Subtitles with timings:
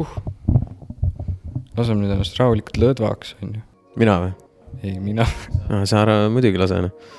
[0.00, 0.16] huh.
[1.76, 3.64] laseme nüüd ennast rahulikult lõdvaks, on ju.
[4.00, 4.36] mina või?
[4.82, 5.26] ei, mina
[5.68, 5.82] no,.
[5.88, 7.18] sa ära muidugi lase, noh.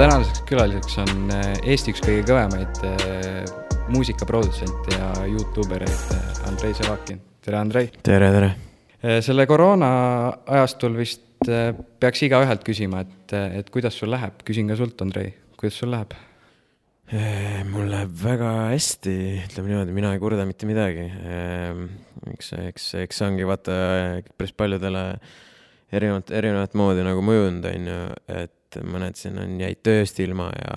[0.00, 3.42] tänaseks külaliseks on äh, Eesti üks kõige kõvemaid äh,
[3.92, 7.20] muusikaprodutsente ja Youtube ereid äh, Andrei Sevakin.
[7.44, 7.90] tere, Andrei!
[8.02, 8.52] tere, tere!
[9.24, 9.90] selle koroona
[10.44, 11.29] ajastul vist
[12.02, 16.16] peaks igaühelt küsima, et, et kuidas sul läheb, küsin ka sult, Andrei, kuidas sul läheb?
[17.66, 19.12] mul läheb väga hästi,
[19.48, 21.08] ütleme niimoodi, mina ei kurda mitte midagi.
[22.36, 23.74] eks, eks, eks see ongi vaata
[24.38, 25.02] päris paljudele
[25.90, 27.98] erinevat, erinevat moodi nagu mõjunud, on ju,
[28.30, 30.76] et et mõned siin on, jäid tööst ilma ja,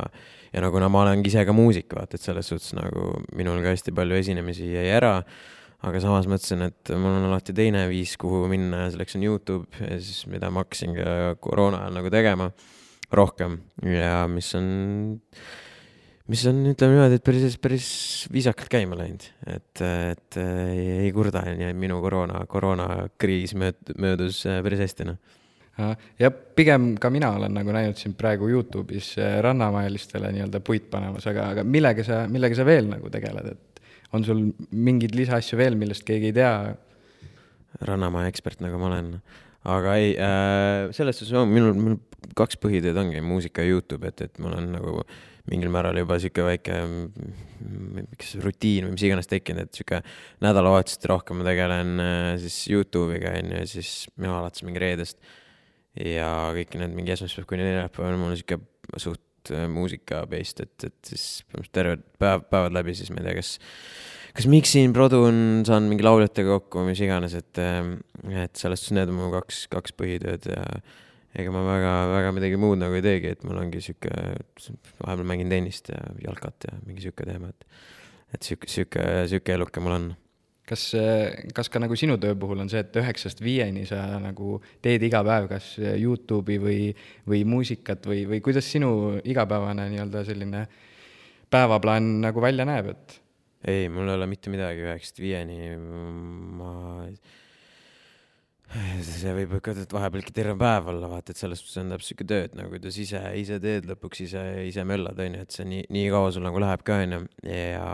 [0.54, 3.74] ja nagu no ma olengi ise ka muusik, vaata, et selles suhtes nagu minul ka
[3.74, 5.20] hästi palju esinemisi jäi ära.
[5.84, 9.84] Aga samas mõtlesin, et mul on alati teine viis, kuhu minna ja selleks on Youtube
[9.84, 12.50] ja siis, mida ma hakkasin ka koroona ajal nagu tegema
[13.14, 13.60] rohkem.
[13.86, 14.66] Ja mis on,
[16.32, 17.90] mis on, ütleme niimoodi, et päris, päris
[18.34, 24.44] viisakalt käima läinud, et, et ei, ei kurda, nii et minu koroona, koroonakriis mööd-, möödus
[24.48, 25.40] päris hästi, noh.
[26.22, 31.26] Ja pigem ka mina olen nagu näinud sind praegu Youtube'is äh, rannamajalistele nii-öelda puit panemas,
[31.32, 33.73] aga, aga millega sa, millega sa veel nagu tegeled, et
[34.14, 36.56] on sul mingeid lisaasju veel, millest keegi ei tea?
[37.82, 39.14] rannamaja ekspert, nagu ma olen.
[39.64, 42.02] aga ei äh,, selles suhtes on minul, minul
[42.38, 44.98] kaks põhitööd ongi muusika ja Youtube, et, et mul on nagu
[45.50, 46.78] mingil määral juba sihuke väike
[47.98, 50.00] miks rutiin või mis iganes tekkinud, et sihuke
[50.44, 55.20] nädalavahetuseti rohkem ma tegelen äh, siis Youtube'iga onju ja siis minu alates mingi reedest
[56.00, 58.62] ja kõik need mingi esmaspäev kuni neljapäev on mul sihuke
[59.02, 61.44] suht äh, muusika based, et, et siis
[61.76, 63.54] terved päev, päevad läbi siis ma ei tea, kas,
[64.38, 67.94] kas miksin, produn, saan mingi lauljatega kokku, mis iganes, et, äh,
[68.46, 70.64] et selles suhtes need on mu kaks, kaks põhitööd ja
[71.34, 74.12] ega ma väga, väga midagi muud nagu ei teegi, et mul ongi sihuke,
[75.02, 77.80] vahepeal mängin tennist ja jalkat ja mingi sihuke teema, et,
[78.38, 80.12] et sihuke, sihuke, sihuke eluke mul on
[80.70, 80.86] kas,
[81.56, 85.24] kas ka nagu sinu töö puhul on see, et üheksast viieni sa nagu teed iga
[85.26, 86.80] päev kas Youtube'i või,
[87.30, 90.66] või muusikat või, või kuidas sinu igapäevane nii-öelda selline
[91.54, 93.20] päevaplaan nagu välja näeb, et?
[93.68, 95.76] ei, mul ei ole mitte midagi üheksast viieni,
[96.60, 96.74] ma,
[99.06, 102.28] see võib ikka vahepeal ikka terve päev olla, vaata, et selles suhtes on täpselt sihuke
[102.30, 105.86] töö, et nagu kuidas ise, ise teed lõpuks ise, ise möllad, onju, et see nii,
[105.94, 107.88] nii kaua sul nagu läheb ka, onju, ja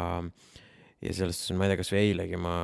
[1.04, 2.56] ja selles suhtes, ma ei tea, kasvõi eilegi ma,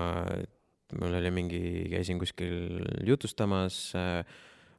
[0.99, 4.21] mul oli mingi, käisin kuskil jutustamas äh,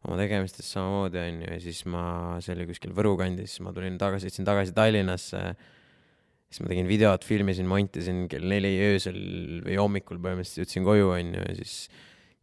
[0.06, 2.04] oma tegemistest samamoodi, onju, ja siis ma,
[2.44, 5.40] see oli kuskil Võru kandis, ma tulin tagasi, sõitsin tagasi Tallinnasse.
[6.46, 9.16] siis ma tegin videot, filmisin, montisin kell neli öösel
[9.66, 11.88] või hommikul põhimõtteliselt jõudsin koju, onju, ja siis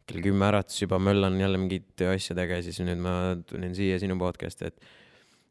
[0.04, 3.14] kell kümme äratus juba möllan jälle mingite tööasjadega ja siis nüüd ma
[3.48, 4.90] tulin siia sinu podcast'i, et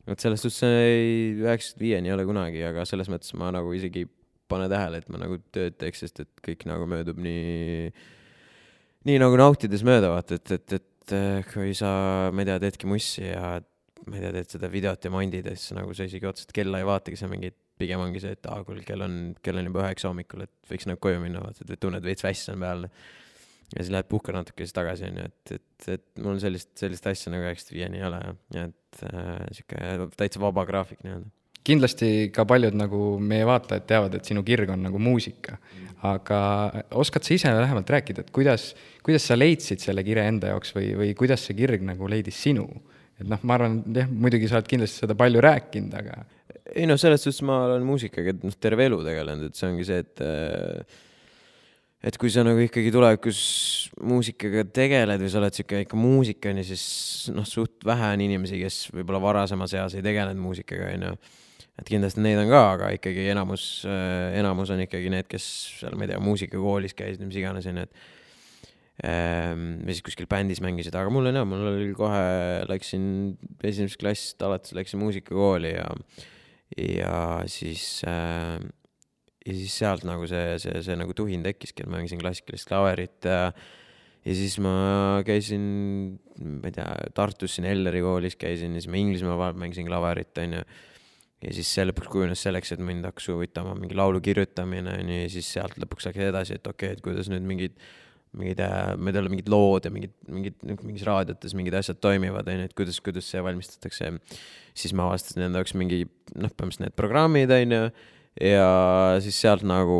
[0.06, 0.62] vot selles suhtes
[1.41, 4.06] üheksast viieni ei ole kunagi, aga selles mõttes ma nagu isegi
[4.53, 7.91] pane tähele, et ma nagu tööd teeks, sest et kõik nagu möödub nii,
[9.09, 11.91] nii nagu nautides mööda, vaata, et, et, et eh, kui sa,
[12.34, 13.58] ma ei tea, teedki mussi ja
[14.08, 16.81] ma ei tea, teed seda videot ja mondid ja siis nagu sa isegi otseselt kella
[16.81, 19.84] ei vaatagi, sa mingi, pigem ongi see, et aa, kuule, kell on, kell on juba
[19.86, 22.88] üheksa hommikul, et võiks nagu koju minna, vaata, et tunned veits väss on peal.
[23.74, 27.34] ja siis lähed puhkad natuke, siis tagasi onju, et, et, et mul sellist, sellist asja
[27.34, 28.19] nagu üheksast viieni ei ole
[28.53, 31.31] ja et äh, sihuke täitsa vaba graafik nii-öelda
[31.68, 35.57] kindlasti ka paljud nagu meie vaatajad teavad, et sinu kirg on nagu muusika.
[36.03, 36.38] aga
[37.00, 38.74] oskad sa ise lähemalt rääkida, et kuidas,
[39.06, 42.68] kuidas sa leidsid selle kire enda jaoks või, või kuidas see kirg nagu leidis sinu?
[43.22, 46.25] et noh, ma arvan, jah, muidugi sa oled kindlasti seda palju rääkinud, aga.
[46.75, 50.01] ei noh, selles suhtes ma olen muusikaga noh, terve elu tegelenud, et see ongi see,
[50.03, 51.00] et äh,
[52.03, 53.40] et kui sa nagu ikkagi tulevikus
[54.03, 56.84] muusikaga tegeled või sa oled sihuke ikka muusik onju, siis
[57.31, 61.16] noh, suht vähe on inimesi, kes võib-olla varasemas eas ei tegelenud muusikaga onju
[61.80, 65.46] et kindlasti neid on ka, aga ikkagi enamus, äh, enamus on ikkagi need, kes
[65.80, 70.62] seal, ma ei tea, muusikakoolis käisid, mis iganes, onju, et ähm, või siis kuskil bändis
[70.64, 72.22] mängisid, aga mul on jah, mul oli kohe,
[72.70, 73.06] läksin
[73.66, 75.90] esimesest klassist alates läksin muusikakooli ja,
[76.78, 77.18] ja
[77.50, 78.62] siis äh,
[79.44, 83.28] ja siis sealt nagu see, see, see nagu tuhin tekkiski, et ma mängisin klassikalist klaverit
[83.28, 83.50] ja
[84.24, 85.64] ja siis ma käisin,
[86.40, 86.88] ma ei tea,
[87.18, 90.62] Tartus siin Elleri koolis käisin ja siis ma Inglismaa vahepeal mängisin klaverit, onju
[91.44, 95.34] ja siis see lõpuks kujunes selleks, et mind hakkas huvitama mingi laulu kirjutamine onju ja
[95.34, 97.75] siis sealt lõpuks läks edasi, et okei okay,, et kuidas nüüd mingid,
[98.38, 102.50] mingid, äh, ma ei tea, mingid lood ja mingid, mingid, mingis raadiotes mingid asjad toimivad
[102.50, 104.13] onju, et kuidas, kuidas see valmistatakse.
[104.74, 107.84] siis ma avastasin enda jaoks mingi noh, põhimõtteliselt need programmid onju
[108.42, 108.69] ja
[109.22, 110.00] siis sealt nagu,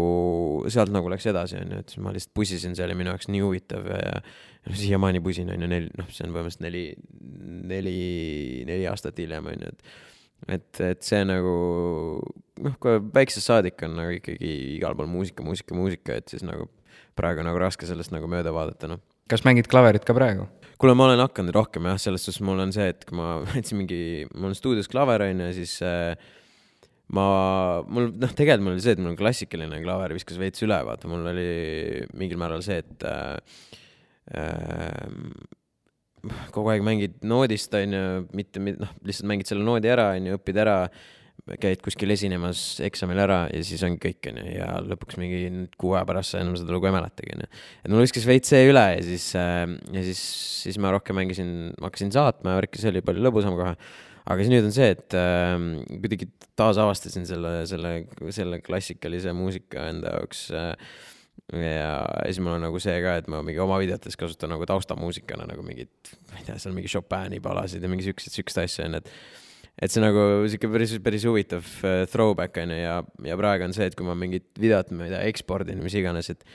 [0.74, 3.44] sealt nagu läks edasi, onju, et siis ma lihtsalt pusisin, see oli minu jaoks nii
[3.46, 6.88] huvitav ja, ja noh, siiamaani pusin, onju, neli, noh, see on põhimõtteliselt neli,
[7.70, 8.00] neli,
[8.70, 10.13] neli aastat hiljem, on ju, et
[10.48, 11.54] et, et see nagu
[12.64, 16.70] noh, kui väiksest saadik on nagu ikkagi igal pool muusika, muusika, muusika, et siis nagu
[17.18, 19.02] praegu nagu raske sellest nagu mööda vaadata, noh.
[19.32, 20.48] kas mängid klaverit ka praegu?
[20.82, 23.80] kuule, ma olen hakanud rohkem jah, selles suhtes mul on see, et kui ma võtsin
[23.80, 24.00] mingi,
[24.34, 26.14] mul on stuudios klaver on ju, siis äh,
[27.16, 27.26] ma,
[27.88, 31.30] mul noh, tegelikult mul oli see, et mul klassikaline klaver viskas veits üle, vaata, mul
[31.32, 31.50] oli
[32.20, 33.60] mingil määral see, et äh,
[34.36, 35.62] äh,
[36.54, 38.06] kogu aeg mängid noodist, on ju,
[38.38, 40.78] mitte, noh, lihtsalt mängid selle noodi ära, on ju, õpid ära,
[41.60, 45.42] käid kuskil esinemas eksamil ära ja siis ongi kõik, on ju, ja lõpuks mingi
[45.80, 47.50] kuu aja pärast sa enam seda lugu ei mäletagi, on ju.
[47.84, 50.22] et mul viskas veits see üle ja siis äh,, ja siis,
[50.64, 53.74] siis ma rohkem mängisin, hakkasin saatma ja värki, see oli palju lõbusam kohe.
[54.24, 55.58] aga siis nüüd on see, et äh,
[55.98, 56.30] kuidagi
[56.60, 57.96] taasavastasin selle, selle,
[58.32, 60.72] selle klassikalise muusika enda jaoks äh,
[61.54, 61.92] ja
[62.26, 65.66] siis mul on nagu see ka, et ma mingi oma videotes kasutan nagu taustamuusikana nagu
[65.66, 69.14] mingit, ma ei tea, seal mingi Chopin'i palasid ja mingi siukseid, siukest asja onju, et
[69.84, 73.88] et see nagu sihuke päris, päris huvitav uh, throwback onju ja, ja praegu on see,
[73.90, 76.46] et kui ma mingit videot, ma ei tea, ekspordin, mis iganes, et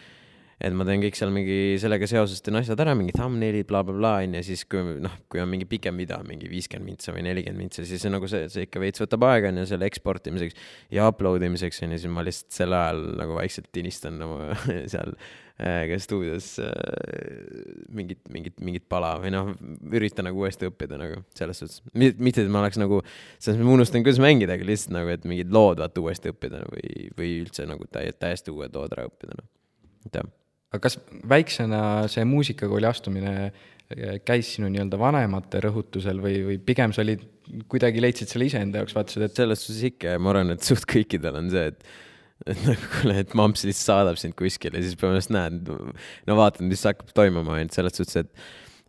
[0.59, 3.89] et ma teen kõik seal mingi sellega seoses teen asjad ära, mingid thumbnail'id bla, bla,
[3.89, 7.63] blablabla onju, siis kui noh, kui on mingi pikem video, mingi viiskümmend mintsa või nelikümmend
[7.63, 10.57] mintsa, siis see nagu see, see ikka veits võtab aega onju selle eksportimiseks
[10.95, 14.57] ja upload imiseks onju, siis ma lihtsalt sel ajal nagu vaikselt tinistan oma
[14.93, 16.73] seal äh, ka stuudios äh,
[17.95, 19.53] mingit, mingit, mingit pala või noh,
[19.93, 21.85] üritan nagu uuesti õppida nagu selles suhtes.
[21.95, 23.03] mitte, et ma oleks nagu,
[23.39, 26.65] selles mõttes ma unustan, kuidas mängida, aga lihtsalt nagu, et mingid lood vaata uuesti õppida
[26.73, 29.51] või, või üldse nagu täiesti, uued lood ära õppida noh,
[30.09, 30.29] et jah
[30.73, 30.99] aga kas
[31.29, 31.81] väiksena
[32.13, 37.25] see muusikakooli astumine eh, käis sinu nii-öelda vanemate rõhutusel või, või pigem sa olid,
[37.73, 40.85] kuidagi leidsid selle iseenda jaoks, vaatasid, et selles suhtes ikka ja ma arvan, et suht
[40.89, 41.91] kõikidel on see, et
[42.47, 45.71] et nagu kuule, et mamps lihtsalt saadab sind kuskile siis põhimõtteliselt näed,
[46.29, 48.31] no vaatad, mis hakkab toimuma, ainult selles suhtes, et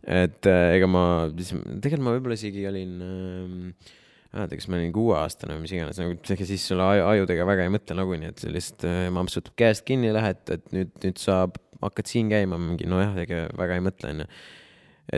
[0.09, 1.01] et äh, ega ma,
[1.33, 3.89] tegelikult ma võib-olla isegi olin äh,
[4.35, 7.65] mäletad, kas ma olin kuueaastane või mis iganes, nagu ega siis sulle aju, ajudega väga
[7.65, 11.57] ei mõtle nagunii, et sellist äh, mamps võtab käest kinni, lähed, et nüüd, nüüd saab,
[11.81, 14.27] hakkad siin käima, mingi nojah, ega väga ei mõtle, onju.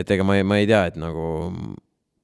[0.00, 1.26] et ega ma ei, ma ei tea, et nagu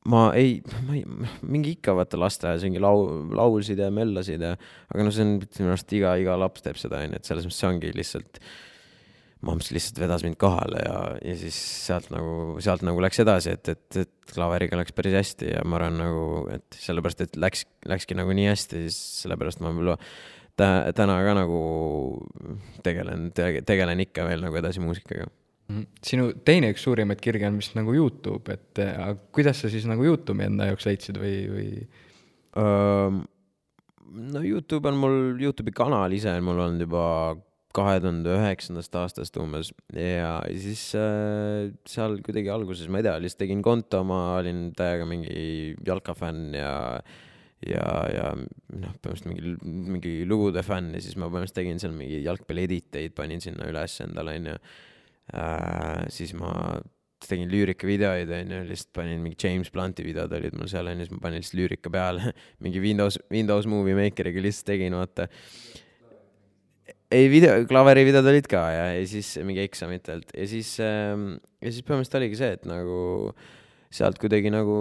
[0.08, 1.04] ma ei, ma ei,
[1.44, 4.54] mingi ikka vaata lasteaias mingi lau-, laulsid ja möllasid ja,
[4.88, 7.60] aga no see on minu arust iga, iga laps teeb seda, onju, et selles mõttes
[7.60, 8.40] see ongi lihtsalt
[9.46, 11.56] mamps lihtsalt vedas mind kohale ja, ja siis
[11.86, 15.78] sealt nagu, sealt nagu läks edasi, et, et, et klaveriga läks päris hästi ja ma
[15.78, 16.24] arvan nagu,
[16.54, 19.98] et sellepärast, et läks, läkski nagu nii hästi, siis sellepärast ma võib-olla
[20.58, 21.60] täna ka nagu
[22.82, 25.30] tegelen te,, tegelen ikka veel nagu edasi muusikaga.
[25.68, 25.82] Mhm.
[26.00, 30.00] sinu teine üks suurimaid kirge on vist nagu Youtube, et aga kuidas sa siis nagu
[30.06, 31.66] Youtube'i enda jaoks leidsid või, või
[32.56, 33.26] um,?
[34.08, 37.04] no Youtube on mul, Youtube'i kanal ise on mul olnud juba
[37.76, 39.72] kahe tuhande üheksandast aastast umbes.
[39.92, 45.08] Ja siis äh, seal kuidagi alguses, ma ei tea, lihtsalt tegin konto, ma olin täiega
[45.08, 46.74] mingi jalkafänn ja
[47.66, 49.54] ja, ja noh, põhimõtteliselt mingi,
[49.94, 53.98] mingi lugude fänn ja siis ma põhimõtteliselt tegin seal mingi jalgpalli editeid, panin sinna üles
[54.04, 54.60] endale, onju.
[55.28, 56.06] Äh,.
[56.14, 56.52] siis ma
[57.26, 61.24] tegin lüürikavideoid, onju, lihtsalt panin mingi James Blunti videod olid mul seal, onju, siis ma
[61.26, 62.32] panin lihtsalt lüürika peale.
[62.64, 65.26] Mingi Windows, Windows Movie Makeriga lihtsalt tegin, vaata
[67.14, 71.72] ei video, klaveri videod olid ka ja, ja siis mingi eksamitelt ja siis ähm,, ja
[71.72, 72.98] siis põhimõtteliselt oligi see, et nagu
[73.94, 74.76] sealt kuidagi nagu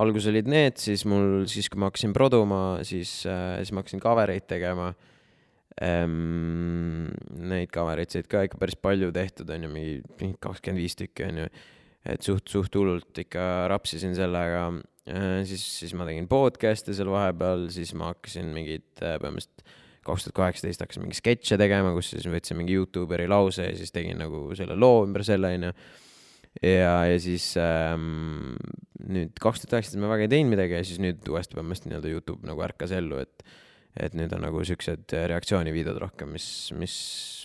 [0.00, 4.02] alguses olid need, siis mul, siis kui ma hakkasin produma, siis äh,, siis ma hakkasin
[4.02, 4.90] cover'eid tegema
[5.84, 7.06] ähm,.
[7.48, 11.44] Neid cover'eid said ka ikka päris palju tehtud, on ju, mingi kakskümmend viis tükki, on
[11.44, 11.50] ju.
[12.08, 14.66] et suht, suht hullult ikka rapsisin sellega
[15.06, 15.44] äh,.
[15.46, 19.77] siis, siis ma tegin podcast'e seal vahepeal, siis ma hakkasin mingit äh, põhimõtteliselt
[20.08, 23.94] kaks tuhat kaheksateist hakkasin mingi sketše tegema, kus siis võtsin mingi Youtuberi lause ja siis
[23.94, 25.72] tegin nagu selle loo ümber selle, onju.
[26.64, 28.54] ja, ja siis ähm,
[29.08, 32.14] nüüd kaks tuhat üheksateist ma väga ei teinud midagi ja siis nüüd uuesti põhimõtteliselt nii-öelda
[32.14, 33.48] Youtube nagu ärkas ellu, et
[33.98, 36.46] et nüüd on nagu siuksed reaktsioonivideod rohkem, mis,
[36.78, 36.94] mis,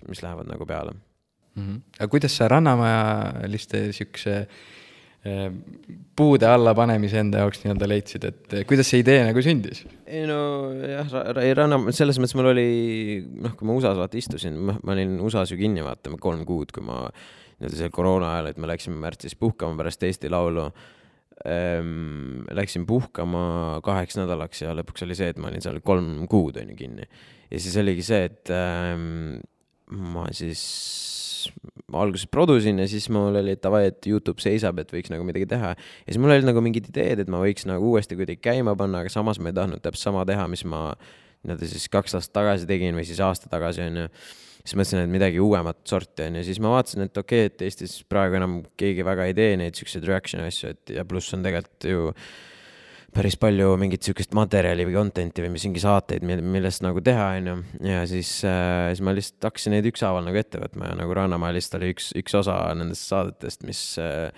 [0.06, 1.64] mis lähevad nagu peale mm.
[1.64, 1.80] -hmm.
[1.98, 4.58] aga kuidas sa Rannamajaliste siukse äh,
[5.24, 9.86] puude alla panemise enda jaoks nii-öelda leidsid, et eh, kuidas see idee nagu sündis?
[10.04, 10.40] ei no
[10.84, 11.14] jah,
[11.56, 12.66] Ranna, selles mõttes mul oli,
[13.46, 16.84] noh, kui ma USA-s vaata istusin, ma olin USA-s ju kinni vaata kolm kuud, kui
[16.84, 20.68] ma nii-öelda seal koroona ajal, et me läksime märtsis puhkama pärast Eesti Laulu
[21.48, 22.44] ähm,.
[22.54, 26.76] Läksin puhkama kaheks nädalaks ja lõpuks oli see, et ma olin seal kolm kuud on
[26.76, 27.08] ju kinni.
[27.48, 29.40] ja siis oligi see, et ähm,
[29.88, 31.13] ma siis ma
[31.94, 35.74] alguses produsin ja siis mul oli, davai, et Youtube seisab, et võiks nagu midagi teha.
[35.76, 39.04] ja siis mul olid nagu mingid ideed, et ma võiks nagu uuesti kuidagi käima panna,
[39.04, 40.92] aga samas ma ei tahtnud täpselt sama teha, mis ma
[41.44, 44.08] nii-öelda siis kaks aastat tagasi tegin või siis aasta tagasi onju.
[44.64, 47.68] siis mõtlesin, et midagi uuemat sorti on ju, siis ma vaatasin, et okei okay,, et
[47.68, 51.44] Eestis praegu enam keegi väga ei tee neid siukseid reaction'i asju, et ja pluss on
[51.46, 52.14] tegelikult ju
[53.14, 57.56] päris palju mingit sihukest materjali või content'i või mis mingi saateid, millest nagu teha, onju.
[57.90, 61.58] ja siis äh,, siis ma lihtsalt hakkasin neid ükshaaval nagu ette võtma ja nagu Rannamäe
[61.58, 64.30] lihtsalt oli üks, üks osa nendest saadetest, mis äh,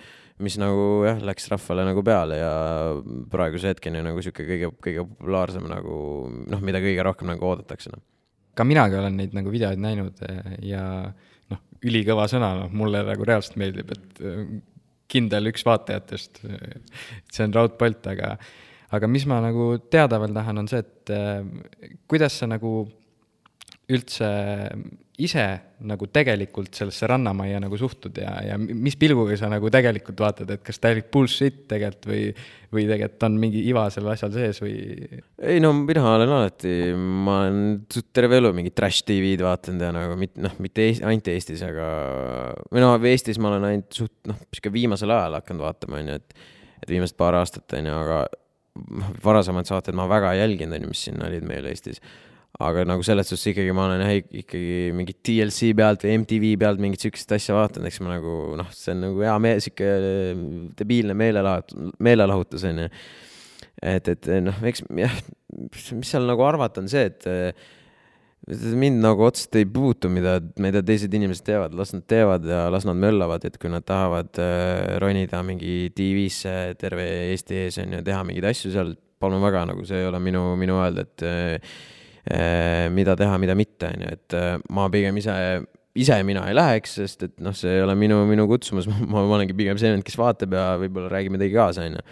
[0.42, 2.52] mis nagu jah, läks rahvale nagu peale ja
[3.32, 5.96] praeguse hetkeni nagu sihuke kõige, kõige populaarsem nagu
[6.44, 8.04] noh, mida kõige rohkem nagu oodatakse noh
[8.56, 10.82] ka minagi olen neid nagu videoid näinud eh, ja
[11.52, 14.44] noh, ülikõva sõna, noh, mulle nagu reaalselt meeldib, et eh,
[15.12, 18.32] kindel üks vaatajatest, see on Raud Bolt, aga,
[18.94, 22.78] aga mis ma nagu teada veel tahan, on see, et eh, kuidas sa nagu
[23.86, 24.28] üldse
[25.22, 25.44] ise
[25.88, 30.62] nagu tegelikult sellesse rannamajja nagu suhtud ja, ja mis pilguga sa nagu tegelikult vaatad, et
[30.64, 32.22] kas täielik bullshit tegelikult või,
[32.74, 34.74] või tegelikult on mingi iva sellel asjal sees või?
[35.40, 40.18] ei no mina olen alati, ma olen terve elu mingit trash tv-d vaadanud ja nagu
[40.20, 41.90] mitte noh, mitte Eest, ainult Eestis, aga
[42.68, 46.50] või noh, Eestis ma olen ainult suht noh, sihuke viimasel ajal hakanud vaatama, onju, et,
[46.82, 48.45] et viimased paar aastat onju, aga noh,
[49.24, 52.02] varasemad saated ma väga ei jälginud, onju, mis siin olid meil Eestis
[52.62, 56.80] aga nagu selles suhtes ikkagi ma olen jah ikkagi mingit TLC pealt või MTV pealt
[56.80, 59.90] mingit siukest asja vaadanud, eks ma nagu noh, see on nagu hea meel, sihuke
[60.78, 62.90] debiilne meelelahutus, meelelahutus on ju.
[63.92, 65.18] et, et noh, eks jah,
[65.98, 67.28] mis seal nagu arvata, on see, et
[68.46, 72.86] mind nagu otseselt ei puutu, mida, mida teised inimesed teevad, las nad teevad ja las
[72.86, 78.06] nad möllavad, et kui nad tahavad äh, ronida mingi TV-sse terve Eesti ees on ju,
[78.06, 81.76] teha mingeid asju seal, palun väga, nagu see ei ole minu, minu öelda, et äh,
[82.26, 85.34] Eh, mida teha, mida mitte, on ju, et eh, ma pigem ise,
[85.94, 89.22] ise mina ei läheks, sest et noh, see ei ole minu, minu kutsumus, ma, ma
[89.36, 92.02] olengi pigem see vend, kes vaatab ja võib-olla räägib midagi kaasa, on ju.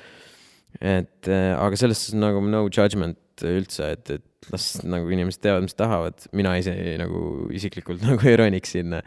[0.79, 5.65] et eh, aga selles suhtes nagu no judgment üldse, et, et las nagu inimesed teevad,
[5.67, 9.01] mis tahavad, mina ise nagu isiklikult nagu ei roniks sinna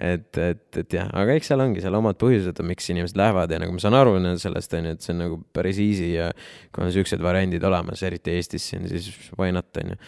[0.00, 3.58] et, et, et jah, aga eks seal ongi seal omad põhjused, miks inimesed lähevad ja
[3.60, 6.30] nagu ma saan aru sellest, on ju, et see on nagu päris easy ja
[6.72, 10.00] kui on siuksed variandid olemas, eriti Eestis siin, siis why not, on ju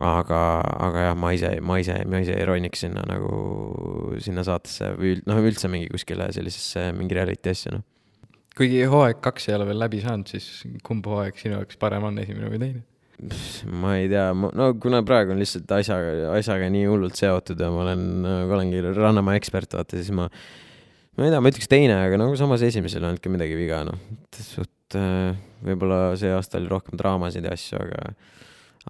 [0.00, 0.40] aga,
[0.88, 5.18] aga jah, ma ise, ma ise, ma ise ei roniks sinna nagu sinna saatesse või
[5.28, 7.84] noh, üldse mingi kuskile sellisesse mingi reality asja, noh.
[8.56, 12.18] kuigi hooaeg kaks ei ole veel läbi saanud, siis kumb hooaeg sinu jaoks parem on,
[12.24, 12.86] esimene või teine?
[13.70, 17.84] Ma ei tea, no kuna praegu on lihtsalt asjaga, asjaga nii hullult seotud ja ma
[17.84, 20.28] olen, olengi Rannamäe ekspert, vaata, siis ma,
[21.18, 23.82] ma ei tea, ma ütleks teine, aga nagu samas esimesel ei olnud ka midagi viga,
[23.88, 23.98] noh.
[24.38, 28.14] suht, äh, võib-olla see aasta oli rohkem draamasid ja asju, aga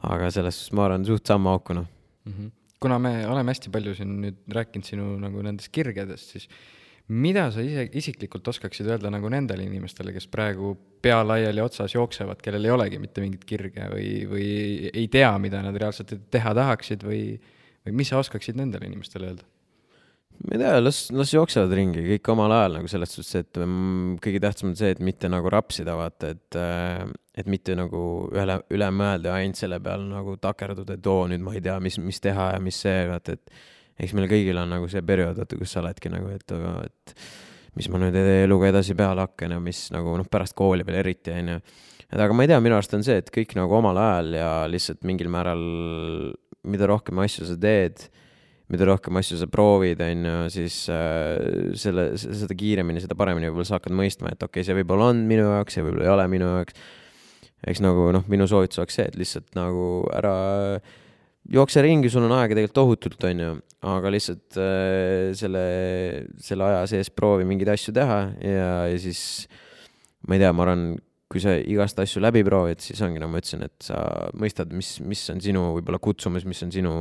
[0.08, 1.88] aga selles suhtes ma arvan, suht sama auku, noh
[2.24, 2.52] mm -hmm..
[2.80, 6.48] kuna me oleme hästi palju siin nüüd rääkinud sinu nagu nendest kirgedest, siis
[7.08, 12.42] mida sa ise isiklikult oskaksid öelda nagu nendele inimestele, kes praegu pea laiali otsas jooksevad,
[12.44, 14.46] kellel ei olegi mitte mingit kirge või, või
[14.92, 17.24] ei tea, mida nad reaalselt teha tahaksid või,
[17.86, 19.48] või mis sa oskaksid nendele inimestele öelda?
[20.42, 24.16] ma ei tea, las, las jooksevad ringi kõik omal ajal nagu selles suhtes, et mm,
[24.24, 27.04] kõige tähtsam on see, et mitte nagu rapsida, vaata, et, äh,
[27.38, 28.00] et mitte nagu
[28.32, 31.76] üle, üle mõelda ja ainult selle peale nagu takerduda, et oo, nüüd ma ei tea,
[31.84, 33.54] mis, mis teha ja mis see, vaata, et
[34.02, 37.16] eks meil kõigil on nagu see periood, vaata, kus sa oledki nagu, et aga, et
[37.78, 41.32] mis ma nüüd eluga edasi peale hakkan ja mis nagu noh, pärast kooli veel eriti,
[41.34, 41.60] onju.
[42.08, 44.50] et aga ma ei tea, minu arust on see, et kõik nagu omal ajal ja
[44.70, 45.62] lihtsalt mingil määral,
[46.68, 48.08] mida rohkem asju sa teed
[48.72, 53.68] mida rohkem asju sa proovid, on ju, siis äh, selle, seda kiiremini, seda paremini võib-olla
[53.68, 56.26] sa hakkad mõistma, et okei okay,, see võib-olla on minu jaoks, see võib-olla ei ole
[56.32, 56.78] minu jaoks.
[57.68, 59.84] eks nagu noh, minu soovitus oleks see, et lihtsalt nagu
[60.16, 60.36] ära
[61.50, 63.54] jookse ringi, sul on aega tegelikult tohutult, on ju,
[63.92, 65.64] aga lihtsalt äh, selle,
[66.42, 69.48] selle aja sees proovi mingeid asju teha ja, ja siis
[70.28, 70.84] ma ei tea, ma arvan,
[71.32, 73.98] kui sa igast asju läbi proovid, siis ongi, nagu ma ütlesin, et sa
[74.38, 76.92] mõistad, mis, mis on sinu võib-olla kutsumus, mis on sinu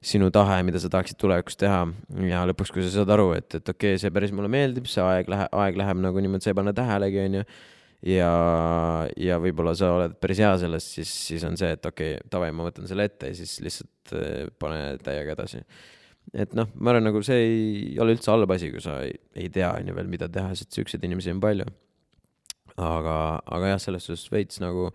[0.00, 1.82] sinu tahe, mida sa tahaksid tulevikus teha
[2.24, 5.02] ja lõpuks, kui sa saad aru, et, et okei okay,, see päris mulle meeldib, see
[5.04, 7.44] aeg läheb, aeg läheb nagu niimoodi, sa ei pane tähelegi, onju.
[8.06, 8.32] Ja,
[9.20, 12.50] ja võib-olla sa oled päris hea selles, siis, siis on see, et okei okay,, davai,
[12.56, 15.62] ma võtan selle ette ja siis lihtsalt eh, pane täiega edasi.
[16.32, 19.50] et noh, ma arvan, nagu see ei ole üldse halb asi, kui sa ei, ei
[19.52, 21.66] tea, onju veel, mida teha, sest siukseid inimesi on palju.
[22.76, 24.88] aga, aga jah, selles suhtes veits nagu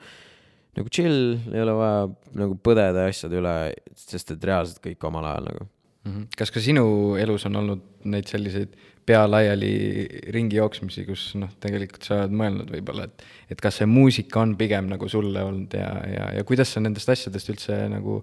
[0.76, 2.02] nagu chill, ei ole vaja
[2.36, 3.56] nagu põdeda asjade üle,
[3.96, 6.12] sest et reaalselt kõik omal ajal nagu mm.
[6.12, 6.26] -hmm.
[6.38, 9.72] kas ka sinu elus on olnud neid selliseid pea laiali
[10.34, 14.56] ringi jooksmisi, kus noh, tegelikult sa oled mõelnud võib-olla, et, et kas see muusika on
[14.60, 18.22] pigem nagu sulle olnud ja, ja, ja kuidas sa nendest asjadest üldse nagu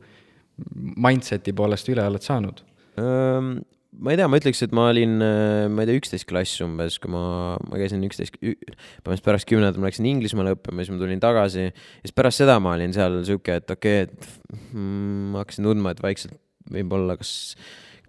[0.72, 2.64] mindset'i poolest üle oled saanud
[3.00, 3.54] um,?
[3.92, 6.96] ma ei tea, ma ütleks, et ma olin, äh, ma ei tea, üksteist klass umbes,
[7.02, 11.20] kui ma, ma käisin üksteist, põhimõtteliselt pärast kümnendat ma läksin Inglismaale õppima, siis ma tulin
[11.20, 11.66] tagasi.
[11.68, 15.68] ja siis pärast seda ma olin seal sihuke, et okei okay,, et mm, ma hakkasin
[15.68, 16.38] tundma, et vaikselt
[16.72, 17.34] võib-olla kas,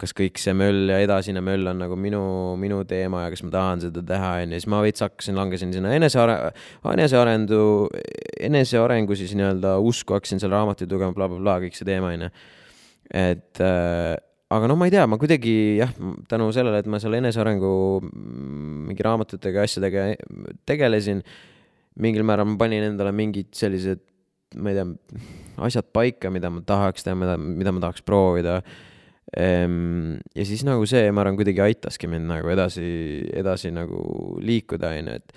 [0.01, 2.23] kas kõik see möll ja edasine möll on nagu minu,
[2.59, 5.93] minu teema ja kas ma tahan seda teha, onju, siis ma veits hakkasin, langesin sinna
[5.95, 6.51] eneseare-,
[6.93, 7.62] enesearendu,
[8.50, 12.29] enesearengu siis nii-öelda usku, hakkasin seal raamatuid lugema bla, bla, blablabla, kõik see teema, onju.
[13.23, 14.13] et äh,
[14.53, 15.93] aga no ma ei tea, ma kuidagi jah,
[16.29, 17.73] tänu sellele, et ma seal enesearengu
[18.89, 20.09] mingi raamatutega, asjadega
[20.69, 21.21] tegelesin,
[22.01, 24.01] mingil määral ma panin endale mingid sellised
[24.55, 25.21] ma ei tea,
[25.67, 28.59] asjad paika, mida ma tahaks teha, mida, mida ma tahaks proovida.
[29.32, 32.86] Ehm, ja siis nagu see, ma arvan, kuidagi aitaski mind nagu edasi,
[33.34, 35.36] edasi nagu liikuda, onju, et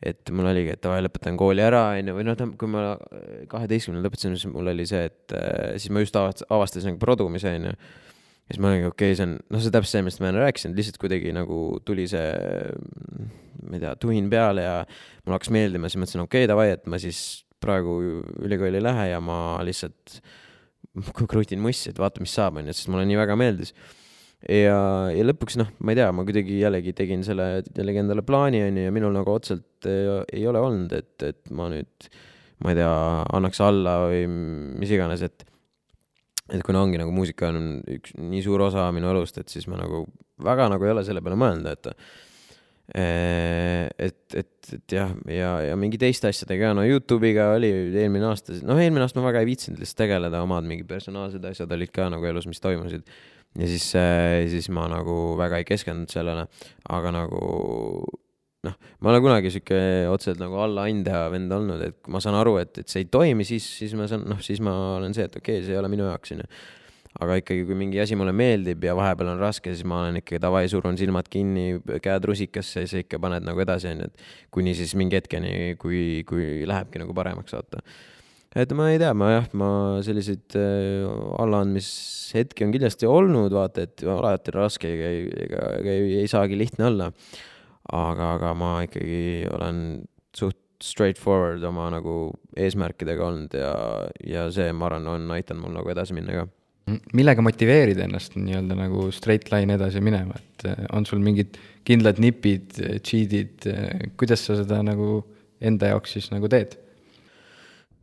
[0.00, 2.94] et mul oligi, et davai, lõpetan kooli ära, onju, või noh, kui ma
[3.52, 7.74] kaheteistkümnendal lõpetasin, siis mul oli see, et äh, siis ma just avastasin nagu produmise, onju.
[7.74, 10.40] ja siis ma olingi, okei okay,, see on, noh, see täpselt see, millest ma enne
[10.46, 12.30] rääkisin, lihtsalt kuidagi nagu tuli see,
[13.60, 16.88] ma ei tea, tuhin peale ja mulle hakkas meeldima, siis mõtlesin, okei okay,, davai, et
[16.88, 17.20] ma siis
[17.60, 17.98] praegu
[18.40, 20.22] ülikooli ei lähe ja ma lihtsalt
[21.30, 23.74] krutin mussi, et vaata, mis saab, onju, sest mulle nii väga meeldis.
[24.46, 24.78] ja,
[25.12, 28.88] ja lõpuks noh, ma ei tea, ma kuidagi jällegi tegin selle jällegi endale plaani, onju,
[28.88, 30.08] ja minul nagu otseselt ei,
[30.40, 32.10] ei ole olnud, et, et ma nüüd,
[32.64, 32.90] ma ei tea,
[33.38, 35.46] annaks alla või mis iganes, et
[36.50, 39.78] et kuna ongi nagu muusika on üks nii suur osa minu elust, et siis ma
[39.78, 40.02] nagu
[40.42, 41.92] väga nagu ei ole selle peale mõelnud, et
[42.94, 48.80] et, et, et jah, ja, ja mingi teiste asjadega, no Youtube'iga oli eelmine aasta, noh,
[48.82, 52.26] eelmine aasta ma väga ei viitsinud lihtsalt tegeleda, omad mingi personaalsed asjad olid ka nagu
[52.30, 53.06] elus, mis toimusid.
[53.58, 56.48] ja siis, äh, siis ma nagu väga ei keskendunud sellele,
[56.90, 57.44] aga nagu
[58.66, 59.80] noh, ma ei ole kunagi sihuke
[60.10, 63.66] otseselt nagu allaandja vend olnud, et ma saan aru, et, et see ei toimi, siis,
[63.80, 66.10] siis ma saan, noh, siis ma olen see, et okei okay,, see ei ole minu
[66.10, 66.50] jaoks, onju
[67.18, 70.38] aga ikkagi, kui mingi asi mulle meeldib ja vahepeal on raske, siis ma olen ikkagi
[70.42, 74.24] davai, surun silmad kinni, käed rusikasse ja siis ikka paned nagu edasi, onju, et
[74.54, 77.82] kuni siis mingi hetkeni, kui, kui lähebki nagu paremaks, vaata.
[78.62, 79.70] et ma ei tea, ma jah, ma
[80.06, 81.08] selliseid äh,
[81.42, 85.10] allaandmishetki on kindlasti olnud, vaata, et alati on raske, ega,
[85.48, 87.10] ega, ega ei, ei saagi lihtne olla.
[87.90, 89.82] aga, aga ma ikkagi olen
[90.36, 93.74] suht straightforward oma nagu eesmärkidega olnud ja,
[94.24, 96.46] ja see, ma arvan, on aidanud mul nagu edasi minna ka
[96.88, 102.20] millega motiveerid ennast nii-öelda nagu straight line edasi minema, et eh, on sul mingid kindlad
[102.22, 105.20] nipid, eh, cheat'id, eh, kuidas sa seda nagu
[105.60, 106.78] enda jaoks siis nagu teed?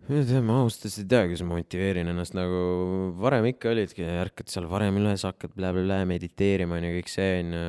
[0.07, 2.59] ma ei tea, ma ausalt öeldes ei tea, kuidas ma motiveerin ennast nagu
[3.19, 7.63] varem ikka olidki, ärkad seal varem üles, hakkad blä-blä-blä mediteerima onju, kõik see onju.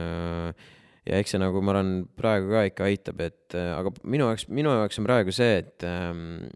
[1.09, 1.91] ja eks see nagu ma arvan,
[2.21, 6.47] praegu ka ikka aitab, et aga minu jaoks, minu jaoks on praegu see, et ähm,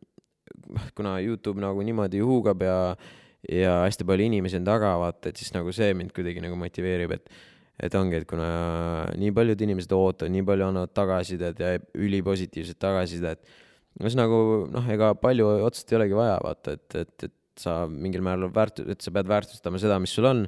[0.95, 3.11] kuna Youtube nagu niimoodi huugab ja äh,
[3.51, 7.17] ja hästi palju inimesi on taga, vaata, et siis nagu see mind kuidagi nagu motiveerib,
[7.19, 7.35] et
[7.83, 8.47] et ongi, et kuna
[9.19, 13.41] nii paljud inimesed ootavad, nii palju annavad tagasisidet ja ülipositiivset tagasisidet,
[13.99, 14.37] siis nagu
[14.71, 18.85] noh, ega palju otsest ei olegi vaja, vaata, et, et, et sa mingil määral väärt-,
[18.93, 20.45] et sa pead väärtustama seda, mis sul on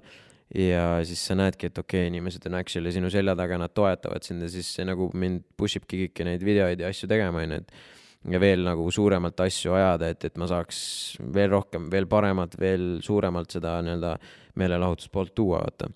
[0.54, 4.24] ja siis sa näedki, et okei okay,, inimesed on actually sinu selja taga, nad toetavad
[4.26, 7.60] sind ja siis see nagu mind push ibki kõiki neid videoid ja asju tegema, onju,
[7.64, 7.74] et
[8.30, 10.78] ja veel nagu suuremalt asju ajada, et, et ma saaks
[11.34, 14.14] veel rohkem, veel paremat, veel suuremalt seda nii-öelda
[14.60, 15.90] meelelahutuspoolt tuua, vaata.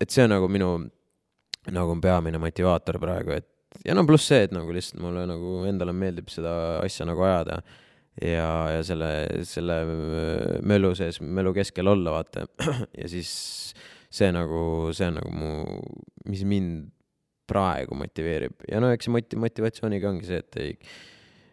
[0.00, 0.72] et see on nagu minu
[1.74, 5.94] nagu peamine motivaator praegu, et ja no pluss see, et nagu lihtsalt mulle nagu endale
[5.94, 7.60] meeldib seda asja nagu ajada
[8.20, 9.10] ja, ja selle,
[9.48, 9.76] selle
[10.66, 12.46] möllu sees, möllu keskel olla, vaata.
[13.00, 13.30] ja siis
[14.10, 15.52] see nagu, see on nagu mu,
[16.30, 16.88] mis mind
[17.50, 20.74] praegu motiveerib ja no eks see moti-, motivatsiooniga ongi see, et ei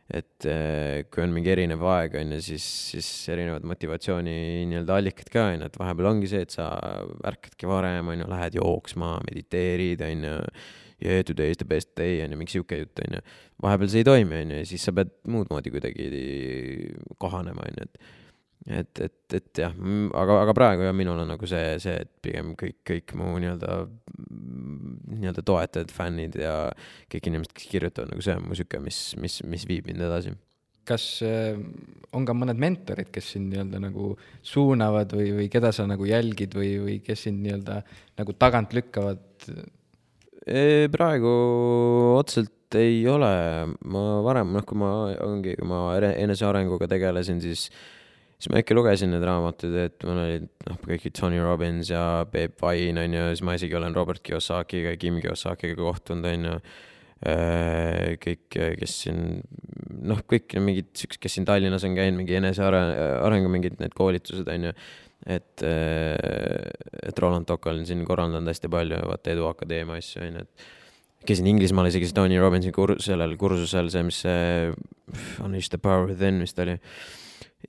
[0.08, 4.36] et äh, kui on mingi erinev aeg, on ju, siis, siis erinevad motivatsiooni
[4.72, 6.70] nii-öelda allikad ka, on ju, et vahepeal ongi see, et sa
[7.28, 10.38] ärkadki varem, on ju, lähed jooksma, mediteerid, on ju,
[11.04, 13.26] yeah today is the best day, on ju, mingi sihuke jutt, on ju.
[13.66, 16.08] vahepeal see ei toimi, on ju, ja siis sa pead muud moodi kuidagi
[17.20, 18.16] kohanema, on ju, et
[18.68, 19.76] et, et, et jah,
[20.18, 23.78] aga, aga praegu jah, minul on nagu see, see, et pigem kõik, kõik mu nii-öelda,
[25.18, 26.56] nii-öelda toetajad, fännid ja
[27.12, 30.36] kõik inimesed, kes kirjutavad, nagu see on mu sihuke, mis, mis, mis viib mind edasi.
[30.88, 31.56] kas äh,
[32.16, 34.14] on ka mõned mentorid, kes sind nii-öelda nagu
[34.46, 37.82] suunavad või, või keda sa nagu jälgid või, või kes sind nii-öelda
[38.20, 39.24] nagu tagant lükkavad?
[40.94, 41.32] praegu
[42.16, 43.32] otseselt ei ole,
[43.88, 44.92] ma varem, noh, kui ma
[45.24, 47.68] ongi, kui ma enesearenguga tegelesin, siis
[48.38, 52.62] siis ma ikka lugesin neid raamatuid, et mul olid noh, kõik Tony Robbins ja Peep
[52.62, 56.60] Vain on ju, siis ma isegi olen Robert Kiyosakiga ja Kim Kiyosakiga kohtunud, on ju.
[57.26, 59.40] Äh, kõik, kes siin,
[60.06, 64.68] noh, kõik mingid siuksed, kes siin Tallinnas on käinud, mingi enesearengu mingid need koolitused, on
[64.70, 64.74] ju.
[65.26, 66.14] et, äh,
[67.10, 71.26] et Roland Tokal on siin korraldanud hästi palju, vaata Edu Akadeemia asju, on ju, et
[71.26, 74.70] käisin Inglismaal isegi Tony Robbinsi kur-, sellel kursusel, see, mis see
[75.42, 76.78] Unleash the power within vist oli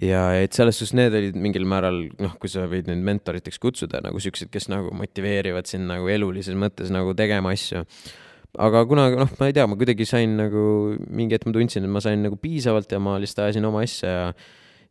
[0.03, 4.03] ja et selles suhtes need olid mingil määral, noh, kui sa võid neid mentoriteks kutsuda
[4.05, 7.85] nagu siuksed, kes nagu motiveerivad sind nagu elulises mõttes nagu tegema asju.
[8.59, 10.63] aga kuna noh, ma ei tea, ma kuidagi sain nagu
[11.09, 14.15] mingi hetk ma tundsin, et ma sain nagu piisavalt ja ma lihtsalt ajasin oma asja
[14.15, 14.33] ja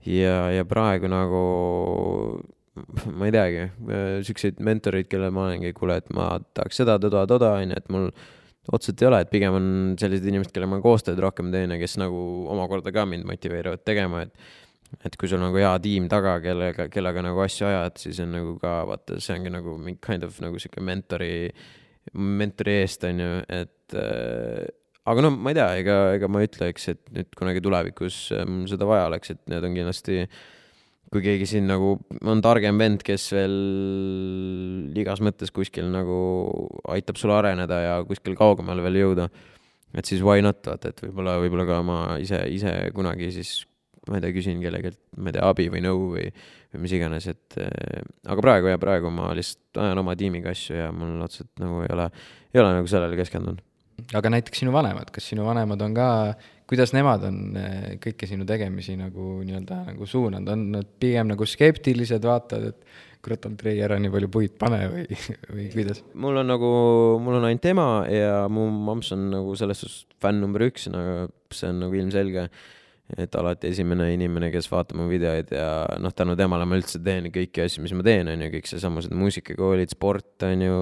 [0.06, 1.42] ja, ja praegu nagu
[3.18, 3.64] ma ei teagi,
[4.28, 8.12] siukseid mentoreid, kellele ma olengi, kuule, et ma tahaks seda, toda, toda, onju, et mul
[8.74, 9.68] otseselt ei ole, et pigem on
[10.00, 12.20] sellised inimesed, kellega ma koostööd rohkem teen ja kes nagu
[12.54, 14.67] omakorda ka mind motiveerivad tegema, et
[15.04, 18.56] et kui sul nagu hea tiim taga, kellega, kellega nagu asju ajad, siis on nagu
[18.62, 21.50] ka vaata, see ongi nagu mingi kind of nagu sihuke mentori,
[22.18, 24.68] mentori eest on ju, et äh,
[25.08, 28.64] aga no ma ei tea, ega, ega ma ei ütleks, et nüüd kunagi tulevikus mul
[28.64, 30.22] ähm, seda vaja oleks, et need on kindlasti
[31.14, 31.94] kui keegi siin nagu
[32.28, 33.54] on targem vend, kes veel
[35.00, 36.18] igas mõttes kuskil nagu
[36.92, 39.30] aitab sul areneda ja kuskil kaugemale veel jõuda,
[39.96, 43.62] et siis why not, vaata, et võib-olla, võib-olla ka ma ise, ise kunagi siis,
[44.10, 46.28] ma ei tea, küsin kellelgi, ma ei tea, abi või nõu või,
[46.74, 50.78] või mis iganes, et äh, aga praegu ja praegu ma lihtsalt ajan oma tiimiga asju
[50.78, 52.12] ja mul otseselt nagu ei ole,
[52.54, 53.64] ei ole nagu sellele keskendunud.
[54.18, 56.10] aga näiteks sinu vanemad, kas sinu vanemad on ka
[56.68, 61.48] kuidas nemad on eh, kõiki sinu tegemisi nagu nii-öelda nagu suunanud, on nad pigem nagu
[61.48, 65.06] skeptilised, vaatavad, et kurat, Andrei, ära nii palju puid pane või,
[65.56, 66.04] või kuidas?
[66.14, 66.72] mul on nagu,
[67.24, 71.30] mul on ainult ema ja mu mamps on nagu selles suhtes fänn number üks, nagu
[71.54, 72.50] see on nagu ilmselge.
[73.16, 75.70] Et alati esimene inimene, kes vaatab mu videoid ja
[76.04, 79.16] noh, tänu temale ma üldse teen kõiki asju, mis ma teen, on ju, kõik seesamused
[79.16, 80.82] muusikakoolid, sport, on ju,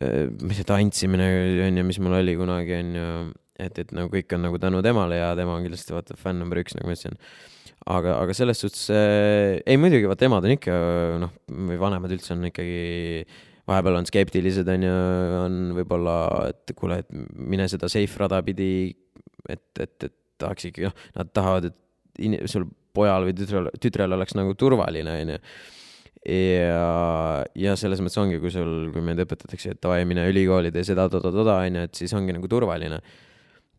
[0.00, 1.28] eh, mis see tantsimine,
[1.68, 3.12] on ju, mis mul oli kunagi, on ju
[3.60, 6.60] et, et nagu kõik on nagu tänu temale ja tema on kindlasti vaata fänn number
[6.62, 7.18] üks, nagu ma ütlesin.
[7.86, 10.76] aga, aga selles suhtes äh,, ei muidugi, vaata emad on ikka
[11.22, 11.34] noh,
[11.70, 13.24] või vanemad üldse on ikkagi
[13.70, 14.94] vahepeal on skeptilised, on ju,
[15.44, 16.16] on võib-olla,
[16.50, 18.90] et kuule, et mine seda safe rada pidi,
[19.46, 24.16] et, et, et tahaks ikkagi, noh, nad tahavad, et in, sul pojal või tütrel, tütrel
[24.16, 25.40] oleks nagu turvaline, on ju
[26.26, 30.84] ja, ja selles mõttes ongi, kui sul, kui meid õpetatakse, et davai, mine ülikooli, tee
[30.84, 33.00] seda, toda, toda, onju, et siis ongi nagu turvaline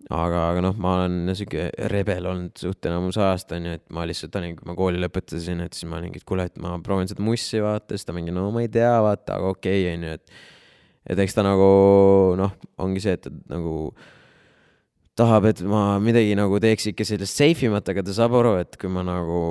[0.09, 4.37] aga, aga noh, ma olen sihuke rebel olnud suht enamus ajast onju, et ma lihtsalt
[4.39, 7.23] olin, kui ma kooli lõpetasin, et siis ma olingi, et kuule, et ma proovin seda
[7.25, 10.41] mussi vaata, siis ta mingi, no ma ei tea, vaata, aga okei okay, onju, et.
[11.13, 11.69] et eks ta nagu
[12.39, 13.93] noh, ongi see, et ta nagu
[15.19, 18.77] tahab, et ma midagi nagu teeks ikka sellist safe imat, aga ta saab aru, et
[18.79, 19.41] kui ma nagu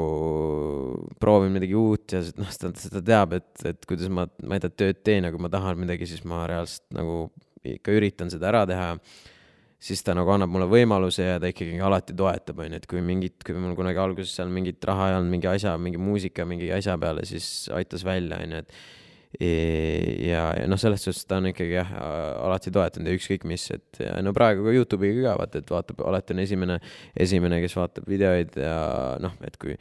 [1.20, 4.77] proovin midagi uut ja noh, ta, ta teab, et, et kuidas ma, ma ei tea,
[4.85, 7.27] tööd teen ja kui ma tahan midagi, siis ma reaalselt nagu
[7.66, 8.94] ikka üritan seda ära teha.
[9.81, 13.38] Siis ta nagu annab mulle võimaluse ja ta ikkagi alati toetab, onju, et kui mingit,
[13.46, 16.99] kui mul kunagi alguses seal mingit raha ei olnud mingi asja, mingi muusika, mingi asja
[17.01, 18.75] peale, siis aitas välja, onju, et
[19.38, 21.90] ja, ja noh, selles suhtes ta on ikkagi jah,
[22.43, 26.35] alati toetanud ja ükskõik mis, et no praegu ka Youtube'iga ka vaata, et vaatab, alati
[26.35, 26.79] on esimene,
[27.27, 28.79] esimene, kes vaatab videoid ja
[29.23, 29.77] noh, et kui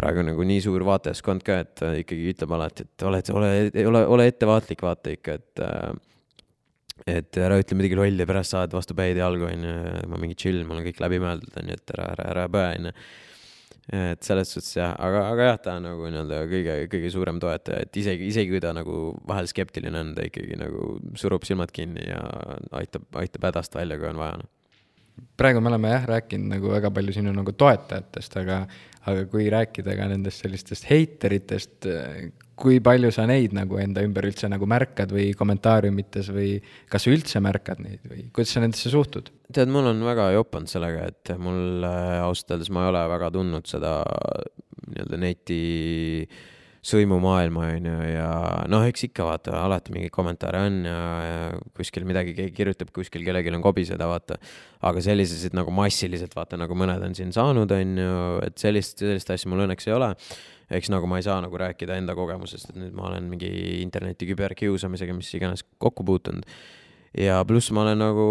[0.00, 3.50] praegu nagu nii suur vaatajaskond ka, et ikkagi ütleb alati, et oled, ole,
[3.84, 5.90] ole, ole ettevaatlik, vaata ikka, et äh,
[7.08, 9.74] et ära ütle midagi lolli, pärast saad vastu päid ja jalgu, onju,
[10.10, 12.94] ma mingi chill, mul on kõik läbi mõeldud, onju, et ära, ära, ära põe, onju.
[13.90, 17.86] Et selles suhtes jah, aga, aga jah, ta on nagu nii-öelda kõige, kõige suurem toetaja,
[17.86, 22.06] et isegi, isegi kui ta nagu vahel skeptiline on, ta ikkagi nagu surub silmad kinni
[22.06, 22.20] ja
[22.82, 24.38] aitab, aitab hädast välja, kui on vaja.
[24.40, 24.50] Noh.
[25.36, 28.60] praegu me oleme jah rääkinud nagu väga palju sinu nagu toetajatest, aga,
[29.10, 31.90] aga kui rääkida ka nendest sellistest heiteritest,
[32.60, 36.52] kui palju sa neid nagu enda ümber üldse nagu märkad või kommentaariumites või
[36.90, 39.32] kas sa üldse märkad neid või kuidas sa nendesse suhtud?
[39.50, 43.32] tead, mul on väga jopanud sellega, et mul äh, ausalt öeldes ma ei ole väga
[43.34, 43.98] tundnud seda
[44.90, 45.60] nii-öelda neti
[46.80, 48.28] sõimumaailma, on ju, ja
[48.72, 51.42] noh, eks ikka vaata, alati mingeid kommentaare on ja, ja
[51.76, 54.38] kuskil midagi keegi kirjutab, kuskil kellelgi on kobiseda, vaata.
[54.88, 58.14] aga selliseid nagu massiliselt, vaata, nagu mõned on siin saanud, on ju,
[58.46, 60.14] et sellist, sellist asja mul õnneks ei ole
[60.70, 64.28] eks nagu ma ei saa nagu rääkida enda kogemusest, et nüüd ma olen mingi interneti
[64.30, 66.46] küberkiusamisega, mis iganes kokku puutunud.
[67.18, 68.26] ja pluss ma olen nagu,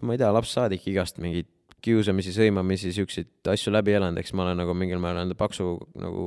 [0.00, 1.48] ma ei tea, lapsest saadik igast mingeid
[1.84, 6.26] kiusamisi, sõimamisi, siukseid asju läbi elanud, eks ma olen nagu mingil määral enda paksu nagu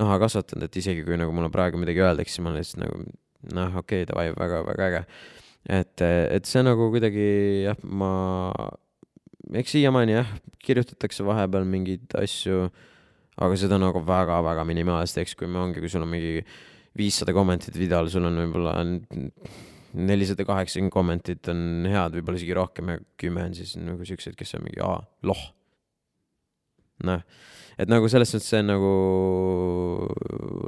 [0.00, 3.00] naha kasvatanud, et isegi kui nagu mulle praegu midagi öeldakse, ma olen lihtsalt nagu
[3.56, 5.02] noh, okei okay,, davai, väga, väga äge.
[5.78, 7.28] et, et see nagu kuidagi
[7.66, 8.10] jah, ma,
[9.60, 12.70] eks siiamaani jah, kirjutatakse vahepeal mingeid asju
[13.36, 16.40] aga seda nagu väga-väga minimaalselt, eks kui me ongi, kui sul on mingi
[16.96, 18.76] viissada kommentit videol, sul on võib-olla
[19.96, 24.56] nelisada kaheksakümmend kommentit on head, võib-olla isegi rohkem ja kümme on siis nagu siuksed, kes
[24.58, 25.42] on mingi, aa, loh.
[27.06, 27.24] noh,
[27.76, 28.92] et nagu selles suhtes see on nagu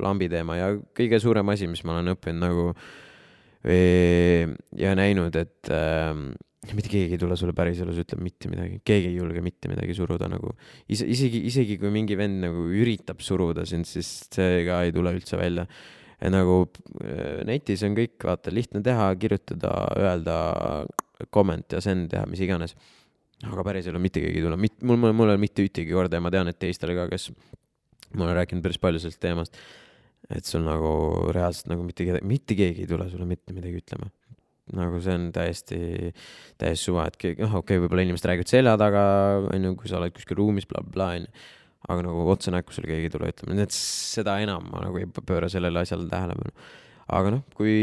[0.05, 2.67] lambi teema ja kõige suurem asi, mis ma olen õppinud nagu
[4.79, 6.13] ja näinud, et äh,
[6.67, 10.27] mitte keegi ei tule sulle päriselus, ütleb mitte midagi, keegi ei julge mitte midagi suruda
[10.31, 10.51] nagu.
[10.91, 15.15] ise, isegi, isegi kui mingi vend nagu üritab suruda sind, siis see ka ei tule
[15.15, 15.69] üldse välja.
[16.35, 19.71] nagu äh, netis on kõik, vaata, lihtne teha, kirjutada,
[20.03, 20.39] öelda,
[21.35, 22.75] comment ja send teha, mis iganes.
[23.47, 26.19] aga päriselu mitte keegi ei tule, mit-, mul, mul, mul ei ole mitte ühtegi korda
[26.19, 27.31] ja ma tean, et teistel ka, kes,
[28.19, 29.63] ma olen rääkinud päris palju sellest teemast,
[30.35, 34.11] et sul nagu reaalselt nagu mitte mitte keegi ei tule sulle mitte midagi ütlema
[34.77, 35.79] nagu see on täiesti,
[36.61, 39.05] täiesti suva, et noh, okei okay,, võib-olla inimesed räägivad selja taga,
[39.55, 41.47] onju, kui sa oled kuskil ruumis bla,, blablabla, onju.
[41.89, 45.01] aga nagu otse näkku sulle keegi ei tule ütlema, nii et seda enam ma nagu
[45.01, 46.53] ei pööra sellele asjale tähelepanu.
[47.19, 47.77] aga noh, kui,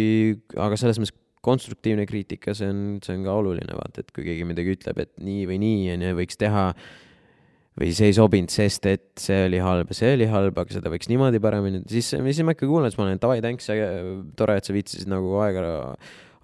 [0.53, 4.47] aga selles mõttes konstruktiivne kriitika, see on, see on ka oluline, vaata, et kui keegi
[4.49, 6.69] midagi ütleb, et nii või nii, onju, võiks teha
[7.75, 10.91] või see ei sobinud, sest et see oli halb ja see oli halb, aga seda
[10.91, 13.67] võiks niimoodi paremini, siis, siis ma ikka kuulan, siis ma olen davai, thanks,
[14.39, 15.65] tore, et sa viitsisid nagu aega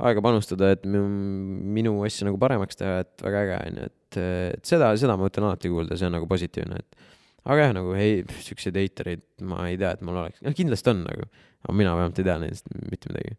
[0.02, 4.20] aega panustada, et minu asja nagu paremaks teha, et väga äge on ju, et,
[4.58, 7.10] et seda, seda ma võtan alati kuulda, see on nagu positiivne, et
[7.46, 11.04] aga jah, nagu hei, siukseid heitereid ma ei tea, et mul oleks, noh kindlasti on
[11.08, 11.28] nagu,
[11.66, 13.36] aga mina vähemalt ei tea neist mitte midagi.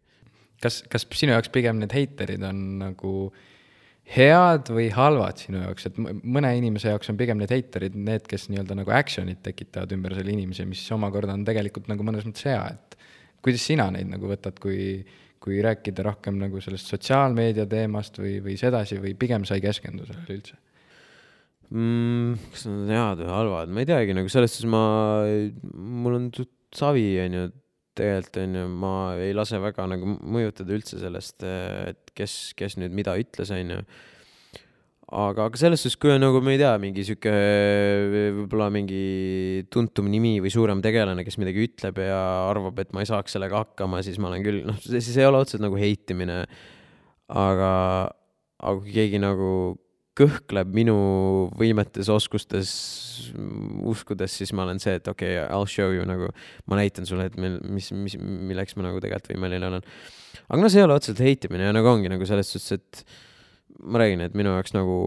[0.63, 3.15] kas, kas sinu jaoks pigem need heiterid on nagu
[4.13, 8.49] head või halvad sinu jaoks, et mõne inimese jaoks on pigem need heiterid need, kes
[8.51, 12.63] nii-öelda nagu action'it tekitavad ümber selle inimese, mis omakorda on tegelikult nagu mõnes mõttes hea,
[12.75, 12.97] et
[13.43, 15.03] kuidas sina neid nagu võtad, kui
[15.43, 20.07] kui rääkida rohkem nagu sellest sotsiaalmeedia teemast või, või sedasi või pigem sa ei keskendu
[20.07, 20.59] sellele üldse?
[21.73, 22.37] Mm,?
[22.53, 24.83] kas nad on head või halvad, ma ei teagi, nagu selles suhtes ma,
[25.73, 26.31] mul on
[26.75, 27.45] savi, on ju,
[27.97, 32.93] tegelikult on ju, ma ei lase väga nagu mõjutada üldse sellest, et kes, kes nüüd
[32.95, 33.81] mida ütles, on ju
[35.13, 37.33] aga, aga selles suhtes, kui on nagu, ma ei tea, mingi sihuke
[38.13, 39.03] võib-olla mingi
[39.73, 43.61] tuntum nimi või suurem tegelane, kes midagi ütleb ja arvab, et ma ei saaks sellega
[43.61, 46.43] hakkama, siis ma olen küll, noh, siis ei ole otseselt nagu heitimine.
[47.33, 47.71] aga,
[48.59, 49.49] aga kui keegi nagu
[50.17, 50.95] kõhkleb minu
[51.57, 52.71] võimetes, oskustes,
[53.89, 56.29] uskudes, siis ma olen see, et okei okay,, I'll show you nagu,
[56.69, 59.85] ma näitan sulle, et mil, mis, mis, milleks ma nagu tegelikult võimeline olen.
[60.45, 63.05] aga noh, see ei ole otseselt heitimine ja nagu ongi nagu selles suhtes, et
[63.81, 64.97] ma räägin, et minu jaoks nagu,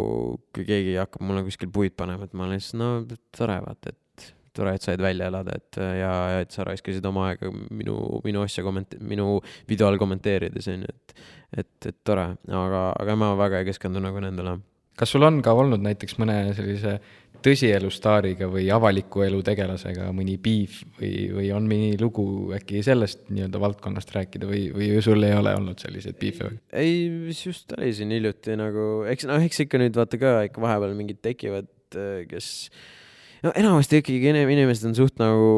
[0.55, 4.29] kui keegi hakkab mulle kuskil puid panema, et ma olen lihtsalt, no tore, vaata, et
[4.57, 8.45] tore, et said välja elada, et ja, ja et sa raiskasid oma aega minu, minu
[8.45, 11.27] asja komment-, minu video all kommenteerides, on ju, et,
[11.63, 14.59] et, et tore, aga, aga ma väga ei keskendu nagu nendele.
[14.97, 16.97] kas sul on ka olnud näiteks mõne sellise
[17.47, 23.29] tõsielu staariga või avaliku elu tegelasega mõni beef või, või on mõni lugu äkki sellest
[23.31, 26.59] nii-öelda valdkonnast rääkida või, või sul ei ole olnud selliseid või?
[26.75, 30.63] ei, mis just oli siin hiljuti nagu, eks noh, eks ikka nüüd vaata ka ikka
[30.65, 32.51] vahepeal mingid tekivad, äh, kes
[33.47, 35.49] no enamasti ikkagi inimesed on suht nagu,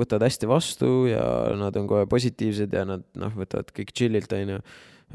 [0.00, 1.24] võtavad hästi vastu ja
[1.58, 4.60] nad on kohe positiivsed ja nad noh, võtavad kõik chill'ilt, onju.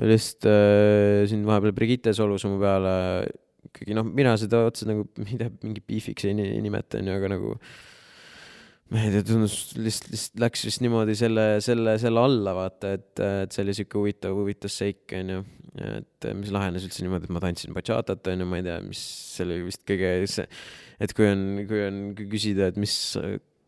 [0.04, 2.94] lihtsalt äh, siin vahepeal Brigitte solus mu peale
[3.74, 7.34] ikkagi noh, mina seda otseselt nagu, ma ei tea, mingi beefiks ei nimeta, onju, aga
[7.34, 7.58] nagu
[8.94, 13.12] ma ei tea, tundus lihtsalt, lihtsalt läks vist niimoodi selle, selle, selle alla vaata, et,
[13.18, 15.40] et see oli siuke huvitav, huvitav seik, onju.
[15.90, 19.02] et mis lahenes üldse niimoodi, et ma tantsin bachatat, onju, ma ei tea, mis,
[19.34, 20.12] see oli vist kõige,
[21.02, 22.98] et kui on, kui on kui küsida, et mis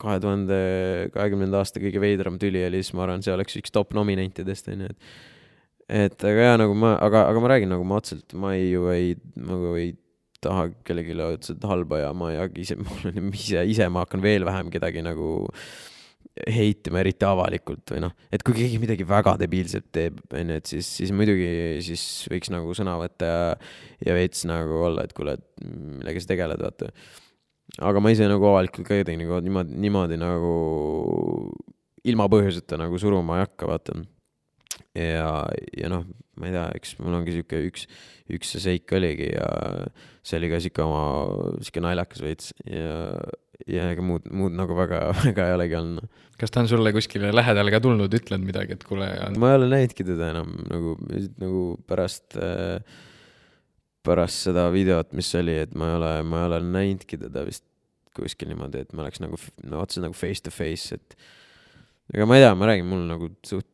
[0.02, 0.58] kahe tuhande
[1.16, 4.92] kahekümnenda aasta kõige veidram tüli oli, siis ma arvan, see oleks üks top nominentidest, onju,
[4.92, 5.35] et
[5.90, 8.88] et aga jaa, nagu ma, aga, aga ma räägin nagu ma otseselt, ma ei ju
[8.94, 9.94] ei, nagu ei
[10.46, 14.24] taha kellelegi otseselt halba ja ma ei hakka ise, mul on ise, ise ma hakkan
[14.26, 15.36] veel vähem kedagi nagu
[16.52, 20.90] heitima, eriti avalikult või noh, et kui keegi midagi väga debiilset teeb, onju, et siis,
[20.98, 21.48] siis muidugi
[21.86, 23.46] siis võiks nagu sõna võtta ja,
[24.04, 26.90] ja veits nagu olla, et kuule, et millega sa tegeled, vaata.
[27.88, 30.52] aga ma ise nagu avalikult ka kuidagi nagu niimoodi, niimoodi nagu
[32.06, 33.96] ilma põhjuseta nagu suruma ei hakka, vaata
[34.96, 35.30] ja,
[35.76, 36.06] ja noh,
[36.40, 37.88] ma ei tea, eks mul ongi sihuke üks,
[38.36, 39.48] üks see seik oligi ja
[40.26, 41.02] see oli ka sihuke oma,
[41.62, 43.00] sihuke naljakas veits ja,
[43.72, 46.22] ja ega muud, muud nagu väga, väga ei olegi olnud.
[46.40, 49.40] kas ta on sulle kuskile lähedale ka tulnud, ütlenud midagi, et kuule on...?
[49.42, 50.96] ma ei ole näinudki teda enam nagu,
[51.42, 52.80] nagu pärast äh,
[54.06, 57.66] pärast seda videot, mis oli, et ma ei ole, ma ei ole näinudki teda vist
[58.16, 61.18] kuskil niimoodi, et ma oleks nagu no, otseselt nagu face to face, et
[62.14, 63.68] ega ma ei tea, ma räägin, mul nagu suht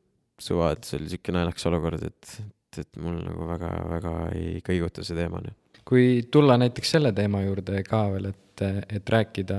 [0.43, 5.05] suva, et see oli siuke naljakas olukord, et, et, et mul nagu väga-väga ei kõiguta
[5.05, 5.41] see teema
[5.87, 8.63] kui tulla näiteks selle teema juurde ka veel, et,
[8.97, 9.57] et rääkida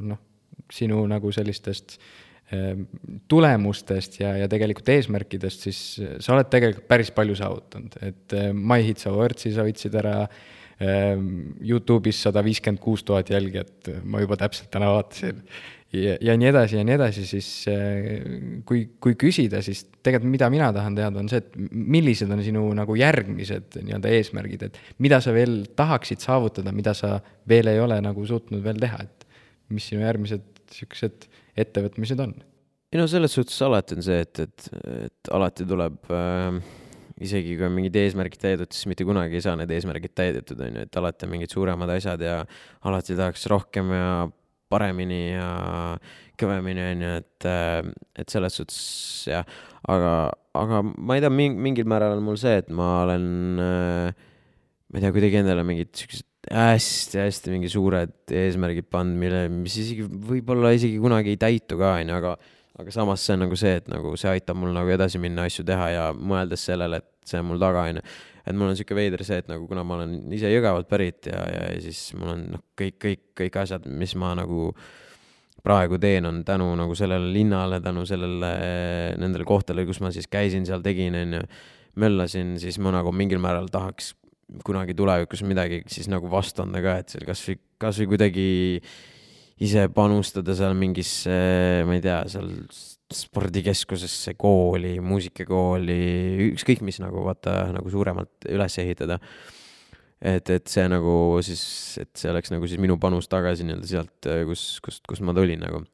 [0.00, 0.20] noh,
[0.72, 1.96] sinu nagu sellistest
[2.52, 2.84] ehm,
[3.30, 5.82] tulemustest ja, ja tegelikult eesmärkidest, siis
[6.24, 11.28] sa oled tegelikult päris palju saavutanud, et ehm, My Hits Awardsi sa võitsid ära ehm,
[11.64, 15.44] Youtube'is sada viiskümmend kuus tuhat jälgijat, ma juba täpselt täna vaatasin.
[15.92, 17.48] Ja, ja nii edasi ja nii edasi, siis
[18.68, 22.64] kui, kui küsida, siis tegelikult mida mina tahan teada, on see, et millised on sinu
[22.76, 27.16] nagu järgmised nii-öelda eesmärgid, et mida sa veel tahaksid saavutada, mida sa
[27.48, 29.28] veel ei ole nagu suutnud veel teha, et
[29.74, 32.36] mis sinu järgmised niisugused ettevõtmised on?
[32.88, 34.68] ei no selles suhtes alati on see, et, et,
[35.08, 36.60] et alati tuleb äh,
[37.24, 40.78] isegi kui on mingid eesmärgid täidetud, siis mitte kunagi ei saa need eesmärgid täidetud, on
[40.78, 42.38] ju, et alati on mingid suuremad asjad ja
[42.88, 44.10] alati tahaks rohkem ja
[44.70, 45.50] paremini ja
[46.38, 47.82] kõvemini, on ju, et, äh,
[48.22, 48.80] et selles suhtes
[49.30, 49.44] jah,
[49.90, 50.14] aga,
[50.58, 53.28] aga ma ei tea, mingil määral on mul see, et ma olen
[53.64, 54.26] äh,
[54.88, 60.06] ma ei tea, kuidagi endale mingid siuksed hästi-hästi mingi suured eesmärgid pannud, mille, mis isegi
[60.06, 62.34] võib-olla isegi kunagi ei täitu ka, onju, aga,
[62.78, 65.66] aga samas see on nagu see, et nagu see aitab mul nagu edasi minna, asju
[65.68, 68.04] teha ja mõeldes sellele, et see on mul taga, onju.
[68.48, 71.42] Et mul on siuke veider see, et nagu kuna ma olen ise Jõgevalt pärit ja,
[71.52, 74.72] ja, ja siis mul on noh, kõik, kõik, kõik asjad, mis ma nagu
[75.64, 78.52] praegu teen, on tänu nagu sellele linnale, tänu sellele,
[79.20, 81.42] nendele kohtadele, kus ma siis käisin, seal tegin, onju,
[81.98, 84.14] möllasin, siis ma nagu mingil määral tahaks
[84.64, 88.48] kunagi tulevikus midagi siis nagu vastu anda ka, et seal kasvõi, kasvõi kuidagi
[89.64, 91.34] ise panustada seal mingisse,
[91.86, 92.50] ma ei tea, seal
[93.14, 96.00] spordikeskusesse, kooli, muusikakooli,
[96.52, 99.18] ükskõik mis nagu vaata nagu suuremalt üles ehitada.
[100.20, 101.62] et, et see nagu siis,
[102.02, 105.62] et see oleks nagu siis minu panus tagasi nii-öelda sealt, kus, kust, kust ma tulin
[105.62, 105.84] nagu.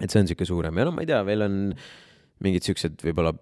[0.00, 1.58] et see on sihuke suurem ja no ma ei tea, veel on
[2.42, 3.34] mingid siuksed võib-olla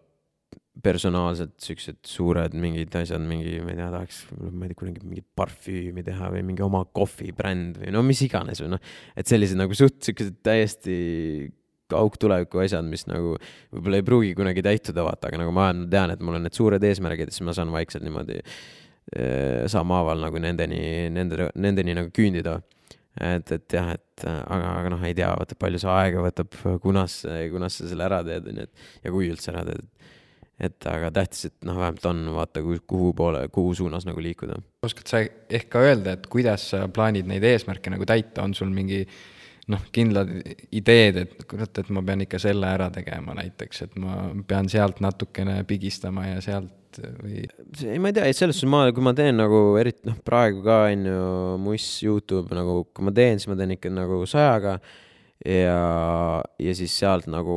[0.85, 5.27] personaalselt siuksed suured mingid asjad, mingi, ma ei tea, tahaks, ma ei tea, kunagi mingit
[5.37, 8.85] parfüümi teha või mingi oma kohvibränd või no mis iganes või noh,
[9.19, 10.97] et sellised nagu suht siuksed täiesti
[11.91, 13.35] kaugtuleviku asjad, mis nagu
[13.75, 16.87] võib-olla ei pruugi kunagi täituda, vaata, aga nagu ma tean, et mul on need suured
[16.87, 22.61] eesmärgid, siis ma saan vaikselt niimoodi eh, saamhaaval nagu nendeni, nende, nendeni nagu küündida
[23.19, 26.55] et, et jah, et aga, aga noh, ei tea, vaata palju see aega võtab,
[26.85, 27.21] kunas,
[27.53, 29.89] kunas sa selle ära teed, onju, et ja kui üldse ära teed
[30.61, 34.61] et aga tähtis, et noh, vähemalt on vaata, kuhu poole, kuhu suunas nagu liikuda.
[34.87, 38.73] oskad sa ehk ka öelda, et kuidas sa plaanid neid eesmärke nagu täita, on sul
[38.75, 39.05] mingi
[39.71, 40.33] noh, kindlad
[40.75, 45.01] ideed, et kurat, et ma pean ikka selle ära tegema näiteks, et ma pean sealt
[45.05, 47.45] natukene pigistama ja sealt või?
[47.85, 50.83] ei, ma ei tea, selles suhtes ma, kui ma teen nagu eriti noh, praegu ka
[50.91, 51.21] on ju
[51.63, 54.79] muss Youtube nagu, kui ma teen, siis ma teen ikka nagu sajaga
[55.47, 57.55] ja, ja siis sealt nagu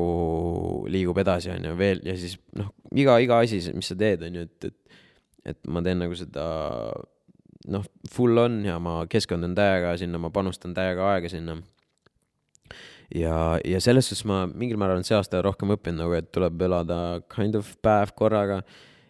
[0.91, 4.39] liigub edasi, on ju, veel ja siis noh, iga, iga asi, mis sa teed, on
[4.39, 5.01] ju, et, et,
[5.53, 6.45] et ma teen nagu seda
[7.71, 11.57] noh, full on ja ma keskendun täiega sinna, ma panustan täiega aega sinna.
[13.13, 16.61] ja, ja selles suhtes ma mingil määral olen see aasta rohkem õppinud nagu, et tuleb
[16.67, 16.97] elada
[17.31, 18.63] kind of päev korraga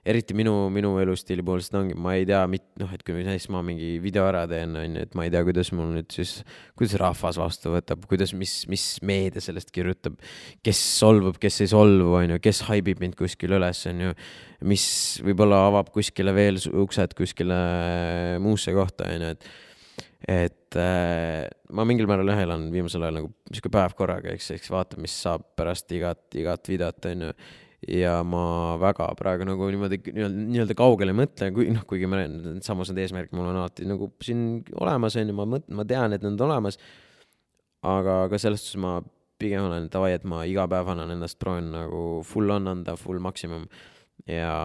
[0.03, 2.41] eriti minu, minu elustiili puhul, sest ongi, ma ei tea,
[2.81, 5.43] noh, et kui näiteks ma mingi video ära teen, on ju, et ma ei tea,
[5.47, 6.35] kuidas mul nüüd siis,
[6.79, 10.19] kuidas rahvas vastu võtab, kuidas, mis, mis meedia sellest kirjutab,
[10.65, 14.15] kes solvub, kes ei solvu, on ju, kes haibib mind kuskil üles, on ju,
[14.67, 14.87] mis
[15.23, 17.59] võib-olla avab kuskile veel uksed kuskile
[18.43, 19.53] muusse kohta, on ju, et
[20.23, 21.43] et äh,
[21.75, 25.15] ma mingil määral jah elan viimasel ajal nagu sihuke päev korraga, eks, eks vaata, mis
[25.25, 27.33] saab pärast igat, igat videot, on ju
[27.89, 32.21] ja ma väga praegu nagu niimoodi nii-öelda, nii-öelda kaugele ei mõtle, kui noh, kuigi ma
[32.65, 36.15] samas need eesmärgid mul on alati nagu siin olemas, on ju, ma mõtlen, ma tean,
[36.15, 36.79] et need on olemas.
[37.83, 38.97] aga, aga selles suhtes ma
[39.41, 43.19] pigem olen davai, et ma iga päev annan endast, proovin nagu full on anda, full
[43.23, 43.67] maksimum.
[44.29, 44.55] ja,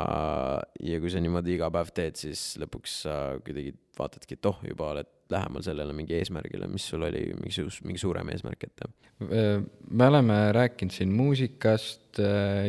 [0.85, 4.93] ja kui sa niimoodi iga päev teed, siis lõpuks sa kuidagi vaatadki, et oh, juba
[4.93, 8.91] oled lähemal sellele mingi eesmärgile, mis sul oli mingi, mingi suurem eesmärk ette?
[9.19, 12.21] me oleme rääkinud siin muusikast,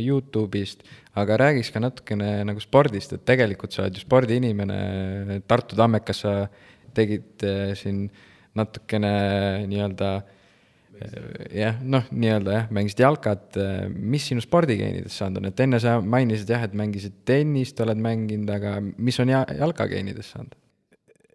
[0.02, 0.82] Youtube'ist,
[1.20, 6.34] aga räägiks ka natukene nagu spordist, et tegelikult sa oled ju spordiinimene, Tartu Tammekas sa
[6.98, 7.46] tegid
[7.78, 8.08] siin
[8.58, 9.14] natukene
[9.70, 10.12] nii-öelda
[11.56, 13.60] jah, noh, nii-öelda jah, mängisid jalkat,
[13.94, 18.50] mis sinu spordigeenidest saanud on, et enne sa mainisid jah, et mängisid tennist, oled mänginud,
[18.54, 20.58] aga mis on ja-, jalkageenidest saanud?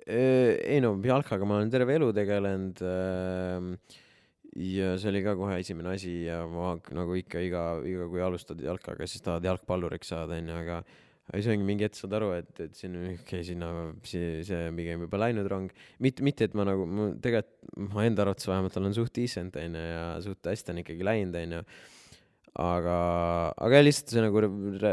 [0.05, 2.83] Äh, ei no jalkaga ma olen terve elu tegelenud.
[2.85, 3.71] Ähm,
[4.55, 8.61] ja see oli ka kohe esimene asi ja ma nagu ikka iga, iga kui alustad
[8.62, 10.77] jalkaga, siis tahad jalgpalluriks saada, onju, aga
[11.33, 13.73] siis ongi mingi hetk saad aru, et, et siin, okei okay,, sinna,
[14.07, 15.73] see, see on pigem juba läinud rong.
[16.05, 19.85] mitte, mitte, et ma nagu, ma tegelikult, ma enda arvates vähemalt olen suht decent, onju,
[19.97, 21.64] ja suht hästi on ikkagi läinud, onju
[22.61, 22.97] aga,
[23.67, 24.43] aga lihtsalt see nagu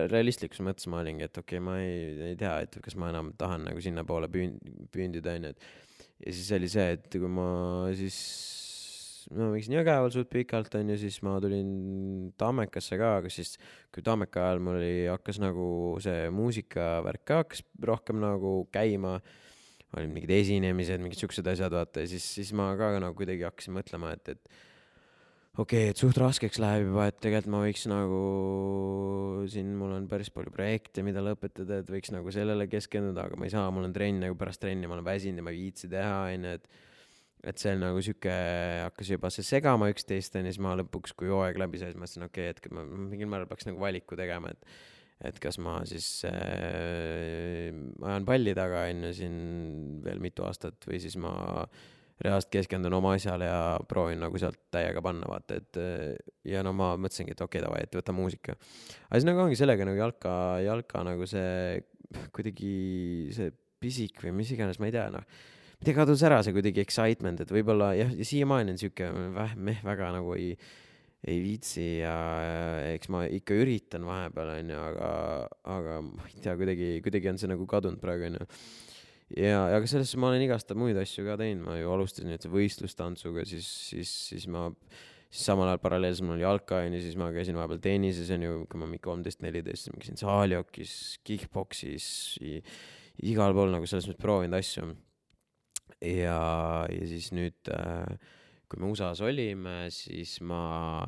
[0.10, 3.32] realistlikus mõttes ma olingi, et okei okay,, ma ei, ei tea, et kas ma enam
[3.38, 7.45] tahan nagu sinnapoole püünd-, püündida, onju, et ja siis oli see, et kui ma
[7.97, 8.18] siis,
[9.36, 11.70] no mängisin Jõgeval suht pikalt, onju, siis ma tulin
[12.41, 13.53] Tammekasse ka, aga siis
[13.93, 15.68] kui Tammeka ajal mul oli, hakkas nagu
[16.01, 19.20] see muusikavärk ka hakkas rohkem nagu käima,
[19.93, 23.78] olid mingid esinemised, mingid siuksed asjad, vaata, ja siis, siis ma ka nagu kuidagi hakkasin
[23.78, 24.62] mõtlema, et, et
[25.60, 28.22] okei okay,, et suht raskeks läheb juba, et tegelikult ma võiks nagu,
[29.52, 33.49] siin mul on päris palju projekte, mida lõpetada, et võiks nagu sellele keskenduda, aga ma
[33.49, 35.91] ei saa, mul on trenn nagu pärast trenni, ma olen väsinud ja ma ei viitsi
[35.91, 36.88] teha, onju, et
[37.41, 38.34] et see nagu sihuke
[38.84, 42.28] hakkas juba see segama üksteist onju, siis ma lõpuks, kui hooaeg läbi sai, siis mõtlesin,
[42.28, 44.82] okei okay,, et ma mingil määral peaks nagu valiku tegema, et
[45.22, 47.70] et kas ma siis äh,
[48.02, 49.36] ajan palli taga onju siin
[50.02, 51.34] veel mitu aastat või siis ma
[52.22, 55.80] reaalselt keskendun oma asjale ja proovin nagu sealt täiega panna, vaata, et
[56.47, 58.57] ja no ma mõtlesingi, et okei okay,, davai, et võta muusika.
[59.07, 60.34] aga siis nagu ongi sellega nagu jalka,
[60.65, 61.82] jalka nagu see
[62.36, 62.76] kuidagi
[63.36, 63.49] see
[63.82, 65.26] pisik või mis iganes, ma ei tea, noh
[65.82, 69.80] kuidagi kadus ära see kuidagi excitement, et võib-olla jah, ja siiamaani on sihuke väh, meh
[69.82, 70.51] väga nagu ei,
[71.26, 72.13] ei viitsi ja
[72.91, 75.09] eks ma ikka üritan vahepeal onju, aga,
[75.74, 78.45] aga ma ei tea, kuidagi, kuidagi on see nagu kadunud praegu onju.
[79.38, 82.47] Ja, aga selles suhtes ma olen igast muid asju ka teinud, ma ju alustasin nüüd
[82.51, 84.67] võistlustantsuga, siis, siis, siis ma
[85.32, 88.82] siis samal ajal paralleelselt mul oli jalka onju, siis ma käisin vahepeal tennises onju, kui
[88.82, 90.95] ma mingi kolmteist, neliteist, siis ma käisin saaliokis,
[91.27, 92.05] kick-poksis,
[93.32, 94.91] igal pool nagu selles mõttes proovinud asju.
[96.01, 96.41] Ja,
[96.89, 98.38] ja siis nüüd, äh,
[98.71, 101.05] kui me USA-s olime, siis ma,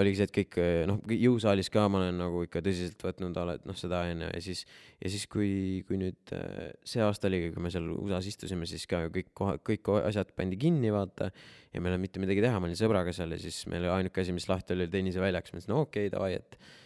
[0.00, 4.02] oligi see, et kõik noh, jõusaalis ka ma olen nagu ikka tõsiselt võtnud noh, seda
[4.08, 4.64] onju ja siis,
[5.02, 5.50] ja siis kui,
[5.88, 9.58] kui nüüd äh, see aasta oligi, kui me seal USA-s istusime, siis ka kõik koha,
[9.60, 11.32] kõik asjad pandi kinni, vaata.
[11.72, 14.24] ja meil ei olnud mitte midagi teha, ma olin sõbraga seal ja siis meil ainuke
[14.24, 16.80] asi, mis lahti oli, oli tenniseväljaks, ma ütlesin, no okei okay,, davai, et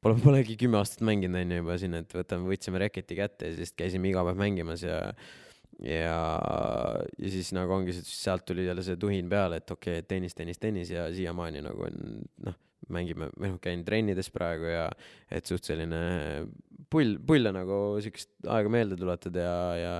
[0.00, 3.74] Pole, polegi kümme aastat mänginud onju juba siin, et võtame, võtsime reketi kätte ja siis
[3.76, 4.96] käisime iga päev mängimas ja
[5.84, 6.16] ja,
[7.18, 10.60] ja siis nagu ongi, sealt tuli jälle see tuhin peale, et okei okay,, tennis, tennis,
[10.60, 12.58] tennis ja siiamaani nagu on noh,
[12.92, 14.86] mängime, või noh, käin trennides praegu ja
[15.30, 16.00] et suht selline
[16.90, 19.92] pull, pulle nagu siukest aega meelde tuletada ja, ja,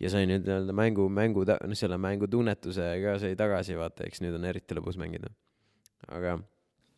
[0.00, 4.38] ja sai nüüd nii-öelda mängu, mängu, noh, selle mängutunnetuse ka sai tagasi, vaata, eks nüüd
[4.38, 5.30] on eriti lõbus mängida.
[6.08, 6.38] aga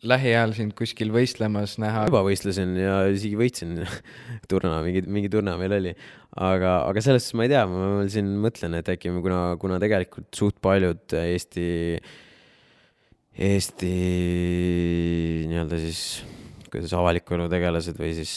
[0.06, 2.06] lähiajal sind kuskil võistlemas näha?
[2.08, 3.82] juba võistlesin ja isegi võitsin
[4.50, 5.92] turna, mingi, mingi turna meil oli.
[6.36, 10.30] aga, aga selles suhtes ma ei tea, ma siin mõtlen, et äkki kuna, kuna tegelikult
[10.36, 11.68] suht paljud Eesti,
[13.50, 13.92] Eesti
[15.50, 16.02] nii-öelda siis,
[16.70, 18.34] kuidas avaliku elu tegelased või siis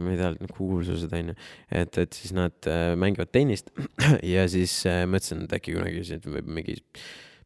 [0.00, 1.40] ma ei tea, kuulsused on ju,
[1.76, 3.72] et, et siis nad äh, mängivad tennist
[4.34, 6.80] ja siis äh, mõtlesin, et äkki kunagi siin võib mingi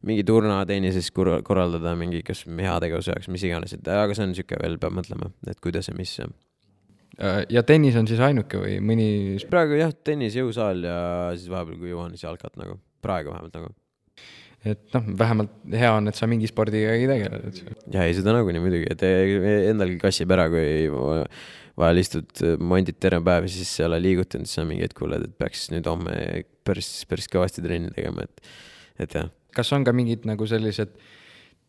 [0.05, 4.77] mingi turnatennises korraldada mingi, kas heategevuse jaoks, mis iganes, et aga see on sihuke veel,
[4.83, 6.17] peab mõtlema, et kuidas ja mis.
[6.21, 9.09] Äh, ja tennis on siis ainuke või mõni?
[9.51, 10.99] praegu jah, tennis, jõusaal ja
[11.39, 13.75] siis vahepeal, kui jõuan, siis jalkat nagu, praegu vähemalt nagu.
[14.65, 17.77] et noh, vähemalt hea on, et sa mingi spordigagi tegeled, et.
[17.95, 19.05] ja ei, seda nagunii muidugi, et
[19.71, 20.89] endalgi kassib ära, kui
[21.81, 22.31] vahel istud,
[22.63, 25.69] mondid terve päev ja siis ei ole liigutanud, siis on mingi hetk kuuled, et peaks
[25.75, 26.19] nüüd homme
[26.67, 28.53] päris, päris kõvasti trenni tegema, et,
[29.07, 30.97] et jah kas on ka mingid nagu sellised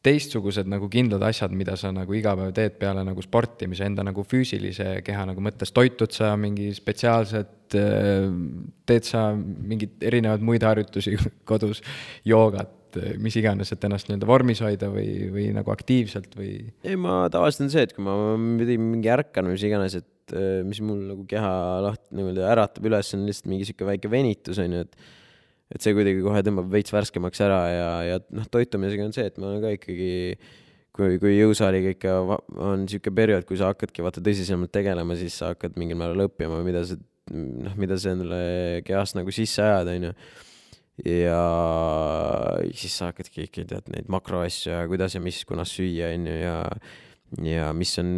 [0.05, 4.25] teistsugused nagu kindlad asjad, mida sa nagu iga päev teed peale nagu sportimise, enda nagu
[4.27, 7.75] füüsilise keha nagu mõttes, toitud sa mingi spetsiaalselt,
[8.85, 11.15] teed sa mingeid erinevaid muid harjutusi
[11.49, 11.81] kodus,
[12.27, 16.53] joogat, mis iganes, et ennast nii-öelda vormis hoida või, või nagu aktiivselt või?
[16.85, 20.79] ei, ma tavaliselt on see, et kui ma mingi ärkan või mis iganes, et mis
[20.85, 21.51] mul nagu keha
[21.85, 24.95] lahti nii-öelda äratab üles, on lihtsalt mingi sihuke väike venitus on ju, et
[25.73, 29.39] et see kuidagi kohe tõmbab veits värskemaks ära ja, ja noh, toitumisega on see, et
[29.41, 30.11] ma olen ka ikkagi
[30.95, 35.53] kui, kui jõusaaliga ikka on niisugune periood, kui sa hakkadki vaata tõsisemalt tegelema, siis sa
[35.53, 36.97] hakkad mingil määral õppima, mida sa
[37.33, 40.13] noh, mida sa endale kehast nagu sisse ajad, onju.
[41.09, 41.39] ja
[42.77, 46.59] siis sa hakkadki ikka tead neid makroasju ja kuidas ja mis, kunas süüa, onju, ja
[47.43, 48.09] ja mis on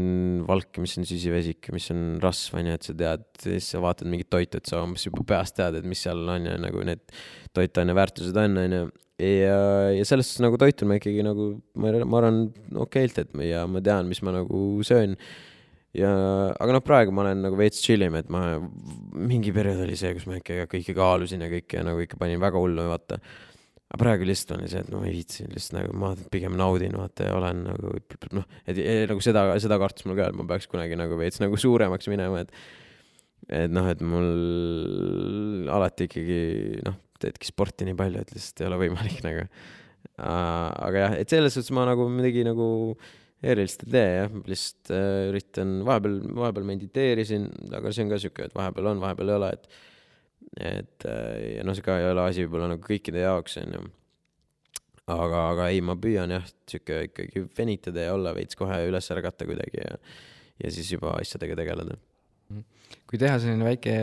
[0.48, 4.30] valk, mis on süsivesik, mis on rasv, onju, et sa tead, siis sa vaatad mingit
[4.34, 7.04] toitu, et sa umbes juba peast tead, et mis seal on ja nagu need
[7.56, 8.84] toitaine väärtused on, onju.
[9.24, 9.60] ja,
[9.96, 12.42] ja selles suhtes nagu toitun ma ikkagi nagu, ma, ma arvan,
[12.86, 15.18] okeilt, et ja ma tean, mis ma nagu söön.
[15.98, 16.12] ja,
[16.54, 18.60] aga noh, praegu ma olen nagu veits chill im, et ma,
[19.18, 22.62] mingi periood oli see, kus ma ikka kõike kaalusin ja kõike nagu ikka panin väga
[22.62, 23.24] hullu, vaata
[23.88, 27.30] aga praegu lihtsalt on see, et no ei viitsi lihtsalt nagu ma pigem naudin vaata
[27.30, 27.94] ja olen nagu
[28.36, 28.82] noh, et
[29.12, 32.44] nagu seda, seda kartus mul ka, et ma peaks kunagi nagu veits nagu suuremaks minema,
[32.44, 32.52] et
[33.54, 36.42] et noh, et mul alati ikkagi
[36.84, 39.46] noh, teedki sporti nii palju, et lihtsalt ei ole võimalik nagu.
[40.18, 42.68] aga jah, et selles suhtes ma nagu midagi nagu
[43.46, 47.46] erilist ei tee jah, lihtsalt äh, üritan vahepeal, vahepeal mediteerisin,
[47.78, 49.70] aga see on ka siuke, et vahepeal on, vahepeal ei ole, et
[50.56, 53.84] et äh, ja noh, see ka ei ole asi võib-olla nagu kõikide jaoks, onju.
[55.14, 59.48] aga, aga ei, ma püüan jah, sihuke ikkagi venitada ja olla veits kohe üles ärgata
[59.50, 59.98] kuidagi ja,
[60.64, 62.00] ja siis juba asjadega tegeleda.
[63.08, 63.94] kui teha selline väike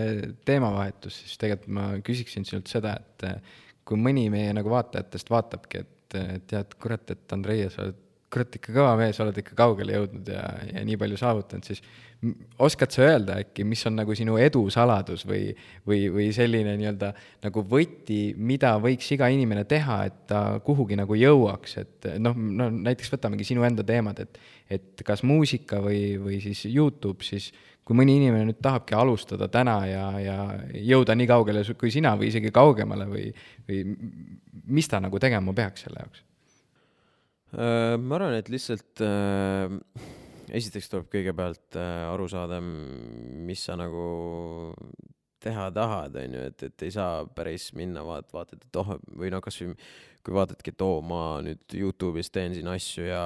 [0.45, 5.85] teemavahetus, siis tegelikult ma küsiksin sinult seda, et äh, kui mõni meie nagu vaatajatest vaatabki,
[5.85, 8.04] et, et tead, kurat, et Andrei, sa oled
[8.35, 11.83] kurat, ikka kõva mees, oled ikka kaugele jõudnud ja, ja nii palju saavutanud, siis
[12.63, 15.53] oskad sa öelda äkki, mis on nagu sinu edu saladus või,
[15.87, 17.11] või, või selline nii-öelda
[17.45, 22.71] nagu võti, mida võiks iga inimene teha, et ta kuhugi nagu jõuaks, et noh, no
[22.75, 24.41] näiteks võtamegi sinu enda teemad, et,
[24.79, 27.53] et kas muusika või, või siis Youtube, siis
[27.85, 30.37] kui mõni inimene nüüd tahabki alustada täna ja, ja
[30.95, 33.27] jõuda nii kaugele kui sina või isegi kaugemale või,
[33.69, 33.83] või
[34.73, 36.25] mis ta nagu tegema peaks selle jaoks?
[37.55, 39.75] Äh, ma arvan, et lihtsalt äh,
[40.59, 44.73] esiteks tuleb kõigepealt äh, aru saada, mis sa nagu
[45.45, 49.31] teha tahad, on ju, et, et ei saa päris minna vaat-, vaatad, et oh, või
[49.31, 49.77] noh, kasvõi
[50.25, 53.23] kui vaatadki, et oo, ma nüüd Youtube'is teen siin asju ja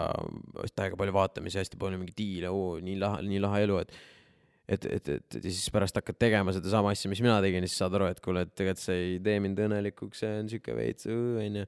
[0.74, 3.98] täiega palju vaatamisi, hästi palju mingeid diile, oo, nii lahe, nii lahe elu, et
[4.68, 7.94] et, et, et ja siis pärast hakkad tegema sedasama asja, mis mina tegin, siis saad
[7.96, 11.64] aru, et kuule, et tegelikult see ei tee mind õnnelikuks, see on sihuke veits, onju.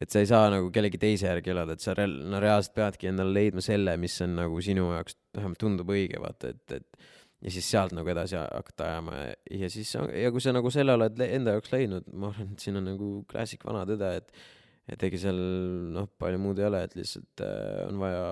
[0.00, 3.10] Et sa ei saa nagu kellegi teise järgi elada, et sa real-, no reaalselt peadki
[3.10, 7.52] endale leidma selle, mis on nagu sinu jaoks vähemalt tundub õige, vaata, et, et ja
[7.52, 9.20] siis sealt nagu edasi hakata ajama
[9.52, 12.80] ja siis ja kui sa nagu selle oled enda jaoks leidnud, ma arvan, et siin
[12.80, 14.44] on nagu klassik vana tõde, et
[14.92, 15.38] et ega seal
[15.94, 18.24] noh, palju muud ei ole, et lihtsalt äh, on vaja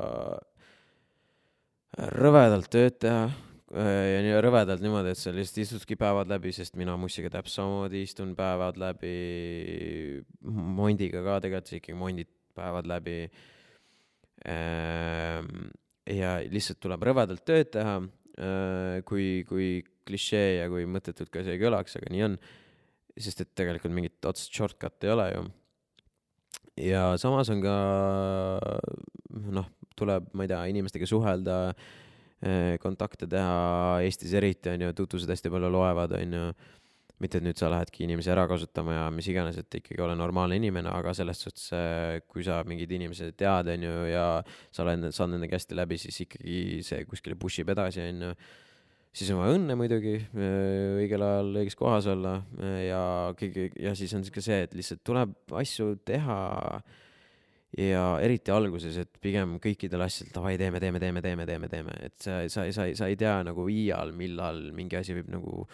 [2.13, 3.31] rõvedalt tööd teha
[3.73, 8.03] ja nii rõvedalt niimoodi, et sa lihtsalt istudki päevad läbi, sest mina Mussiga täpselt samamoodi
[8.05, 9.13] istun päevad läbi,
[10.45, 13.17] Mondiga ka tegelikult ikkagi Mondid päevad läbi.
[14.49, 15.71] Ähm,
[16.11, 17.97] ja lihtsalt tuleb rõvedalt tööd teha,
[18.37, 19.71] äh, kui, kui
[20.05, 22.37] klišee ja kui mõttetult ka see kõlaks, aga nii on.
[23.13, 25.43] sest et tegelikult mingit otsest shortcut'i ei ole ju.
[26.81, 27.75] ja samas on ka
[29.53, 32.02] noh, tuleb, ma ei tea, inimestega suhelda Eh,
[32.83, 36.47] kontakte teha Eestis eriti, on ju, tutvused hästi palju loevad, on ju.
[37.23, 40.57] mitte, et nüüd sa lähedki inimesi ära kasutama ja mis iganes, et ikkagi ole normaalne
[40.59, 44.25] inimene, aga selles suhtes, eh, kui sa mingeid inimesi tead, on ju, ja
[44.75, 48.33] sa oled, saad nendega hästi läbi, siis ikkagi see kuskile push ib edasi, on ju
[49.15, 52.41] siis on vaja õnne muidugi, eh, õigel ajal õiges kohas olla
[52.89, 53.05] ja
[53.39, 56.41] kõige, ja siis on ka see, et lihtsalt tuleb asju teha
[56.81, 57.02] äh,
[57.79, 62.15] ja eriti alguses, et pigem kõikidel asjadel davai, teeme, teeme, teeme, teeme, teeme, teeme, et
[62.21, 65.65] sa, sa, sa, sa ei tea nagu iial, millal mingi asi võib nagu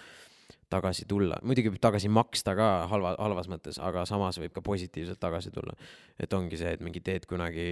[0.70, 5.20] tagasi tulla, muidugi võib tagasi maksta ka halva, halvas mõttes, aga samas võib ka positiivselt
[5.20, 5.74] tagasi tulla.
[6.20, 7.68] et ongi see, et mingi teed kunagi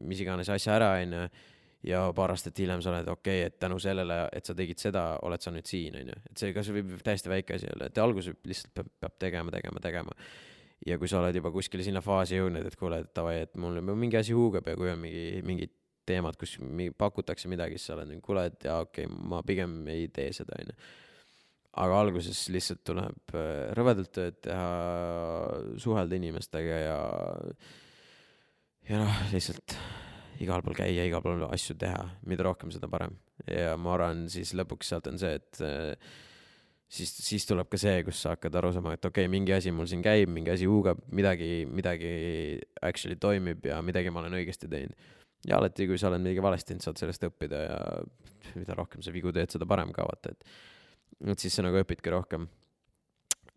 [0.00, 1.26] mis iganes asja ära, onju,
[1.86, 5.04] ja paar aastat hiljem sa oled okei okay,, et tänu sellele, et sa tegid seda,
[5.22, 6.16] oled sa nüüd siin, onju.
[6.30, 9.84] et see kas võib täiesti väike asi olla, et alguses lihtsalt peab, peab tegema, tegema,
[9.84, 10.16] tegema
[10.86, 13.78] ja kui sa oled juba kuskile sinna faasi jõudnud, et kuule, et davai, et mul
[13.92, 15.74] mingi asi huugab ja kui on mingi, mingid
[16.08, 19.42] teemad, kus mingi, pakutakse midagi, siis sa oled nagu, kuule, et jaa, okei okay,, ma
[19.46, 20.76] pigem ei tee seda, onju.
[21.82, 24.66] aga alguses lihtsalt tuleb äh, rõvedalt tööd teha,
[25.80, 26.98] suhelda inimestega ja,
[28.90, 29.78] ja noh, lihtsalt
[30.42, 33.14] igal pool käia, igal pool asju teha, mida rohkem, seda parem.
[33.46, 36.12] ja ma arvan, siis lõpuks sealt on see, et äh,
[36.92, 39.72] siis, siis tuleb ka see, kus sa hakkad aru saama, et okei okay,, mingi asi
[39.74, 42.12] mul siin käib, mingi asi huugab, midagi, midagi
[42.84, 45.10] actually toimib ja midagi ma olen õigesti teinud.
[45.48, 47.78] ja alati, kui sa oled midagi valesti teinud, saad sellest õppida ja
[48.60, 50.58] mida rohkem sa vigu teed, seda parem ka vaata, et,
[51.32, 52.48] et siis sa nagu õpidki rohkem.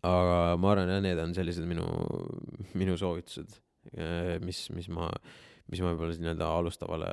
[0.06, 1.86] aga ma arvan, jah, need on sellised minu,
[2.78, 3.60] minu soovitused,
[4.42, 5.10] mis, mis ma,
[5.70, 7.10] mis ma võib-olla nii-öelda alustavale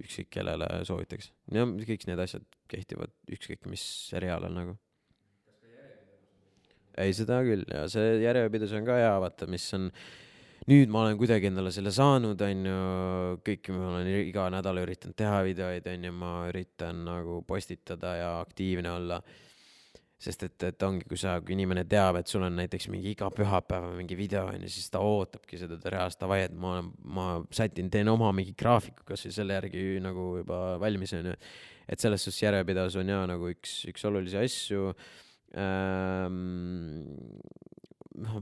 [0.00, 1.32] ükskõik kellele soovitaks.
[1.54, 4.78] ja kõik need asjad kehtivad ükskõik mis seriaalil nagu
[7.04, 9.88] ei, seda küll ja see järjepidevus on ka hea, vaata, mis on,
[10.70, 12.80] nüüd ma olen kuidagi endale selle saanud, on ju,
[13.46, 18.34] kõiki ma olen iga nädal üritanud teha videoid, on ju, ma üritan nagu postitada ja
[18.40, 19.22] aktiivne olla.
[20.20, 23.30] sest et, et ongi, kui sa, kui inimene teab, et sul on näiteks mingi iga
[23.32, 26.74] pühapäev mingi video on ju, siis ta ootabki seda reaalselt, davai, et ma
[27.16, 31.34] ma sätin, teen oma mingi graafiku kasvõi selle järgi nagu juba valmis on ju.
[31.88, 34.92] et selles suhtes järjepidevus on ja nagu üks, üks olulisi asju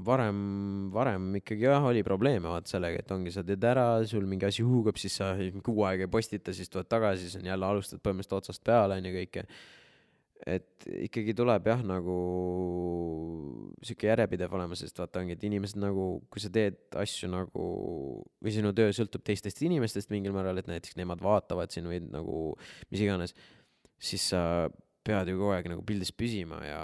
[0.05, 0.39] varem,
[0.93, 4.65] varem ikkagi jah, oli probleeme vaat sellega, et ongi, sa teed ära, sul mingi asi
[4.67, 5.33] huugab, siis sa
[5.65, 9.15] kuu aega ei postita, siis tuled tagasi, siis on jälle alustad põhimõtteliselt otsast peale onju
[9.19, 9.45] kõike.
[10.47, 12.17] et ikkagi tuleb jah, nagu
[13.83, 17.65] sihuke järjepidev olema, sest vaata ongi, et inimesed nagu, kui sa teed asju nagu
[18.39, 22.39] või sinu töö sõltub teistest inimestest mingil määral, et näiteks nemad vaatavad või nagu
[22.93, 23.35] mis iganes,
[23.99, 24.43] siis sa
[25.09, 26.83] pead ju kogu aeg nagu pildis püsima ja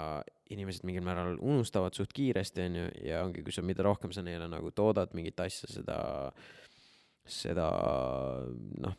[0.53, 4.47] inimesed mingil määral unustavad suht kiiresti, onju, ja ongi, kui sa, mida rohkem sa neile
[4.49, 5.97] nagu toodad mingit asja, seda,
[7.25, 7.67] seda
[8.85, 8.95] noh,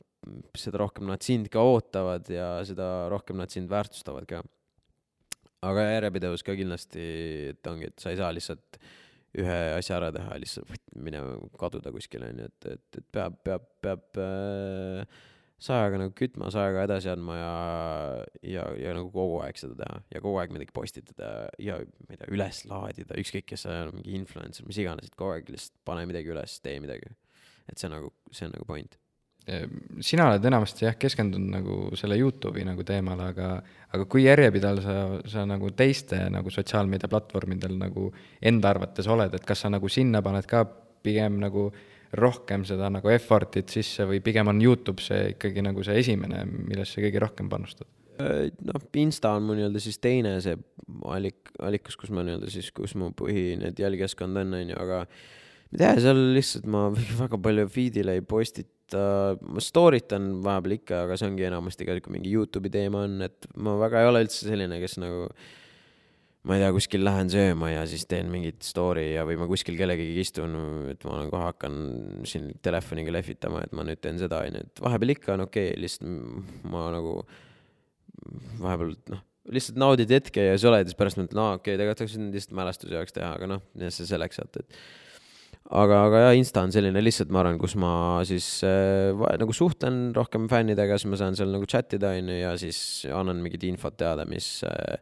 [0.58, 4.42] seda rohkem nad sind ka ootavad ja seda rohkem nad sind väärtustavad ka.
[5.66, 7.06] aga järjepidevus ka kindlasti,
[7.54, 8.80] et ongi, et sa ei saa lihtsalt
[9.36, 14.20] ühe asja ära teha lihtsalt minema kaduda kuskile onju, et, et, et peab, peab, peab
[14.22, 15.24] äh,
[15.62, 17.52] sajaga nagu kütma, sajaga edasi andma ja,
[18.44, 21.30] ja, ja nagu kogu aeg seda teha ja kogu aeg midagi postitada
[21.62, 25.16] ja ma ei tea, üles laadida, ükskõik, kes sa oled, mingi influencer, mis iganes, et
[25.16, 27.14] kogu aeg lihtsalt pane midagi üles, tee midagi.
[27.66, 28.98] et see nagu, see on nagu point
[30.02, 33.50] sina oled enamasti jah, keskendunud nagu selle Youtube'i nagu teemale, aga,
[33.94, 34.96] aga kui järjepidev sa,
[35.30, 38.08] sa nagu teiste nagu sotsiaalmeediaplatvormidel nagu
[38.42, 40.64] enda arvates oled, et kas sa nagu sinna paned ka
[41.06, 41.68] pigem nagu
[42.16, 47.02] rohkem seda nagu effort'it sisse või pigem on Youtube see ikkagi nagu see esimene, millesse
[47.02, 47.88] kõige rohkem panustad?
[48.22, 50.56] Äh, noh, Insta on mu nii-öelda siis teine see
[51.10, 55.02] allik, allikas, kus ma nii-öelda siis, kus mu põhi need jälgijaskond on, on ju, aga
[55.04, 56.86] ma ei tea, seal lihtsalt ma
[57.22, 59.02] väga palju feed'ile ei postita,
[59.42, 63.50] ma story tan vahepeal ikka, aga see ongi enamasti ka mingi Youtube'i teema on, et
[63.58, 65.26] ma väga ei ole üldse selline, kes nagu
[66.46, 69.78] ma ei tea, kuskil lähen sööma ja siis teen mingit story ja, või ma kuskil
[69.78, 70.56] kellegagi istun,
[70.92, 71.78] et ma kohe hakkan
[72.28, 75.80] siin telefoniga lehvitama, et ma nüüd teen seda, onju, et vahepeal ikka on okei okay,,
[75.82, 77.16] lihtsalt ma nagu
[78.62, 81.82] vahepeal noh, lihtsalt naudid hetke ja siis oled ja siis pärast mõtled, aa okei okay,,
[81.82, 84.80] tegelikult võinud lihtsalt mälestuse jaoks teha, aga noh, see selleks, et, et
[85.82, 87.92] aga, aga jah, Insta on selline lihtsalt, ma arvan, kus ma
[88.28, 89.10] siis äh,
[89.42, 92.78] nagu suhtlen rohkem fännidega, siis ma saan seal nagu chat ida, onju, ja siis
[93.10, 95.00] annan mingit infot teada, mis äh,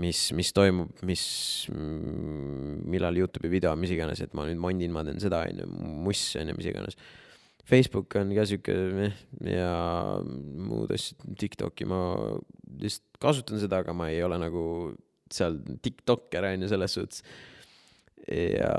[0.00, 1.24] mis, mis toimub, mis,
[1.70, 5.68] millal Youtube'i video, mis iganes, et ma nüüd mondin, ma teen seda, onju,
[6.06, 6.98] muss, onju, mis iganes.
[7.64, 9.14] Facebook on ka sihuke meh
[9.48, 9.70] ja
[10.20, 12.02] muud asjad, TikTok'i ma
[12.82, 14.64] lihtsalt kasutan seda, aga ma ei ole nagu
[15.32, 17.24] seal tiktokker onju selles suhtes.
[18.24, 18.72] ja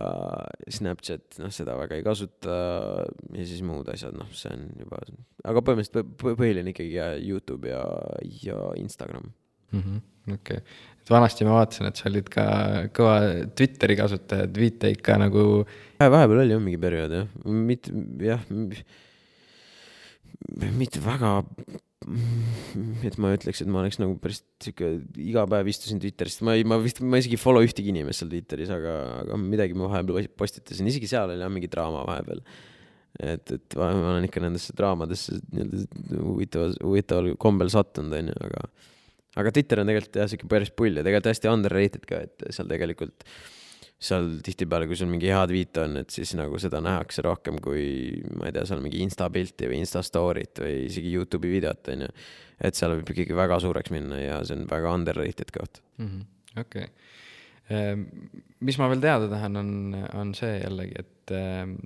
[0.73, 2.55] Snapchat, noh, seda väga ei kasuta
[3.05, 5.01] ja siis muud asjad, noh, see on juba,
[5.45, 6.95] aga põhimõtteliselt põhiline ikkagi
[7.27, 7.83] Youtube ja,
[8.41, 9.29] ja Instagram
[9.71, 9.81] mm.
[9.81, 10.03] -hmm
[10.33, 10.61] okei okay.,
[11.05, 12.43] et vanasti ma vaatasin, et sa olid ka
[12.97, 13.17] kõva
[13.53, 15.65] Twitteri kasutaja, tweet'e ikka nagu.
[16.01, 17.93] vahepeal oli jah mingi periood jah, mitte
[18.25, 18.41] jah,
[20.73, 21.35] mitte väga,
[23.05, 24.89] et ma ütleks, et ma oleks nagu päris sihuke
[25.21, 28.73] iga päev istusin Twitteris, ma ei, ma vist, ma isegi follow ühtegi inimest seal Twitteris,
[28.73, 32.41] aga, aga midagi ma vahepeal postitasin, isegi seal oli jah mingi draama vahepeal.
[33.15, 38.65] Et, et ma olen ikka nendesse draamadesse nii-öelda huvitaval, huvitaval kombel sattunud, onju, aga
[39.39, 42.69] aga Twitter on tegelikult jah, sihuke päris pull ja tegelikult hästi underrated ka, et seal
[42.71, 43.25] tegelikult,
[44.05, 47.85] seal tihtipeale, kui sul mingi hea tweet on, et siis nagu seda nähakse rohkem kui,
[48.35, 52.07] ma ei tea, seal mingi insta pilti või insta story't või isegi Youtube'i videot, on
[52.07, 52.13] ju.
[52.69, 56.25] et seal võib ikkagi väga suureks minna ja see on väga underrated koht -hmm..
[56.63, 56.89] okei.
[57.73, 58.03] Ehm,
[58.61, 59.71] mis ma veel teada tahan, on,
[60.13, 61.79] on see jällegi, et ehm,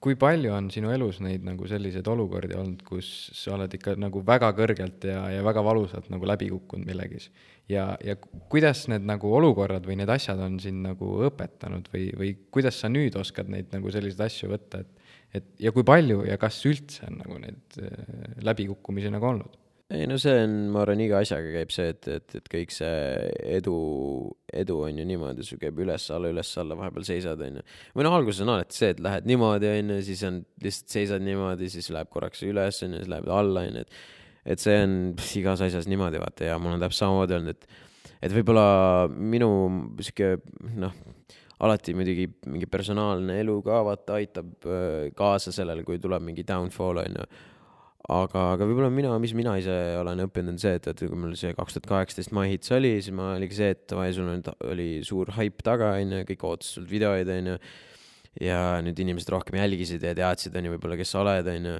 [0.00, 4.22] kui palju on sinu elus neid nagu selliseid olukordi olnud, kus sa oled ikka nagu
[4.26, 7.28] väga kõrgelt ja, ja väga valusalt nagu läbi kukkunud millegis?
[7.70, 8.16] ja, ja
[8.50, 12.90] kuidas need nagu olukorrad või need asjad on sind nagu õpetanud või, või kuidas sa
[12.90, 14.96] nüüd oskad neid nagu selliseid asju võtta, et
[15.34, 19.58] et ja kui palju ja kas üldse on nagu neid äh, läbikukkumisi nagu olnud?
[19.90, 22.92] Ei no see on, ma arvan, iga asjaga käib see, et, et, et kõik see
[23.58, 23.74] edu,
[24.62, 27.66] edu on ju niimoodi, sul käib üles-alla, üles-alla, vahepeal seisad, on ju.
[27.98, 31.26] või noh, alguses on alati see, et lähed niimoodi, on ju, siis on, lihtsalt seisad
[31.26, 34.00] niimoodi, siis läheb korraks üles, on ju, siis läheb alla, on ju, et
[34.50, 34.92] et see on
[35.36, 37.88] igas asjas niimoodi, vaata, ja mul on täpselt samamoodi olnud, et
[38.20, 39.50] et võib-olla minu
[40.00, 40.34] sihuke
[40.80, 40.94] noh,
[41.64, 47.02] alati muidugi mingi personaalne elu ka vaata aitab äh, kaasa sellele, kui tuleb mingi downfall
[47.02, 47.26] on ju
[48.08, 51.36] aga, aga võib-olla mina, mis mina ise olen õppinud, on see, et, et kui mul
[51.38, 54.48] see kaks tuhat kaheksateist My Hits oli, siis ma oligi see, et davai, sul nüüd
[54.70, 57.58] oli suur haip taga, onju, kõik ootasid sult videoid, onju.
[58.40, 61.76] ja nüüd inimesed rohkem jälgisid ja teadsid, onju, võib-olla, kes sa oled, onju.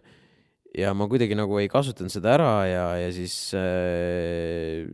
[0.76, 4.84] ja ma kuidagi nagu ei kasutanud seda ära ja, ja siis äh,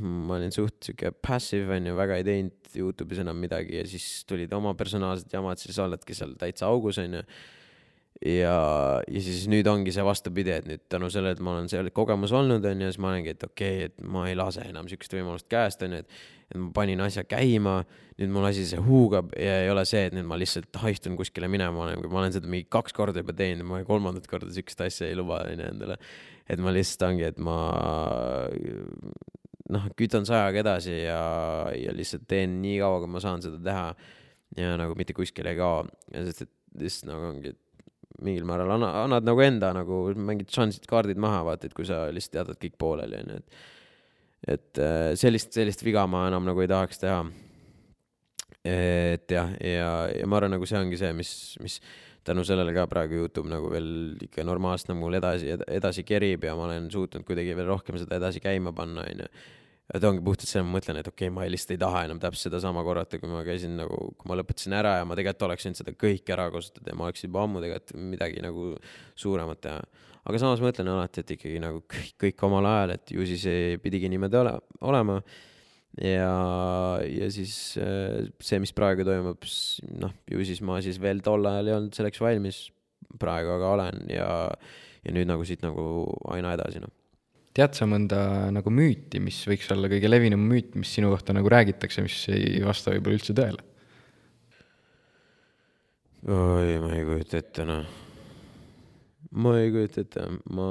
[0.00, 4.52] ma olin suht sihuke passive, onju, väga ei teinud Youtube'is enam midagi ja siis tulid
[4.52, 7.26] oma personaalsed jamad, siis oledki seal täitsa augus, onju
[8.24, 8.56] ja,
[9.04, 12.32] ja siis nüüd ongi see vastupidi, et nüüd tänu sellele, et ma olen seal kogemus
[12.36, 15.16] olnud, on ju, siis ma olengi, et okei okay,, et ma ei lase enam sihukest
[15.18, 17.80] võimalust käest, on ju, et et ma panin asja käima,
[18.20, 21.48] nüüd mul asi see huugab ja ei ole see, et nüüd ma lihtsalt haistun kuskile
[21.50, 25.18] minema, ma olen seda mingi kaks korda juba teinud, ma kolmandat korda sihukest asja ei
[25.18, 25.98] luba, on ju, endale.
[26.46, 27.56] et ma lihtsalt ongi, et ma
[29.74, 31.20] noh, kütan sajaga edasi ja,
[31.74, 33.88] ja lihtsalt teen nii kaua, kui ma saan seda teha.
[34.56, 35.82] ja nagu mitte kuskile ei kao,
[36.14, 37.65] sest et lihtsalt nagu ongi, et
[38.24, 42.06] mingil määral anna, annad nagu enda nagu mingid šansid, kaardid maha, vaata, et kui sa
[42.12, 43.64] lihtsalt jätad kõik pooleli, onju, et
[44.46, 47.24] et äh, sellist, sellist viga ma enam nagu ei tahaks teha.
[48.66, 51.30] et jah, ja, ja ma arvan, nagu see ongi see, mis,
[51.62, 51.76] mis
[52.26, 56.56] tänu sellele ka praegu Youtube nagu veel ikka normaalselt nagu mul edasi, edasi kerib ja
[56.58, 59.28] ma olen suutnud kuidagi veel rohkem seda edasi käima panna, onju.
[59.94, 62.48] Et ongi puhtalt see, ma mõtlen, et okei okay,, ma lihtsalt ei taha enam täpselt
[62.48, 65.80] sedasama korrata, kui ma käisin nagu, kui ma lõpetasin ära ja ma tegelikult oleks võinud
[65.80, 68.72] seda kõike ära kasutada ja ma oleks juba ammu tegelikult midagi nagu
[69.18, 69.84] suuremat teha.
[70.26, 73.46] aga samas mõtlen alati, et ikkagi nagu kõik, kõik omal ajal, et ju siis
[73.84, 74.56] pidigi niimoodi ole,
[74.90, 75.20] olema.
[76.02, 76.34] ja,
[77.06, 79.46] ja siis äh, see, mis praegu toimub,
[80.02, 82.64] noh, ju siis ma siis veel tol ajal ei olnud selleks valmis,
[83.22, 84.28] praegu aga olen ja,
[85.06, 85.86] ja nüüd nagu siit nagu
[86.34, 86.95] aina edasi, noh
[87.56, 88.18] tead sa mõnda
[88.52, 92.60] nagu müüti, mis võiks olla kõige levinum müüt, mis sinu kohta nagu räägitakse, mis ei
[92.64, 93.64] vasta võib-olla üldse tõele?
[96.26, 97.88] oi, ma ei kujuta ette, noh.
[99.38, 100.68] ma ei kujuta ette, ma.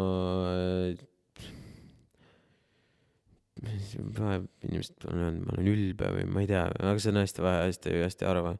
[3.65, 7.45] vahepeal inimesed on öelnud, ma olen ülbe või ma ei tea, aga see on hästi
[7.45, 8.55] vähe, hästi, hästi harva.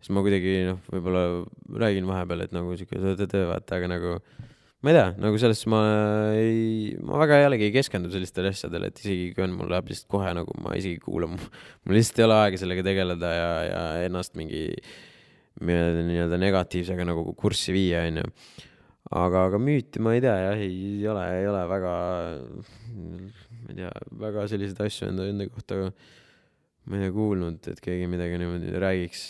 [0.00, 1.24] siis ma kuidagi noh, võib-olla
[1.84, 4.16] räägin vahepeal, et nagu sihuke tõde, vaata, aga nagu
[4.78, 5.80] ma ei tea, nagu selles suhtes ma
[6.38, 10.06] ei, ma väga jällegi ei keskendu sellistele asjadele, et isegi kui on, mul läheb lihtsalt
[10.14, 11.34] kohe nagu ma isegi kuulan,
[11.82, 14.68] mul lihtsalt ei ole aega sellega tegeleda ja, ja ennast mingi
[15.58, 18.28] nii-öelda negatiivsega nagu kurssi viia, onju.
[19.18, 21.94] aga, aga müüti ma ei tea jah, ei ole, ei ole väga,
[22.94, 28.06] ma ei tea, väga selliseid asju enda, enda kohta ma ei tea kuulnud, et keegi
[28.14, 29.24] midagi niimoodi räägiks.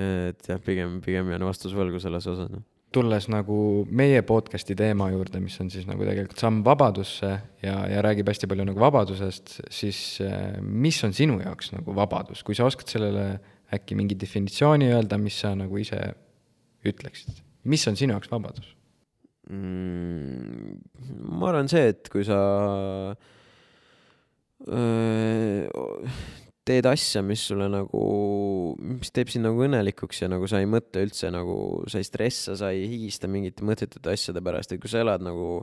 [0.00, 3.58] et jah, pigem, pigem jään vastus võlgu selles osas, noh tulles nagu
[3.90, 7.32] meie podcast'i teema juurde, mis on siis nagu tegelikult samm vabadusse
[7.64, 12.44] ja, ja räägib hästi palju nagu vabadusest, siis eh, mis on sinu jaoks nagu vabadus,
[12.46, 13.26] kui sa oskad sellele
[13.74, 15.98] äkki mingi definitsiooni öelda, mis sa nagu ise
[16.86, 18.70] ütleksid, mis on sinu jaoks vabadus
[19.50, 20.78] mm,?
[21.36, 22.38] ma arvan see, et kui sa
[24.66, 25.66] öö,
[26.66, 28.04] teed asja, mis sulle nagu,
[28.82, 31.58] mis teeb sind nagu õnnelikuks ja nagu sa ei mõtle üldse nagu,
[31.90, 35.60] sa ei stressa, sa ei higista mingite mõttetute asjade pärast, et kui sa elad nagu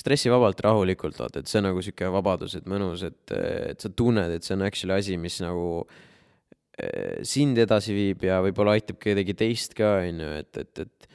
[0.00, 4.32] stressivabalt, rahulikult, vaata, et see on nagu sihuke vabadus, et mõnus, et, et sa tunned,
[4.32, 5.66] et see on actually asi, mis nagu
[6.80, 11.10] eh, sind edasi viib ja võib-olla aitab kedagi teist ka, on ju, et, et, et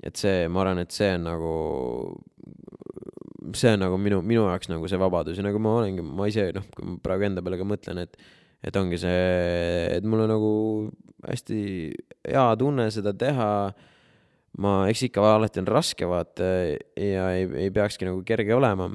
[0.00, 1.54] et see, ma arvan, et see on nagu
[3.58, 6.50] see on nagu minu, minu jaoks nagu see vabadus ja nagu ma olengi, ma ise
[6.56, 8.20] noh, kui ma praegu enda peale ka mõtlen, et
[8.60, 9.20] et ongi see,
[9.96, 10.50] et mul on nagu
[11.24, 11.60] hästi
[12.28, 13.48] hea tunne seda teha.
[14.60, 16.46] ma, eks ikka alati on raske vaata
[16.98, 18.88] ja ei, ei peakski nagu kerge olema,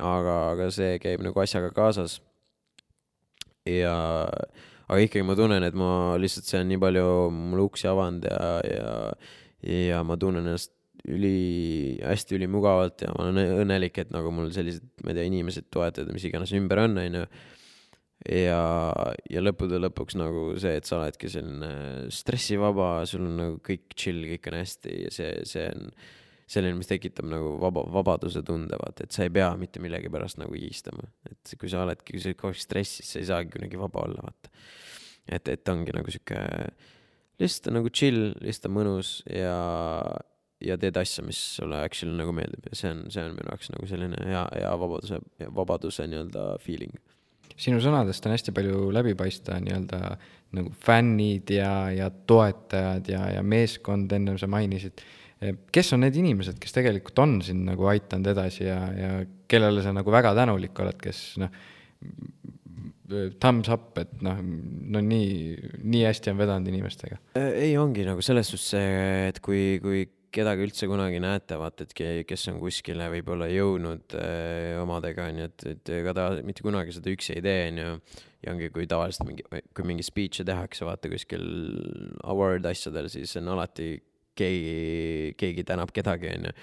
[0.00, 2.20] aga, aga see käib nagu asjaga kaasas.
[3.68, 3.94] ja,
[4.88, 8.48] aga ikkagi ma tunnen, et ma lihtsalt, see on nii palju mulle uksi avanud ja,
[8.66, 8.94] ja,
[9.70, 10.72] ja ma tunnen ennast
[11.10, 15.66] üli, hästi ülimugavalt ja ma olen õnnelik, et nagu mul sellised, ma ei tea, inimesed
[15.74, 17.24] toetavad, mis iganes ümber on, onju.
[18.30, 18.62] ja,
[19.32, 21.72] ja lõppude lõpuks nagu see, et sa oledki selline
[22.14, 25.90] stressivaba, sul on nagu kõik chill, kõik on hästi ja see, see on
[26.52, 30.38] selline, mis tekitab nagu vaba, vabaduse tunde, vaata, et sa ei pea mitte millegi pärast
[30.38, 31.08] nagu higistama.
[31.30, 34.06] et kui sa oledki, kui sa oled kogu aeg stressis, sa ei saagi kuidagi vaba
[34.06, 34.52] olla, vaata.
[35.26, 36.42] et, et ongi nagu sihuke,
[37.42, 39.56] lihtsalt on nagu chill, lihtsalt on mõnus ja
[40.66, 43.72] ja teed asja, mis sulle actually nagu meeldib ja see on, see on minu jaoks
[43.74, 45.18] nagu selline hea, hea vabaduse,
[45.56, 46.94] vabaduse nii-öelda feeling.
[47.56, 50.00] sinu sõnadest on hästi palju läbi paista nii-öelda
[50.56, 55.04] nagu fännid ja, ja toetajad ja, ja meeskond, ennem sa mainisid.
[55.74, 59.12] kes on need inimesed, kes tegelikult on sind nagu aidanud edasi ja, ja
[59.50, 61.52] kellele sa nagu väga tänulik oled, kes noh,
[63.42, 64.38] thumbs up, et noh,
[64.94, 67.18] no nii, nii hästi on vedanud inimestega?
[67.38, 68.92] ei, ongi nagu selles suhtes see,
[69.28, 74.78] et kui, kui kedagi üldse kunagi näete, vaata, et kes on kuskile võib-olla jõudnud öö,
[74.82, 77.90] omadega, onju, et, et ega ta mitte kunagi seda üksi ei tee, onju.
[78.46, 79.44] ja ongi, kui tavaliselt mingi,
[79.76, 81.44] kui mingi speech'e tehakse, vaata kuskil
[82.24, 83.90] award asjadel, siis on alati
[84.38, 86.54] keegi, keegi tänab kedagi, onju.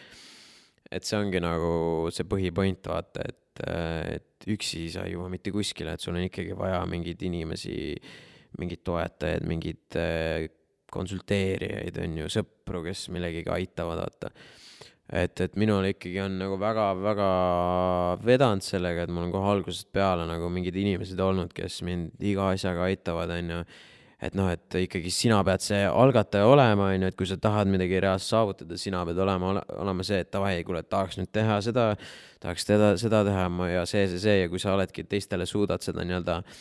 [0.89, 1.73] et see ongi nagu
[2.13, 3.65] see põhipoint, vaata, et,
[4.17, 7.77] et üksi sa ei jõua mitte kuskile, et sul on ikkagi vaja mingeid inimesi,
[8.57, 9.99] mingeid toetajaid, mingeid
[10.93, 14.31] konsulteerijaid, on ju, sõpru, kes millegagi aitavad, vaata.
[15.09, 17.29] et, et minul ikkagi on nagu väga-väga
[18.25, 22.51] vedanud sellega, et mul on kohe algusest peale nagu mingid inimesed olnud, kes mind iga
[22.53, 23.63] asjaga aitavad, on ju
[24.19, 27.69] et noh, et ikkagi sina pead see algataja olema, on ju, et kui sa tahad
[27.71, 31.93] midagi reaalselt saavutada, sina pead olema, olema see, et davai, kuule, tahaks nüüd teha seda,
[32.43, 36.03] tahaks teda, seda teha ja see, see, see ja kui sa oledki teistele suudad seda
[36.03, 36.59] nii-öelda äh,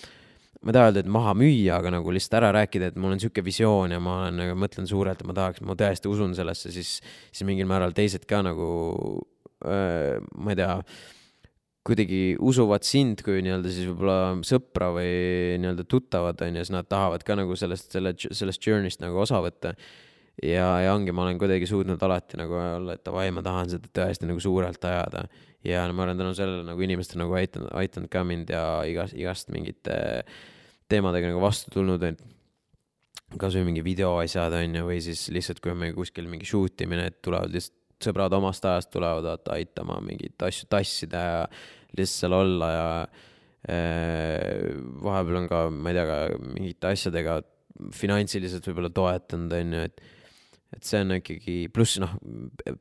[0.58, 3.20] ma ei taha öelda, et maha müüa, aga nagu lihtsalt ära rääkida, et mul on
[3.22, 6.72] sihuke visioon ja ma olen nagu mõtlen suurelt ja ma tahaks, ma tõesti usun sellesse,
[6.74, 6.96] siis,
[7.30, 8.66] siis mingil määral teised ka nagu
[9.62, 10.74] äh,, ma ei tea,
[11.88, 15.12] kuidagi usuvad sind kui nii-öelda siis võib-olla sõpra või
[15.62, 19.40] nii-öelda tuttavat, on ju, siis nad tahavad ka nagu sellest, selle, sellest journey'st nagu osa
[19.44, 19.76] võtta.
[20.42, 23.94] ja, ja ongi, ma olen kuidagi suutnud alati nagu olla, et davai, ma tahan seda
[23.94, 25.28] tõesti nagu suurelt ajada
[25.66, 29.50] ja ma olen tänu sellele nagu inimestel nagu aidanud, aidanud ka mind ja igast, igast
[29.54, 29.96] mingite
[30.88, 32.22] teemadega nagu vastu tulnud, et
[33.40, 37.10] kasvõi mingi videoasjad on ju, või siis lihtsalt, kui on meil kuskil mingi shoot imine,
[37.10, 41.40] et tulevad lihtsalt sõbrad omast ajast tulevad vaata aitama mingeid asju tassida ja
[41.98, 42.90] lihtsalt seal olla ja
[43.66, 44.68] äh,
[45.02, 47.40] vahepeal on ka, ma ei tea, ka mingite asjadega
[47.94, 50.00] finantsiliselt võib-olla toetanud, on ju, et
[50.74, 52.12] et see on ikkagi, pluss noh,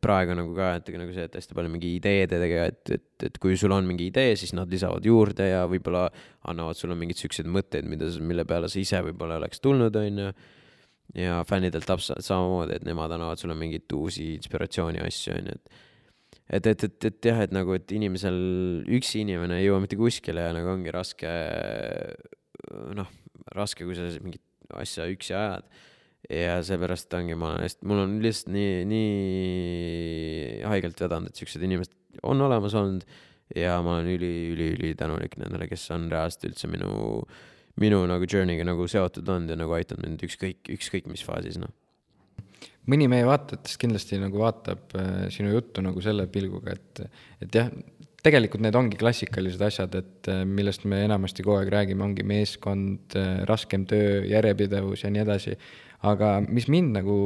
[0.04, 3.56] praegu nagu ka, et nagu see, et hästi palju mingi ideedega, et, et, et kui
[3.60, 6.04] sul on mingi idee, siis nad lisavad juurde ja võib-olla
[6.52, 10.30] annavad sulle mingeid siukseid mõtteid, mida, mille peale sa ise võib-olla oleks tulnud, on ju.
[11.24, 15.84] ja fännidelt samamoodi, et nemad annavad sulle mingeid uusi inspiratsiooni asju, on ju, et
[16.48, 18.38] et, et, et, et jah, et nagu, et inimesel,
[18.98, 21.32] üksi inimene ei jõua mitte kuskile ja nagu ongi raske,
[22.96, 23.10] noh,
[23.56, 24.44] raske, kui sa mingit
[24.76, 25.68] asja üksi ajad
[26.30, 31.64] ja seepärast ongi, ma olen hästi, mul on lihtsalt nii, nii haigelt vedanud, et siuksed
[31.64, 33.06] inimesed on olemas olnud
[33.56, 37.22] ja ma olen üli, üli, üli tänulik nendele, kes on reaalselt üldse minu,
[37.80, 41.72] minu nagu journey'ga nagu seotud olnud ja nagu aidanud mind ükskõik, ükskõik mis faasis, noh.
[42.88, 47.02] Mõni meie vaatajatest kindlasti nagu vaatab äh, sinu juttu nagu selle pilguga, et,
[47.44, 47.68] et jah,
[48.24, 53.18] tegelikult need ongi klassikalised asjad, et äh, millest me enamasti kogu aeg räägime, ongi meeskond,
[53.20, 55.58] äh, raskem töö, järjepidevus ja nii edasi
[56.06, 57.18] aga mis mind nagu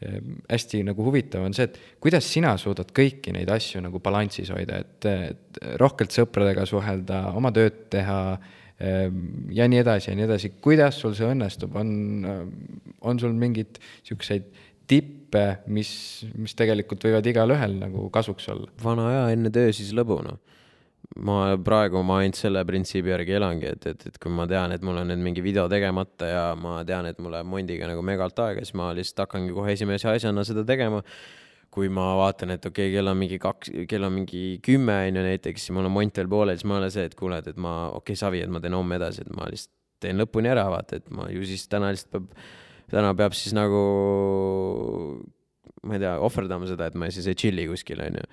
[0.00, 4.52] eh, hästi nagu huvitav on see, et kuidas sina suudad kõiki neid asju nagu balansis
[4.54, 8.20] hoida, et, et rohkelt sõpradega suhelda, oma tööd teha
[8.78, 9.08] eh,
[9.54, 11.92] ja nii edasi ja nii edasi, kuidas sul see õnnestub, on,
[13.00, 14.48] on sul mingeid niisuguseid
[14.88, 15.90] tippe, mis,
[16.40, 18.70] mis tegelikult võivad igalühel nagu kasuks olla?
[18.80, 20.40] vana aja enne töö siis lõbu, noh
[21.24, 24.84] ma praegu ma ainult selle printsiibi järgi elangi, et, et, et kui ma tean, et
[24.86, 28.38] mul on nüüd mingi video tegemata ja ma tean, et mul läheb Mondiga nagu megalt
[28.44, 31.02] aega, siis ma lihtsalt hakkangi kohe esimese asjana seda tegema.
[31.68, 35.18] kui ma vaatan, et okei okay,, kell on mingi kaks, kell on mingi kümme on
[35.18, 37.38] ju näiteks, siis mul on Mont veel pooleli, siis ma ei ole see, et kuule,
[37.44, 40.48] et ma, okei okay,, savi, et ma teen homme edasi, et ma lihtsalt teen lõpuni
[40.48, 42.48] ära, vaata, et ma ju siis täna lihtsalt peab,
[42.88, 43.82] täna peab siis nagu,
[45.84, 48.26] ma ei tea, ohverdama seda, et ma siis ei chill'i kuskil, on ju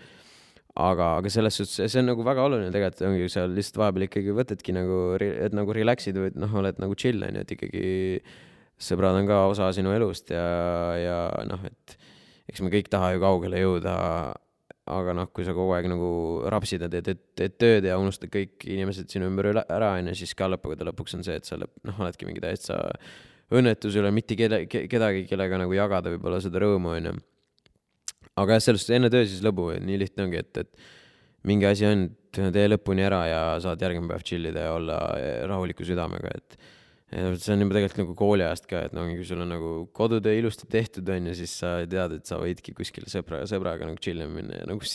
[0.76, 4.34] aga, aga selles suhtes see on nagu väga oluline tegelikult ongi seal lihtsalt vahepeal ikkagi
[4.36, 7.86] võtadki nagu, et nagu relax'id või noh, oled nagu chill on ju, et ikkagi
[8.76, 10.48] sõbrad on ka osa sinu elust ja,
[11.00, 11.96] ja noh, et
[12.52, 13.94] eks me kõik taha ju kaugele jõuda.
[14.86, 16.10] aga noh, kui sa kogu aeg nagu
[16.54, 20.18] rapsid ja teed, teed tööd ja unustad kõik inimesed sinu ümber üle ära, on ju,
[20.20, 22.78] siis ka lõppude lõpuks on see, et sa lõpp, noh, oledki mingi täitsa
[23.50, 27.16] õnnetus, ole mitte keda, kedagi, kellega nagu jagada võib-olla seda rõõmu, on ju
[28.42, 31.88] aga jah, selles suhtes enne töö siis lõbu, nii lihtne ongi, et, et mingi asi
[31.88, 34.98] on, tee lõpuni ära ja saad järgmine päev chill ida ja olla
[35.48, 36.58] rahuliku südamega, et
[37.16, 40.68] see on juba tegelikult nagu kooliajast ka, et no kui sul on nagu kodutöö ilusti
[40.72, 44.36] tehtud, on ju, siis sa tead, et sa võidki kuskile sõbra, sõbraga nagu chill ima
[44.36, 44.92] minna ja nagu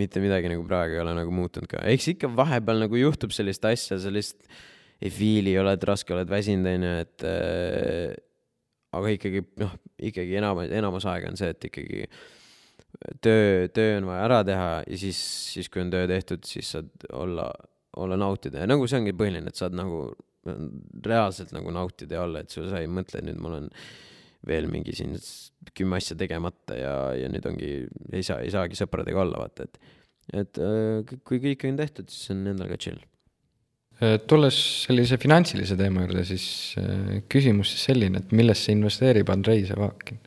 [0.00, 1.84] mitte midagi nagu praegu ei ole nagu muutunud ka.
[1.92, 4.62] eks ikka vahepeal nagu juhtub sellist asja, lihtsalt
[5.02, 8.12] ei fiili, oled raske, oled väsinud, on ju, et äh,
[8.94, 9.74] aga ikkagi noh,
[10.10, 12.22] ikkagi enam, enamus aega on see, et ikkagi äh,
[13.24, 15.20] töö, töö on vaja ära teha ja siis,
[15.54, 17.48] siis kui on töö tehtud, siis saad olla,
[17.96, 20.04] olla nautida ja nagu see ongi põhiline, et saad nagu
[21.06, 23.68] reaalselt nagu nautida ja olla, et sa ei mõtle, et nüüd mul on
[24.48, 25.14] veel mingi siin
[25.76, 27.70] kümme asja tegemata ja, ja nüüd ongi,
[28.10, 29.94] ei saa, ei saagi sõpradega olla, vaata, et,
[30.42, 32.98] et äh, kui kõik on tehtud, siis on endal ka chill.
[34.02, 36.46] Äh, tulles sellise finantsilise teema juurde, siis
[36.82, 40.18] äh, küsimus siis selline, et millesse investeerib Andrei Sevakin?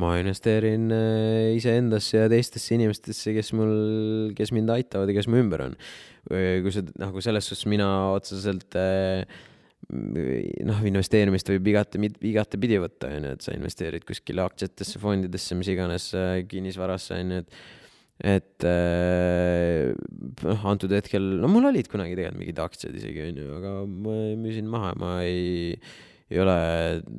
[0.00, 5.40] Ma investeerin äh, iseendasse ja teistesse inimestesse, kes mul, kes mind aitavad ja kes mu
[5.42, 5.78] ümber on.
[6.22, 9.24] kui see nagu selles suhtes mina otseselt äh,
[9.90, 15.68] noh, investeerimist võib igati, igatepidi võtta, on ju, et sa investeerid kuskile aktsiatesse, fondidesse, mis
[15.72, 17.62] iganes, äh, kinnisvarasse, on ju, et
[18.22, 23.72] et noh, antud hetkel, no mul olid kunagi tegelikult mingid aktsiad isegi, on ju, aga
[23.88, 25.80] ma müüsin maha, ma ei
[26.32, 26.56] ei ole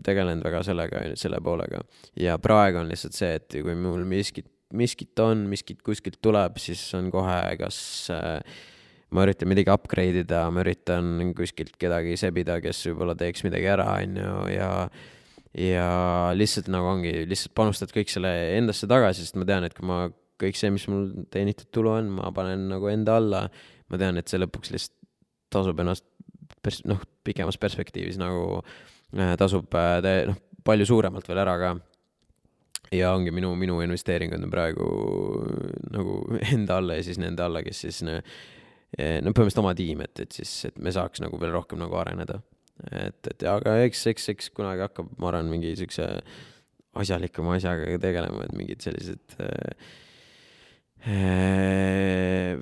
[0.06, 1.84] tegelenud väga sellega, selle poolega.
[2.20, 6.82] ja praegu on lihtsalt see, et kui mul miskit, miskit on, miskit kuskilt tuleb, siis
[6.98, 7.78] on kohe, kas
[8.14, 8.40] äh,
[9.14, 13.92] ma üritan midagi upgrade ida, ma üritan kuskilt kedagi sebida, kes võib-olla teeks midagi ära,
[14.02, 14.72] on ju, ja
[15.54, 15.90] ja
[16.34, 20.08] lihtsalt nagu ongi, lihtsalt panustad kõik selle endasse tagasi, sest ma tean, et kui ma
[20.42, 23.44] kõik see, mis mul teenitud tulu on, ma panen nagu enda alla,
[23.94, 24.98] ma tean, et see lõpuks lihtsalt
[25.54, 26.08] tasub ennast
[26.66, 28.93] pers-, noh, pikemas perspektiivis nagu Äh,
[29.40, 31.74] tasub äh, noh, palju suuremalt veel ära ka.
[32.94, 34.88] ja ongi minu, minu investeeringud on praegu
[35.94, 36.18] nagu
[36.56, 38.20] enda alla ja siis nende alla, kes siis no
[39.34, 42.38] põhimõtteliselt oma tiim, et, et siis, et me saaks nagu veel rohkem nagu areneda.
[42.92, 46.06] et, et aga eks, eks, eks kunagi hakkab, ma arvan, mingi siukse
[47.02, 49.74] asjalikuma asjaga tegelema, et mingid sellised äh,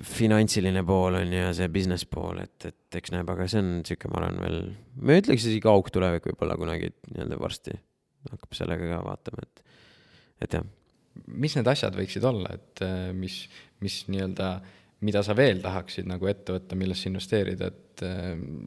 [0.02, 4.10] finantsiline pool on ja see business pool, et, et eks näeb, aga see on sihuke,
[4.10, 4.60] ma arvan veel,
[4.98, 7.76] ma ütleks isegi augtulevik võib-olla kunagi nii-öelda varsti
[8.30, 9.62] hakkab sellega ka vaatama, et,
[10.46, 10.66] et jah.
[11.30, 12.82] mis need asjad võiksid olla, et
[13.18, 13.44] mis,
[13.82, 14.48] mis nii-öelda,
[15.06, 18.04] mida sa veel tahaksid nagu ette võtta, millesse investeerida, et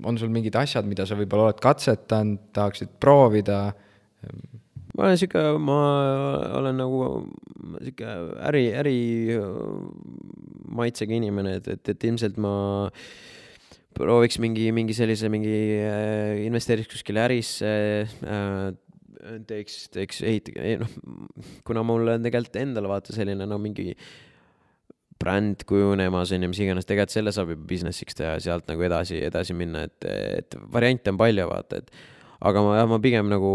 [0.08, 3.60] on sul mingid asjad, mida sa võib-olla oled katsetanud, tahaksid proovida?
[4.96, 5.80] Ma olen sihuke, ma
[6.60, 7.00] olen nagu
[7.82, 8.16] sihuke
[8.50, 8.98] äri, äri
[10.76, 12.56] maitsega inimene, et, et, et ilmselt ma
[13.96, 17.72] prooviks mingi, mingi sellise, mingi äh, investeeriks kuskile ärisse
[18.06, 18.72] äh,,
[19.48, 20.92] teeks, teeks, ehit-, noh,
[21.68, 23.94] kuna mul on tegelikult endal vaata selline no mingi
[25.22, 28.84] bränd kujunemas on ju, mis iganes, tegelikult selle saab juba business'iks teha ja sealt nagu
[28.86, 30.08] edasi, edasi minna, et,
[30.42, 31.92] et variante on palju, vaata, et
[32.46, 33.54] aga ma jah, ma pigem nagu,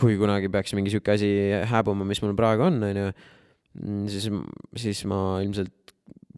[0.00, 1.30] kui kunagi peaks mingi sihuke asi
[1.70, 3.08] hääbuma, mis mul praegu on, on ju,
[4.12, 4.28] siis,
[4.80, 5.94] siis ma ilmselt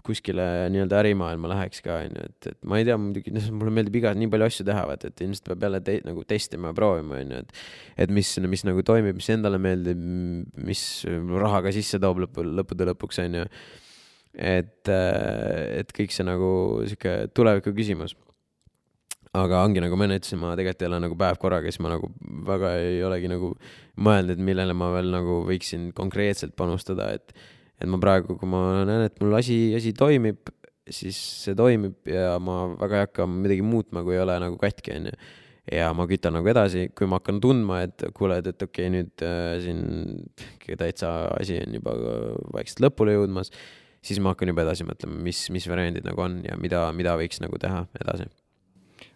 [0.06, 3.96] kuskile nii-öelda ärimaailma läheks ka, on ju, et, et ma ei tea, muidugi mulle meeldib
[4.00, 7.18] iga, nii palju asju teha, vaata, et ilmselt peab jälle te, nagu testima ja proovima,
[7.22, 10.04] on ju, et et mis, mis nagu toimib, mis endale meeldib,
[10.68, 10.84] mis
[11.46, 13.48] raha ka sisse toob lõppu, lõppude lõpuks, on ju.
[14.36, 16.52] et, et kõik see nagu
[16.84, 18.14] sihuke tuleviku küsimus
[19.36, 21.92] aga ongi nagu ma enne ütlesin, ma tegelikult ei ole nagu päev korraga, siis ma
[21.92, 22.10] nagu
[22.46, 23.52] väga ei olegi nagu
[23.96, 27.36] mõelnud, et millele ma veel nagu võiksin konkreetselt panustada, et
[27.76, 30.48] et ma praegu, kui ma näen, et mul asi, asi toimib,
[30.88, 34.94] siis see toimib ja ma väga ei hakka midagi muutma, kui ei ole nagu katki,
[34.96, 35.12] onju.
[35.74, 38.94] ja ma kütan nagu edasi, kui ma hakkan tundma, et kuule, et, et okei okay,,
[38.94, 41.96] nüüd äh, siin täitsa asi on juba
[42.54, 43.52] vaikselt lõpule jõudmas,
[44.06, 47.42] siis ma hakkan juba edasi mõtlema, mis, mis variandid nagu on ja mida, mida võiks
[47.42, 48.30] nagu teha edasi.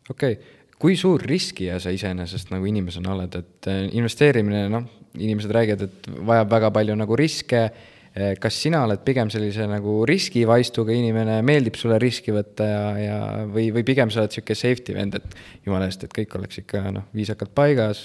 [0.09, 4.87] Okei okay kui suur riskija sa iseenesest nagu inimesena oled, et äh, investeerimine, noh,
[5.21, 7.67] inimesed räägivad, et vajab väga palju nagu riske
[8.11, 13.19] Eh, kas sina oled pigem sellise nagu riskivaistuga inimene, meeldib sulle riski võtta ja, ja
[13.47, 16.83] või, või pigem sa oled sihuke safety vend, et jumala eest, et kõik oleks ikka
[16.97, 18.01] noh, viisakalt paigas,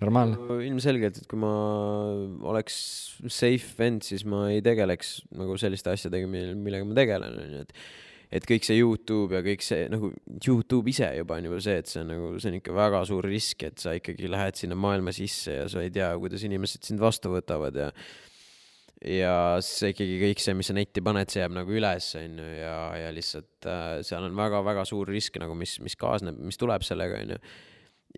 [0.00, 0.38] normaalne?
[0.64, 1.52] ilmselgelt, et kui ma
[2.54, 2.78] oleks
[3.28, 7.76] safe vend, siis ma ei tegeleks nagu selliste asjadega, millega ma tegelen, on ju, et
[8.34, 10.10] et kõik see Youtube ja kõik see nagu
[10.42, 13.28] Youtube ise juba on juba see, et see on nagu, see on ikka väga suur
[13.30, 17.02] risk, et sa ikkagi lähed sinna maailma sisse ja sa ei tea, kuidas inimesed sind
[17.02, 17.90] vastu võtavad ja
[19.04, 22.48] ja see ikkagi kõik see, mis sa netti paned, see jääb nagu üles, on ju,
[22.56, 26.86] ja, ja lihtsalt äh, seal on väga-väga suur risk nagu, mis, mis kaasneb, mis tuleb
[26.86, 27.40] sellega, on ju.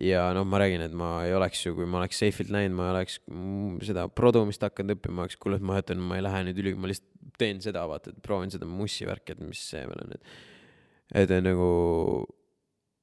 [0.01, 2.91] Ja noh, ma räägin, et ma ei oleks ju, kui ma oleks Seifilt läinud, ma
[2.93, 3.19] oleks
[3.87, 6.91] seda produmist hakanud õppima, oleks, kuule, et ma ütlen, ma ei lähe nüüd ülikooli, ma
[6.91, 10.35] lihtsalt teen seda, vaata, et proovin seda mussi värki, et mis see veel on, et,
[11.23, 11.71] et nagu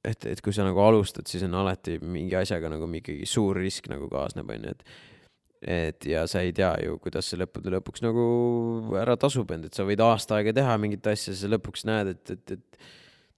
[0.05, 3.89] et, et kui sa nagu alustad, siis on alati mingi asjaga nagu ikkagi suur risk
[3.91, 4.87] nagu kaasneb, on ju, et
[5.65, 8.25] et ja sa ei tea ju, kuidas see lõppude lõpuks nagu
[8.99, 12.33] ära tasub end, et sa võid aasta aega teha mingit asja, sa lõpuks näed, et,
[12.35, 12.83] et, et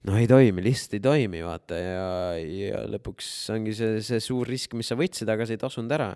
[0.06, 2.04] noh, ei toimi, lihtsalt ei toimi, vaata, ja,
[2.38, 6.12] ja lõpuks ongi see, see suur risk, mis sa võtsid, aga see ei tasunud ära.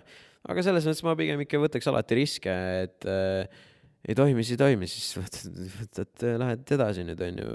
[0.47, 2.55] aga selles mõttes ma pigem ikka võtaks alati riske,
[2.85, 3.59] et äh,
[4.07, 7.51] ei toimi, siis ei toimi, siis võtad, võtad, lähed edasi nüüd, on ju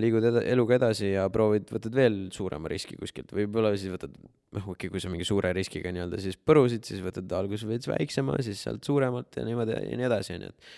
[0.00, 4.14] liigud eda, eluga edasi ja proovid, võtad veel suurema riski kuskilt, võib-olla siis võtad,
[4.56, 8.38] noh, okei kui sa mingi suure riskiga nii-öelda siis põrusid, siis võtad alguses veits väiksema,
[8.46, 10.70] siis sealt suuremalt ja niimoodi ja nii edasi, onju, et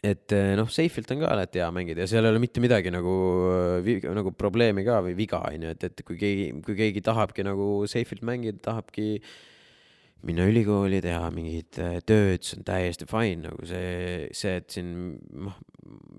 [0.00, 2.92] et eh, noh, Safe'ilt on ka alati hea mängida ja seal ei ole mitte midagi
[2.92, 3.14] nagu,
[4.16, 8.24] nagu probleemi ka või viga, onju, et, et kui keegi, kui keegi tahabki nagu Safe'ilt
[8.26, 9.18] mängida, tahabki
[10.26, 14.90] minna ülikooli, teha mingit äh, tööd, see on täiesti fine, nagu see, see, et siin
[15.46, 15.56] noh,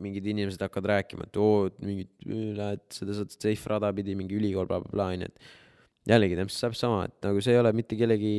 [0.01, 4.37] mingid inimesed hakkavad rääkima, et oo, et mingit, lähed seda saad safe rada pidi, mingi
[4.39, 7.97] ülikool bla, bla, bla, onju, et jällegi täpselt sama, et nagu see ei ole mitte
[7.99, 8.33] kellegi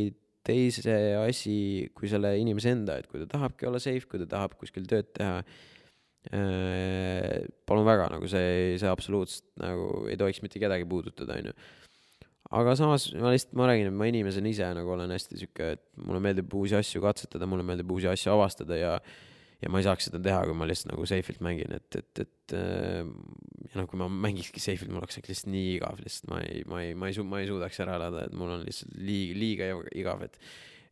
[0.46, 1.56] teise asi
[1.96, 5.12] kui selle inimese enda, et kui ta tahabki olla safe, kui ta tahab kuskil tööd
[5.16, 5.38] teha
[6.32, 11.54] äh,, palun väga, nagu see, see absoluutselt nagu ei tohiks mitte kedagi puudutada, onju.
[12.52, 15.84] Aga samas ma lihtsalt, ma räägin, et ma inimesena ise nagu olen hästi sihuke, et
[15.96, 18.96] mulle meeldib uusi asju katsetada, mulle meeldib uusi asju avastada ja
[19.62, 22.56] ja ma ei saaks seda teha, kui ma lihtsalt nagu safe'ilt mängin, et, et, et
[22.58, 23.06] äh,
[23.70, 26.82] ja noh, kui ma mängikski safe'ilt, mul oleks lihtsalt nii igav, lihtsalt ma ei, ma
[26.82, 30.26] ei, ma ei, ma ei suudaks ära elada, et mul on lihtsalt liiga, liiga igav,
[30.28, 30.38] et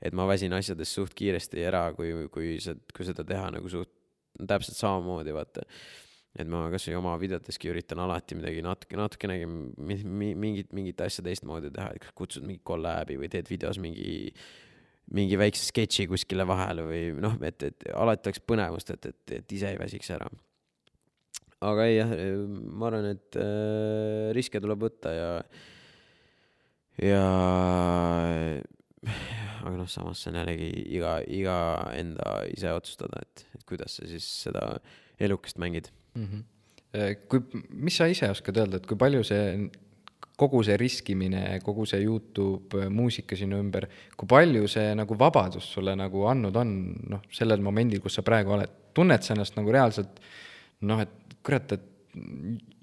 [0.00, 3.90] et ma väsin asjadest suht kiiresti ära, kui, kui sa, kui seda teha nagu suht
[4.48, 5.66] täpselt samamoodi, vaata.
[6.38, 11.90] Et ma kasvõi oma videoteski üritan alati midagi natuke, natukenegi mingit, mingit asja teistmoodi teha,
[11.96, 14.30] et kutsud mingi kolläbi või teed videos mingi,
[15.16, 19.56] mingi väikse sketši kuskile vahele või noh, et, et alati oleks põnevust, et, et, et
[19.56, 20.28] ise ei väsiks ära.
[21.66, 22.14] aga ei jah,
[22.70, 25.32] ma arvan, et äh, riske tuleb võtta ja,
[27.02, 27.24] ja
[29.64, 31.58] aga noh, samas see on jällegi iga, iga
[31.96, 34.64] enda ise otsustada, et, et kuidas sa siis seda
[35.20, 36.26] elukest mängid mm.
[36.26, 37.22] -hmm.
[37.28, 39.70] kui, mis sa ise oskad öelda, et kui palju see
[40.40, 43.86] kogu see riskimine, kogu see Youtube muusika sinu ümber,
[44.16, 46.74] kui palju see nagu vabadust sulle nagu andnud on,
[47.12, 50.20] noh, sellel momendil, kus sa praegu oled, tunned sa ennast nagu reaalselt
[50.88, 51.88] noh, et kurat, et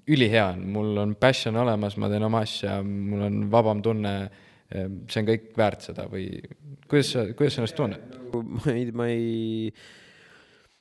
[0.08, 4.14] ülihea on, mul on passion olemas, ma teen oma asja, mul on vabam tunne,
[4.70, 6.28] see on kõik väärt seda või
[6.88, 8.18] kuidas sa, kuidas sa ennast tunned?
[8.32, 9.72] ma ei, ma ei,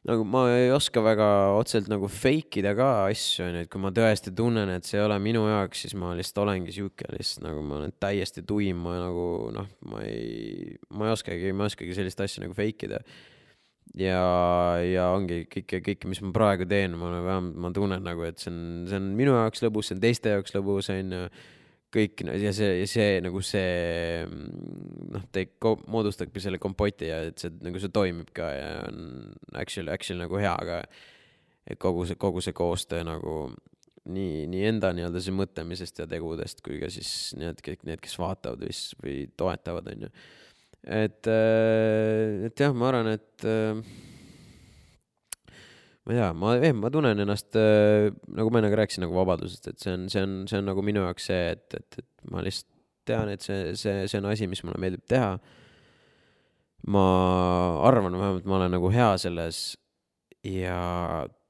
[0.08, 3.92] nagu ma ei oska väga otseselt nagu fake ida ka asju, onju, et kui ma
[3.96, 7.64] tõesti tunnen, et see ei ole minu jaoks, siis ma lihtsalt olengi sihuke lihtsalt nagu
[7.68, 11.98] ma olen täiesti tuim, ma nagu noh, ma ei, ma ei oskagi, ma ei oskagi
[11.98, 13.04] sellist asja nagu fake ida
[13.96, 14.22] ja,
[14.84, 18.52] ja ongi kõike, kõike, mis ma praegu teen, ma vähemalt, ma tunnen nagu, et see
[18.52, 21.28] on, see on minu jaoks lõbus, see on teiste jaoks lõbus, onju.
[21.98, 27.82] Kõik ja see, see nagu see noh, te moodustabki selle kompoti ja et see nagu
[27.82, 29.02] see toimib ka ja on
[29.54, 30.82] actually, actually nagu hea ka.
[31.68, 33.38] et kogu see, kogu see koostöö nagu
[34.08, 38.16] nii, nii enda nii-öelda see mõtlemisest ja tegudest kui ka siis need kõik need, kes
[38.22, 40.14] vaatavad või, või toetavad, onju
[40.88, 43.82] et, äh, et jah, ma arvan, et äh,
[46.08, 48.08] ma ei tea, ma, ma tunnen ennast äh,
[48.40, 50.84] nagu ma enne ka rääkisin nagu vabadusest, et see on, see on, see on nagu
[50.86, 52.72] minu jaoks see, et, et, et ma lihtsalt
[53.08, 55.36] tean, et see, see, see on asi, mis mulle meeldib teha.
[56.94, 57.04] ma
[57.88, 59.62] arvan vähemalt, ma olen nagu hea selles
[60.48, 60.80] ja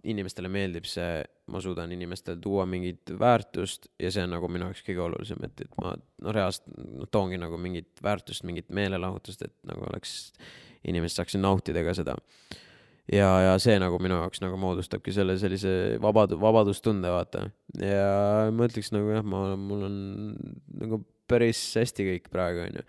[0.07, 4.85] inimestele meeldib see, ma suudan inimestele tuua mingit väärtust ja see on nagu minu jaoks
[4.87, 9.55] kõige olulisem, et, et ma no reaalselt no, toongi nagu mingit väärtust, mingit meelelahutust, et
[9.67, 10.31] nagu oleks,
[10.87, 12.17] inimesed saaksid nautida ka seda.
[13.13, 17.47] Ja, ja see nagu minu jaoks nagu moodustabki selle sellise vabad-, vabadustunde, vaata.
[17.81, 19.99] ja ma ütleks nagu jah, ma, mul on
[20.77, 22.87] nagu päris hästi kõik praegu, onju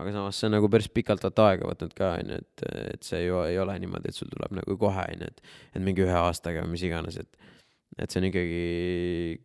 [0.00, 2.64] aga samas see on nagu päris pikalt vaata aega võtnud ka, onju, et,
[2.94, 5.42] et see ju ei ole niimoodi, et sul tuleb nagu kohe, onju, et,
[5.74, 7.50] et mingi ühe aastaga või mis iganes, et,
[7.98, 8.62] et see on ikkagi,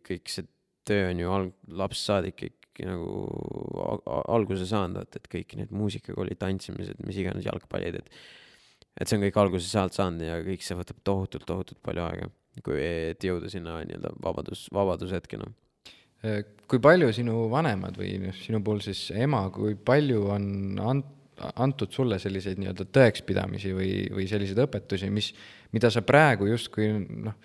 [0.06, 0.48] kõik see
[0.86, 3.20] töö on ju alg-, lapsest saadik ikkagi nagu
[4.36, 8.12] alguse saanud, vaata, et kõik need muusikakoolid, tantsimised, mis iganes, jalgpallid, et
[8.96, 12.30] et see on kõik alguse sealt saanud ja kõik see võtab tohutult, tohutult palju aega,
[12.64, 15.50] kui, et jõuda sinna nii-öelda vabadus, vabadushetkena.
[16.24, 16.40] Äh,
[16.70, 20.48] kui palju sinu vanemad või noh, sinu puhul siis ema, kui palju on
[20.80, 21.12] ant-,
[21.60, 25.30] antud sulle selliseid nii-öelda tõekspidamisi või, või selliseid õpetusi, mis,
[25.76, 27.36] mida sa praegu justkui noh,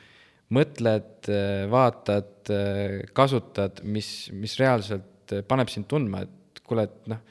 [0.52, 1.28] mõtled,
[1.72, 2.50] vaatad,
[3.16, 7.22] kasutad, mis, mis reaalselt paneb sind tundma, et kuule, et noh,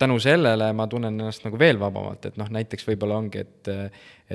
[0.00, 3.70] tänu sellele ma tunnen ennast nagu veel vabamalt, et noh, näiteks võib-olla ongi, et,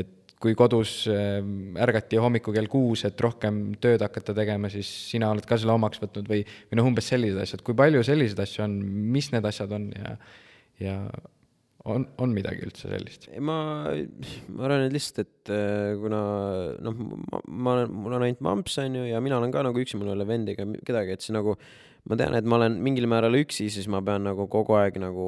[0.02, 5.30] et kui kodus ähm, ärgati hommikul kell kuus, et rohkem tööd hakata tegema, siis sina
[5.34, 6.42] oled ka selle omaks võtnud või,
[6.72, 8.80] või noh, umbes sellised asjad, kui palju selliseid asju on,
[9.14, 10.16] mis need asjad on ja,
[10.82, 10.98] ja
[11.90, 13.30] on, on midagi üldse sellist?
[13.38, 13.60] ma,
[13.92, 16.24] ma arvan, et lihtsalt, et äh, kuna
[16.90, 20.00] noh, ma, ma mul on ainult mamps, on ju, ja mina olen ka nagu üksi,
[20.00, 21.58] mul ei ole vendi ega kedagi, et siis nagu
[22.10, 25.28] ma tean, et ma olen mingil määral üksi, siis ma pean nagu kogu aeg nagu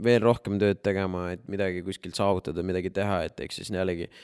[0.00, 4.20] veel rohkem tööd tegema, et midagi kuskilt saavutada, midagi teha, et eks siis jällegi äh,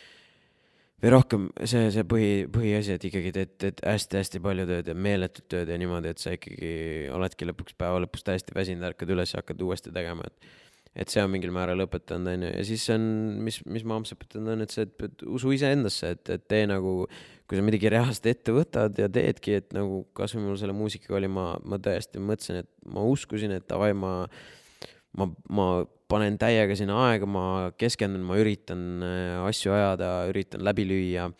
[1.03, 5.49] või rohkem see, see põhi, põhiasi, et ikkagi teed, teed hästi-hästi palju tööd ja meeletut
[5.53, 6.71] tööd ja niimoodi, et sa ikkagi
[7.15, 10.55] oledki lõpuks päeva lõpus täiesti väsinud, ärkad üles ja hakkad uuesti tegema, et
[10.97, 13.03] et see on mingil määral õpetanud, on ju, ja siis on,
[13.45, 16.63] mis, mis ma amps õpetanud on, et see, et, et usu iseendasse, et, et tee
[16.71, 17.03] nagu,
[17.47, 21.31] kui sa midagi reaalselt ette võtad ja teedki, et nagu kasvõi mul selle muusikaga oli,
[21.31, 24.17] ma, ma tõesti mõtlesin, et ma uskusin, et davai, ma
[25.17, 25.69] ma, ma
[26.11, 27.45] panen täiega sinna aega, ma
[27.81, 31.31] keskendun, ma üritan äh, asju ajada, üritan läbi lüüa.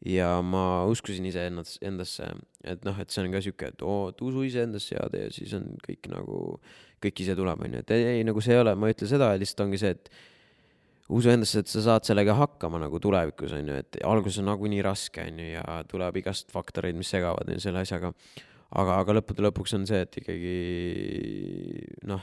[0.00, 2.24] ja ma uskusin iseennast, endasse,
[2.64, 5.52] et noh, et see on ka sihuke, et oo, et usu iseendasse ja tee, siis
[5.58, 6.38] on kõik nagu,
[7.04, 9.28] kõik ise tuleb, onju, et ei, ei, nagu see ei ole, ma ei ütle seda,
[9.36, 10.08] lihtsalt ongi see, et
[11.10, 14.82] usu endasse, et sa saad sellega hakkama nagu tulevikus, on ju, et alguses on nagunii
[14.86, 18.12] raske, on ju, ja tuleb igast faktoreid, mis segavad on ju selle asjaga.
[18.70, 20.54] aga, aga lõppude lõpuks on see, et ikkagi
[22.06, 22.22] noh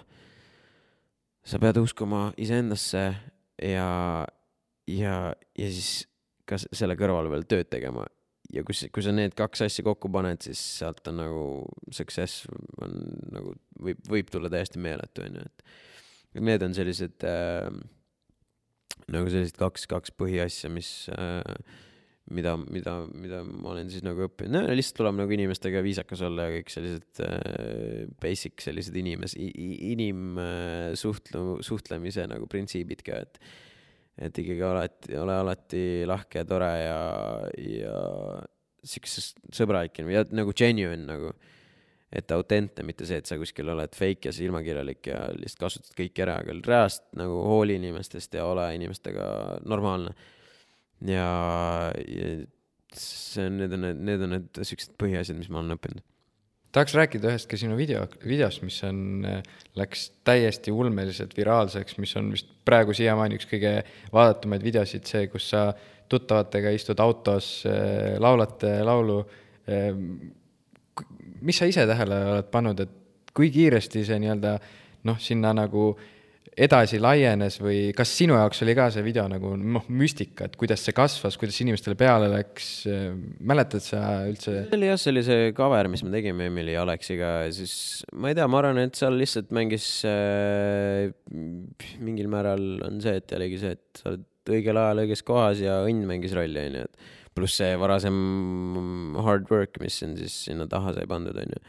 [1.47, 3.03] sa pead uskuma iseendasse
[3.63, 3.89] ja,
[4.91, 5.15] ja,
[5.57, 5.91] ja siis
[6.47, 8.05] ka selle kõrval veel tööd tegema.
[8.53, 11.43] ja kui, kui sa need kaks asja kokku paned, siis sealt on nagu
[11.91, 12.47] success
[12.83, 12.95] on
[13.33, 13.53] nagu
[13.83, 17.67] võib, võib tulla täiesti meeletu, onju, et need on sellised äh,
[19.13, 21.41] nagu sellised kaks, kaks põhiasja, mis äh,
[22.33, 26.41] mida, mida, mida ma olen siis nagu õppinud, no lihtsalt tuleb nagu inimestega viisakas olla
[26.47, 33.35] ja kõik sellised äh, basic sellised inimes-, inimsuhtlu-, suhtlemise nagu printsiibid ka, et
[34.17, 37.01] et ikkagi alati, ole alati lahke ja tore ja,
[37.61, 37.97] ja
[38.81, 41.29] siukses sõbralik ja nagu genuine nagu.
[42.13, 46.23] Et autentne, mitte see, et sa kuskil oled fake ja silmakirjalik ja lihtsalt kasutad kõiki
[46.23, 49.25] ära, aga reaalselt nagu hooli inimestest ja ole inimestega
[49.67, 50.13] normaalne.
[51.05, 51.31] ja,
[51.93, 52.29] ja
[52.97, 56.05] see on, need on need, need on need siuksed põhiasjad, mis ma olen õppinud
[56.77, 59.25] tahaks rääkida ühest ka sinu video, videost, mis on,
[59.79, 63.71] läks täiesti ulmeliselt viraalseks, mis on vist praegu siiamaani üks kõige
[64.13, 65.71] vaadatumaid videosid, see, kus sa
[66.11, 67.49] tuttavatega istud autos,
[68.23, 69.23] laulate laulu
[71.41, 74.57] mis sa ise tähele oled pannud, et kui kiiresti see nii-öelda
[75.07, 75.91] noh, sinna nagu
[76.57, 80.81] edasi laienes või kas sinu jaoks oli ka see video nagu noh, müstika, et kuidas
[80.85, 82.69] see kasvas, kuidas inimestele peale läks,
[83.37, 84.63] mäletad sa üldse?
[84.65, 87.75] see oli jah, see oli see cover, mis me tegime Emily ja Aleksiga ja siis
[88.17, 91.11] ma ei tea, ma arvan, et seal lihtsalt mängis äh,
[92.01, 94.25] mingil määral on see, et jällegi see, et sa oled
[94.57, 98.17] õigel ajal õiges kohas ja õnn mängis rolli, onju, et pluss see varasem
[99.23, 101.61] hard work, mis on siis sinna taha sai pandud, onju.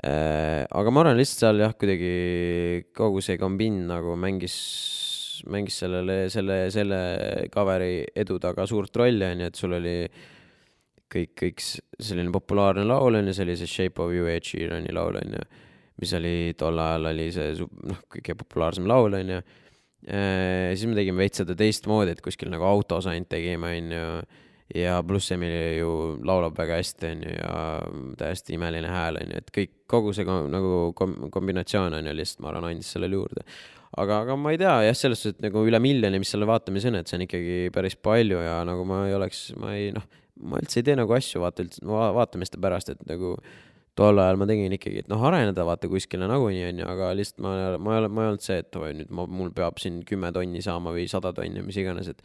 [0.00, 2.10] Äh, aga ma arvan, lihtsalt seal jah, kuidagi
[2.96, 4.54] kogu see kombin nagu mängis,
[5.50, 7.00] mängis sellele, selle, selle
[7.52, 9.96] cover'i edu taga suurt rolli, onju, et sul oli
[11.10, 15.18] kõik, kõik selline populaarne laul, onju, see oli see Shape of you, Ed Sheerani laul,
[15.20, 15.42] onju,
[16.00, 17.50] mis oli tol ajal oli see
[17.90, 19.40] noh, kõige populaarsem laul, onju.
[20.08, 24.06] Äh, siis me tegime veits seda teistmoodi, et kuskil nagu autos ainult tegime, onju
[24.74, 25.90] ja pluss Emily ju
[26.26, 27.54] laulab väga hästi, onju, ja
[28.20, 32.42] täiesti imeline hääl, onju, et kõik, kogu see kom, nagu kom, kombinatsioon on ju lihtsalt,
[32.44, 33.46] ma arvan, andis sellele juurde.
[33.98, 36.92] aga, aga ma ei tea jah, selles suhtes, et nagu üle miljoni, mis selle vaatamise
[36.92, 40.06] on, et see on ikkagi päris palju ja nagu ma ei oleks, ma ei noh,
[40.40, 43.34] ma üldse ei tee nagu asju vaata üldse va, vaatamiste pärast, et nagu
[43.98, 47.54] tol ajal ma tegin ikkagi, et noh, areneda vaata kuskile nagunii onju, aga lihtsalt ma,
[47.82, 50.30] ma ei ole, ma ei olnud see, et oi nüüd ma, mul peab siin kümme
[50.36, 52.22] tonni saama või sada tonni, mis iganes, et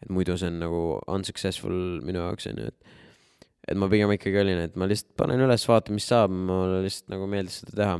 [0.00, 0.80] et muidu see on nagu
[1.12, 2.96] unsuccessful minu jaoks onju, et
[3.70, 7.12] et ma pigem ikkagi olin, et ma lihtsalt panen üles, vaatan, mis saab, mulle lihtsalt
[7.12, 7.98] nagu meeldis seda teha.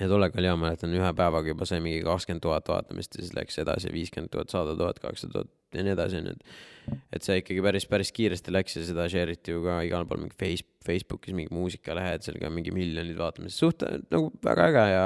[0.00, 3.34] ja tollega oli hea, mäletan ühe päevaga juba sai mingi kakskümmend tuhat vaatamist ja siis
[3.36, 7.36] läks edasi viiskümmend tuhat, sada tuhat, kaheksasada tuhat ja nii edasi, onju, et et see
[7.42, 10.66] ikkagi päris, päris kiiresti läks ja seda share iti ju ka igal pool mingi face,
[10.82, 15.04] Facebookis mingi muusikalehed, seal ka mingi miljonid vaatamist, suht nagu väga äge ja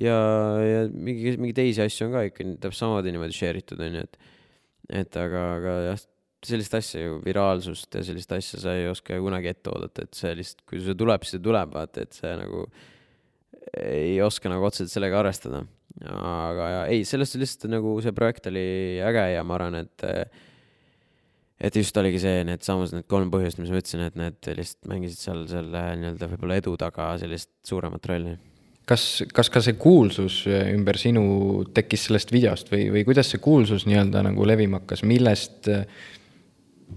[0.00, 0.16] ja,
[0.64, 4.31] ja mingi, mingi teisi asju on ka ikka täpselt samamoodi niimoodi share itud, onju, et
[4.92, 6.02] et aga, aga jah,
[6.46, 10.18] sellist asja ju, viraalsust ja sellist asja sa ei oska ju kunagi ette oodata, et
[10.18, 12.64] see lihtsalt, kui see tuleb, siis see tuleb, vaata, et see nagu
[13.78, 15.62] ei oska nagu otseselt sellega arvestada.
[16.02, 18.64] aga ja ei, sellest lihtsalt nagu see projekt oli
[19.04, 20.06] äge ja ma arvan, et
[21.62, 24.88] et just oligi see, need samas need kolm põhjust, mis ma ütlesin, et need lihtsalt
[24.90, 28.34] mängisid seal selle nii-öelda võib-olla edu taga sellist suuremat rolli
[28.92, 31.24] kas, kas ka see kuulsus ümber sinu
[31.74, 35.70] tekkis sellest videost või, või kuidas see kuulsus nii-öelda nagu levima hakkas, millest?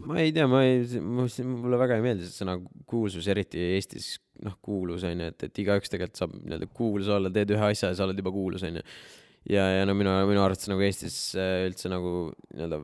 [0.06, 2.58] ma ei tea, ma ei, mulle väga ei meeldi see sõna
[2.90, 4.16] kuulsus, eriti Eestis,
[4.46, 7.92] noh, kuulus on ju, et, et igaüks tegelikult saab nii-öelda kuulus olla, teed ühe asja
[7.92, 8.86] ja sa oled juba kuulus, on ju.
[9.56, 12.16] ja, ja no minu, minu arvates nagu Eestis äh, üldse nagu
[12.52, 12.82] nii-öelda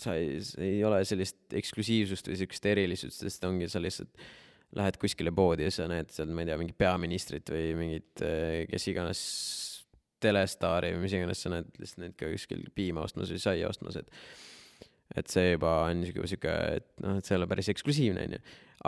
[0.00, 4.30] sa ei, ei ole sellist eksklusiivsust või siukest erilisust, sest ongi sa lihtsalt
[4.78, 8.66] lähed kuskile poodi ja sa näed seal, ma ei tea, mingit peaministrit või mingit, eh,
[8.70, 9.22] kes iganes
[10.22, 14.00] telestaari või mis iganes, sa näed lihtsalt neid ka kuskil piima ostmas või saia ostmas,
[14.00, 14.16] et
[15.18, 18.38] et see juba on niisugune sihuke, et noh, et see ei ole päris eksklusiivne, onju.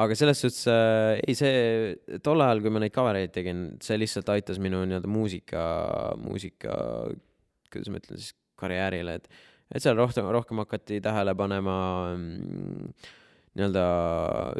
[0.04, 3.98] aga selles suhtes äh, ei, see tol ajal, kui ma neid cover eid tegin, see
[3.98, 5.64] lihtsalt aitas minu nii-öelda muusika,
[6.22, 6.76] muusika,
[7.72, 9.26] kuidas ma ütlen siis, karjäärile, et
[9.72, 11.74] et seal rohkem, rohkem hakati tähele panema
[12.12, 12.92] mm,
[13.58, 13.84] nii-öelda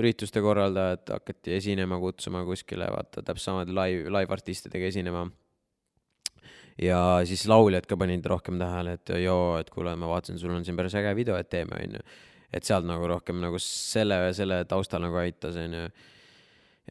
[0.01, 5.27] ürituste korraldajad hakati esinema kutsuma kuskile, vaata täpselt samamoodi live, live-artistidega esinema.
[6.81, 6.99] ja
[7.29, 10.77] siis lauljad ka panid rohkem tähele, et joo, et kuule, ma vaatasin, sul on siin
[10.77, 12.05] päris äge video, et teeme, onju.
[12.53, 15.89] et sealt nagu rohkem nagu selle, selle taustal nagu aitas, onju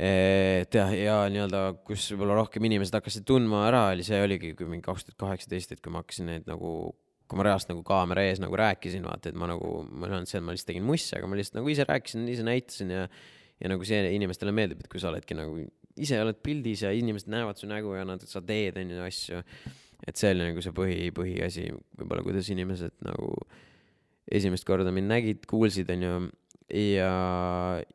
[0.02, 4.86] et jah, ja nii-öelda, kus võib-olla rohkem inimesed hakkasid tundma ära, oli see oligi, mingi
[4.86, 6.94] kaks tuhat kaheksateist, et kui ma hakkasin neid nagu
[7.32, 10.28] kui ma reaalselt nagu kaamera ees nagu rääkisin, vaata, et ma nagu, ma ei olnud
[10.28, 13.06] et ma lihtsalt tegin mussi, aga ma lihtsalt nagu ise rääkisin, ise näitasin ja
[13.62, 15.60] ja nagu see inimestele meeldib, et kui sa oledki nagu
[16.02, 19.42] ise oled pildis ja inimesed näevad su nägu ja nad, sa teed, on ju, asju.
[20.08, 21.68] et see oli nagu see põhi, põhiasi
[22.00, 23.36] võib-olla, kuidas inimesed nagu
[24.32, 26.16] esimest korda mind nägid, kuulsid, on ju.
[26.80, 27.14] ja,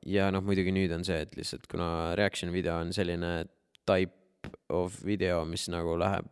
[0.07, 3.35] ja noh, muidugi nüüd on see, et lihtsalt kuna reaction video on selline
[3.89, 6.31] type of video, mis nagu läheb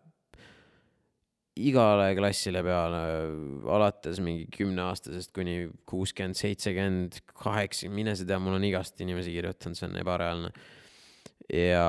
[1.55, 3.01] igale klassile peale,
[3.71, 9.79] alates mingi kümneaastasest kuni kuuskümmend, seitsekümmend, kaheksakümmend, mine sa tea, mul on igast inimesi kirjutanud,
[9.79, 10.51] see on ebareaalne.
[11.55, 11.87] ja,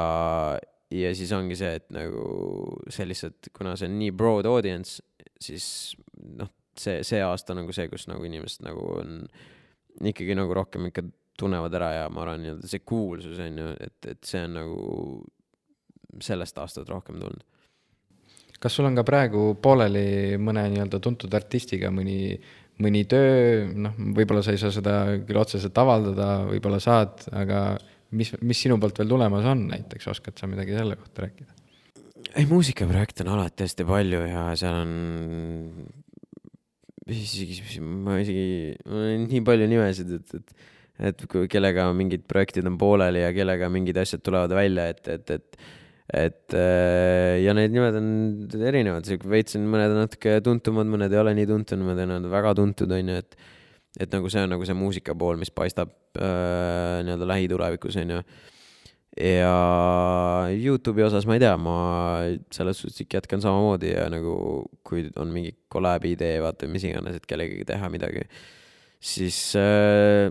[0.93, 5.01] ja siis ongi see, et nagu see lihtsalt, kuna see on nii broad audience,
[5.41, 5.67] siis
[6.37, 9.23] noh, see, see aasta nagu see, kus nagu inimesed nagu on
[10.05, 11.05] ikkagi nagu rohkem ikka
[11.39, 14.85] tunnevad ära ja ma arvan, nii-öelda see kuulsus on ju, et, et see on nagu
[16.23, 17.43] sellest aastat rohkem tulnud.
[18.65, 22.33] Kas sul on ka praegu pooleli mõne nii-öelda tuntud artistiga mõni,
[22.81, 24.95] mõni töö, noh, võib-olla sa ei saa seda
[25.27, 27.65] küll otseselt avaldada, võib-olla saad, aga
[28.17, 31.51] mis, mis sinu poolt veel tulemas on näiteks, oskad sa midagi selle kohta rääkida?
[32.35, 34.95] ei, muusikaprojekte on alati hästi palju ja seal on
[37.05, 42.67] isegi, ma isegi, mul on nii palju nimesid, et, et et kui kellega mingid projektid
[42.69, 45.57] on pooleli ja kellega mingid asjad tulevad välja, et, et, et
[46.14, 48.10] et äh, ja need nimed on
[48.69, 52.53] erinevad, veits on mõned on natuke tuntumad, mõned ei ole nii tuntud, mõned on väga
[52.60, 53.38] tuntud, on ju, et
[53.95, 58.19] et nagu see on nagu see muusika pool, mis paistab äh, nii-öelda lähitulevikus, on ju.
[59.15, 59.52] Ja
[60.52, 61.76] Youtube'i osas ma ei tea, ma
[62.52, 64.34] selles suhtes ikka jätkan samamoodi ja nagu
[64.84, 68.26] kui on mingi kolläbi idee, vaata mis iganes, et kellegagi teha midagi,
[68.99, 70.27] siis äh,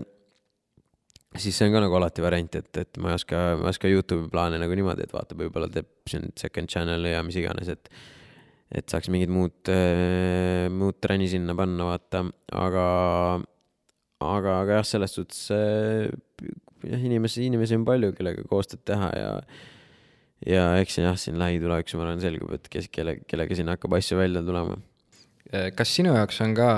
[1.41, 3.91] siis see on ka nagu alati variant, et, et ma ei oska, ma ei oska
[3.91, 7.89] Youtube'i plaane nagu niimoodi, et vaata, võib-olla teeb siin second channel'i ja mis iganes, et
[8.75, 12.23] et saaks mingit muud äh,, muud trenni sinna panna, vaata,
[12.57, 12.85] aga
[14.25, 16.09] aga, aga jah, selles suhtes äh,
[16.89, 19.29] jah, inimesi, inimesi on palju, kellega koostööd teha ja
[20.45, 24.17] ja eks jah, siin lähitulevikus ma arvan, selgub, et kes, kelle, kellega siin hakkab asju
[24.19, 24.77] välja tulema.
[25.51, 26.69] Äh, kas sinu jaoks on ka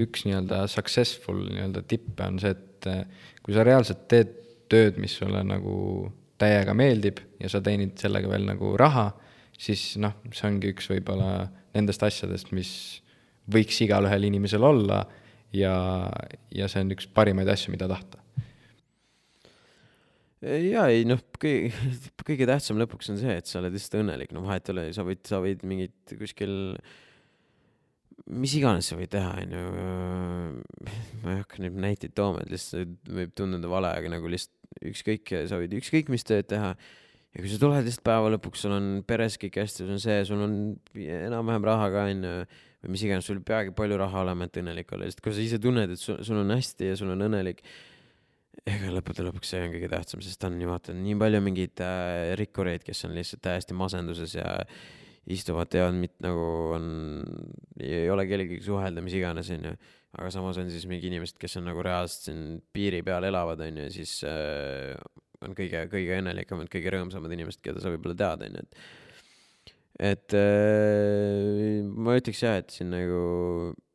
[0.00, 3.02] üks nii-öelda successful nii-öelda tippe on see, et äh,
[3.44, 4.36] kui sa reaalselt teed
[4.70, 6.08] tööd, mis sulle nagu
[6.40, 9.10] täiega meeldib ja sa teenid sellega veel nagu raha,
[9.60, 12.72] siis noh, see ongi üks võib-olla nendest asjadest, mis
[13.50, 15.02] võiks igalühel inimesel olla
[15.52, 15.74] ja,
[16.54, 18.22] ja see on üks parimaid asju, mida tahta.
[20.40, 21.68] Ja ei noh, kõige,
[22.24, 25.04] kõige tähtsam lõpuks on see, et sa oled lihtsalt õnnelik, no vahet ei ole, sa
[25.04, 26.54] võid, sa võid mingit kuskil,
[28.28, 29.66] mis iganes sa võid teha, onju.
[31.22, 35.34] ma ei hakka nüüd näiteid tooma, et lihtsalt võib tunduda vale, aga nagu lihtsalt ükskõik,
[35.50, 36.74] sa võid ükskõik mis tööd teha.
[37.34, 40.18] ja kui sa tuled lihtsalt päeva lõpuks, sul on peres kõik hästi, sul on see,
[40.28, 40.56] sul on
[40.94, 42.34] enam-vähem raha ka onju
[42.80, 45.44] või mis iganes, sul ei peagi palju raha olema, et õnnelik olla, lihtsalt kui sa
[45.44, 47.60] ise tunned, et sul, sul on hästi ja sul on õnnelik
[48.68, 52.32] ega lõppude lõpuks see on kõige tähtsam, sest on ju vaata nii palju mingeid äh,
[52.40, 54.48] rikkureid, kes on lihtsalt täiesti masenduses ja
[55.30, 56.44] istuvad, teevad mit- nagu
[56.76, 56.86] on,
[57.80, 59.74] ei ole kellegagi suhelda, mis iganes, onju.
[60.18, 62.40] aga samas on siis mingi inimesed, kes on nagu reaalselt siin
[62.74, 64.96] piiri peal elavad, onju, ja siis äh,
[65.44, 68.82] on kõige, kõige õnnelikumad, kõige rõõmsamad inimesed, keda sa võib-olla tead, onju, et
[70.00, 73.22] et äh, ma ütleks jah, et siin nagu,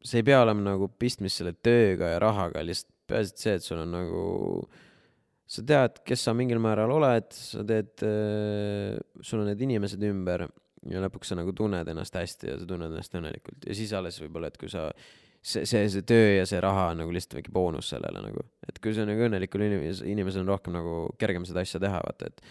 [0.06, 3.66] see ei pea olema nagu pistmist selle tööga ja rahaga, lihtsalt peaasi, et see, et
[3.66, 4.26] sul on nagu,
[5.50, 10.46] sa tead, kes sa mingil määral oled, sa teed äh,, sul on need inimesed ümber
[10.92, 14.20] ja lõpuks sa nagu tunned ennast hästi ja sa tunned ennast õnnelikult ja siis alles
[14.22, 14.88] võib-olla, et kui sa
[15.46, 18.80] see, see, see töö ja see raha on nagu lihtsalt väike boonus sellele nagu, et
[18.84, 22.48] kui sa nagu õnnelikul inimesel, inimesel on rohkem nagu kergem seda asja teha, vaata, et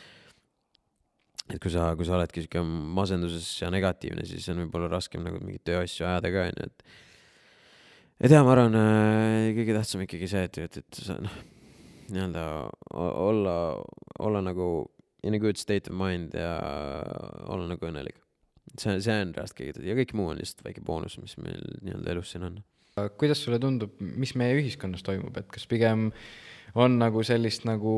[1.52, 5.42] et kui sa, kui sa oledki sihuke masenduses ja negatiivne, siis on võib-olla raskem nagu
[5.42, 6.86] mingeid tööasju ajada ka, onju, et
[8.24, 11.36] et jaa, ma arvan äh,, kõige tähtsam ikkagi see, et, et, et sa noh,
[12.14, 12.44] nii-öelda
[12.94, 13.56] olla,
[14.24, 14.68] olla nagu
[15.24, 16.54] in a good state of mind ja
[17.48, 18.23] olla nagu õnnelik.
[18.80, 22.14] See, see on reaalselt kõige, ja kõik muu on lihtsalt väike boonus, mis meil nii-öelda
[22.14, 22.62] elus siin on.
[23.18, 26.10] kuidas sulle tundub, mis meie ühiskonnas toimub, et kas pigem
[26.78, 27.94] on nagu sellist nagu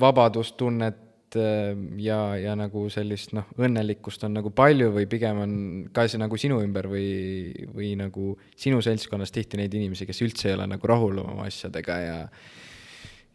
[0.00, 1.72] vabadustunnet äh,
[2.02, 5.56] ja, ja nagu sellist noh, õnnelikkust on nagu palju või pigem on
[5.94, 10.50] ka see nagu sinu ümber või, või nagu sinu seltskonnas tihti neid inimesi, kes üldse
[10.50, 12.20] ei ole nagu rahul oma asjadega ja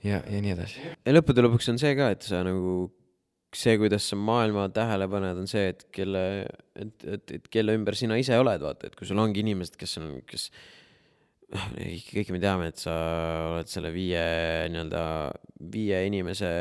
[0.04, 0.82] ja, ja nii edasi.
[1.06, 2.90] ja lõppude lõpuks on see ka, et sa nagu,
[3.58, 6.24] see, kuidas sa maailma tähele paned, on see, et kelle,
[6.80, 9.98] et, et, et kelle ümber sina ise oled, vaata, et kui sul ongi inimesed, kes
[10.00, 10.48] on, kes
[11.52, 11.68] noh,
[12.14, 12.96] kõik me teame, et sa
[13.58, 14.24] oled selle viie
[14.72, 15.06] nii-öelda,
[15.74, 16.52] viie inimese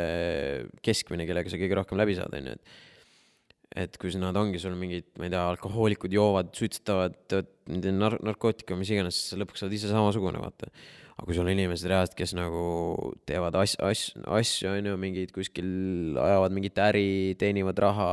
[0.84, 2.78] keskmine, kellega sa kõige rohkem läbi saad, onju, et
[3.78, 7.36] et kui nad ongi sul mingid, ma ei tea, alkohoolikud, joovad, suitsetavad,
[7.94, 10.72] nar-, narkootikum, mis iganes, siis lõpuks sa oled ise samasugune, vaata
[11.20, 12.62] aga kui sul on inimesed reaalselt, kes nagu
[13.28, 18.08] teevad as-, as-, asju, on ju, mingid kuskil ajavad mingit äri, teenivad raha,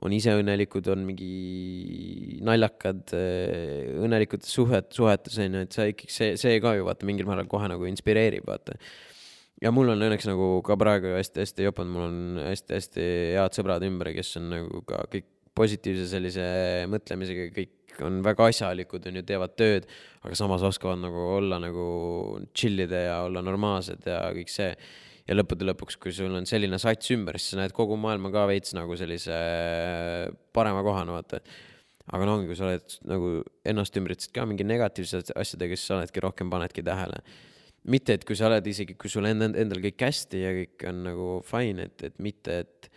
[0.00, 3.12] on ise õnnelikud, on mingi naljakad,
[4.00, 7.50] õnnelikutes suhet, suhetes, on ju, et see ikkagi, see, see ka ju vaata mingil määral
[7.50, 8.78] kohe nagu inspireerib, vaata.
[9.60, 14.14] ja mul on õnneks nagu ka praegu hästi-hästi jopanud, mul on hästi-hästi head sõbrad ümber,
[14.16, 15.28] kes on nagu ka kõik
[15.60, 16.46] positiivse sellise
[16.88, 17.76] mõtlemisega, kõik
[18.06, 19.86] on väga asjalikud, on ju, teevad tööd,
[20.24, 21.84] aga samas oskavad nagu olla nagu
[22.56, 24.74] chill ida ja olla normaalsed ja kõik see.
[25.28, 28.48] ja lõppude lõpuks, kui sul on selline sats ümber, siis sa näed kogu maailma ka
[28.50, 29.36] veits nagu sellise
[30.56, 31.38] parema kohana, vaata.
[32.10, 33.36] aga no ongi, kui sa oled nagu
[33.72, 37.22] ennast ümbritsed ka mingi negatiivsete asjadega, siis sa oledki rohkem, panedki tähele.
[37.84, 41.04] mitte, et kui sa oled isegi, kui sul enda, endal kõik hästi ja kõik on
[41.06, 42.90] nagu fine, et, et mitte, et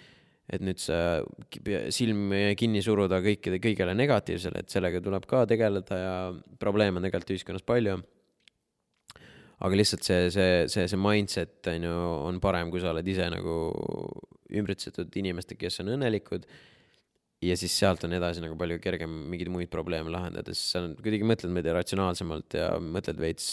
[0.51, 0.97] et nüüd sa
[1.93, 6.17] silm kinni suruda kõikide, kõigele negatiivsele, et sellega tuleb ka tegeleda ja
[6.59, 8.01] probleeme on tegelikult ühiskonnas palju.
[9.63, 11.95] aga lihtsalt see, see, see, see mindset on ju,
[12.27, 13.55] on parem, kui sa oled ise nagu
[14.53, 16.47] ümbritsetud inimestega, kes on õnnelikud.
[17.43, 21.27] ja siis sealt on edasi nagu palju kergem mingeid muid probleeme lahendada, sest sa kuidagi
[21.27, 23.47] mõtled, tea, ratsionaalsemalt ja mõtled veits,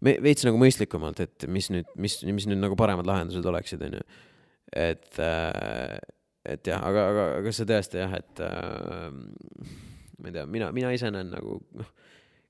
[0.00, 4.04] veits nagu mõistlikumalt, et mis nüüd, mis, mis nüüd nagu paremad lahendused oleksid, on ju
[4.72, 5.98] et, äh,
[6.54, 9.08] et jah, aga, aga, aga see tõesti jah, et äh,
[10.18, 11.90] ma ei tea, mina, mina ise näen nagu noh,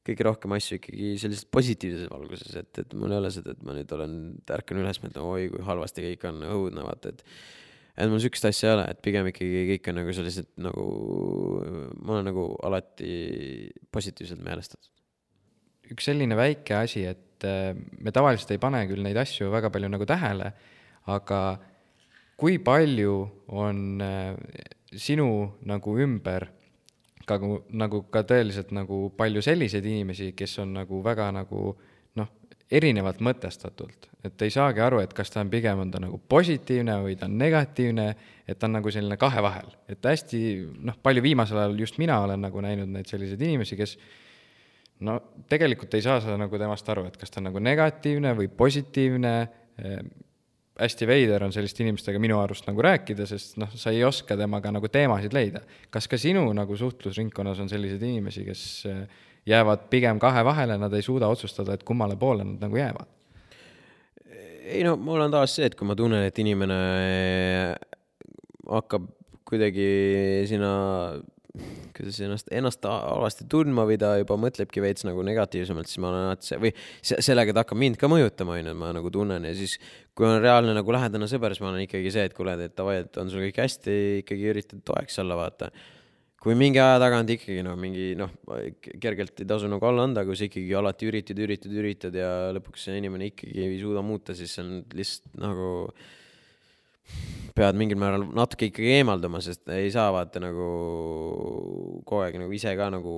[0.06, 3.74] kõige rohkem asju ikkagi sellises positiivses valguses, et, et mul ei ole seda, et ma
[3.76, 4.16] nüüd olen,
[4.56, 7.26] ärkan üles, mõtlen, oi kui halvasti kõik on, õudne, vaata, et
[7.92, 10.84] et mul sihukest asja ei ole, et pigem ikkagi kõik on nagu sellised nagu,
[12.00, 13.12] ma olen nagu alati
[13.92, 14.88] positiivselt meelestatud.
[15.92, 19.90] üks selline väike asi, et äh, me tavaliselt ei pane küll neid asju väga palju
[19.92, 20.54] nagu tähele,
[21.12, 21.42] aga
[22.36, 23.16] kui palju
[23.52, 24.34] on äh,
[24.96, 25.28] sinu
[25.68, 26.48] nagu ümber
[27.26, 31.72] ka nagu ka tõeliselt nagu palju selliseid inimesi, kes on nagu väga nagu
[32.18, 32.30] noh,
[32.72, 36.98] erinevalt mõtestatult, et ei saagi aru, et kas ta on pigem, on ta nagu positiivne
[37.04, 38.08] või ta on negatiivne,
[38.46, 40.42] et ta on nagu selline kahe vahel, et hästi
[40.88, 43.96] noh, palju viimasel ajal just mina olen nagu näinud neid selliseid inimesi, kes
[45.06, 45.18] no
[45.50, 49.36] tegelikult ei saa sa nagu temast aru, et kas ta on nagu negatiivne või positiivne
[50.80, 54.72] hästi veider on selliste inimestega minu arust nagu rääkida, sest noh, sa ei oska temaga
[54.72, 55.60] nagu teemasid leida.
[55.90, 59.02] kas ka sinu nagu suhtlusringkonnas on selliseid inimesi, kes äh,
[59.46, 63.18] jäävad pigem kahe vahele, nad ei suuda otsustada, et kummale poole nad nagu jäävad?
[64.62, 66.76] ei no mul on taas see, et kui ma tunnen, et inimene
[68.70, 69.08] hakkab
[69.48, 69.86] kuidagi
[70.48, 70.72] sinna
[71.92, 76.48] kuidas ennast, ennast halvasti tundma ta juba mõtlebki veits nagu negatiivsemalt, siis ma olen alati
[76.48, 76.70] see või
[77.02, 79.76] sellega ta hakkab mind ka mõjutama, onju, et ma nagu tunnen ja siis
[80.16, 83.02] kui on reaalne nagu lähedane sõber, siis ma olen ikkagi see, et kuule, et davai,
[83.04, 85.68] et on sul kõik hästi, ikkagi üritad toeks olla, vaata.
[86.42, 88.32] kui mingi aja tagant ikkagi noh, mingi noh,
[89.02, 92.88] kergelt ei tasu nagu alla anda, kui sa ikkagi alati üritad, üritad, üritad ja lõpuks
[92.88, 95.68] see inimene ikkagi ei suuda muuta, siis see on lihtsalt nagu
[97.56, 100.68] pead mingil määral natuke ikkagi eemalduma, sest ei saa vaata nagu
[102.08, 103.16] kogu aeg nagu ise ka nagu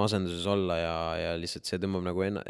[0.00, 2.44] masenduses olla ja, ja lihtsalt see tõmbab nagu enna,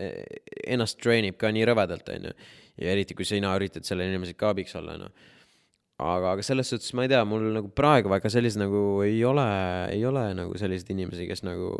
[0.66, 2.34] ennast train ib ka nii rõvedalt, onju.
[2.78, 5.34] ja eriti, kui sina üritad sellele inimesele ka abiks olla, noh.
[5.98, 9.48] aga, aga selles suhtes ma ei tea, mul nagu praegu väga sellised nagu ei ole,
[9.94, 11.72] ei ole nagu selliseid inimesi, kes nagu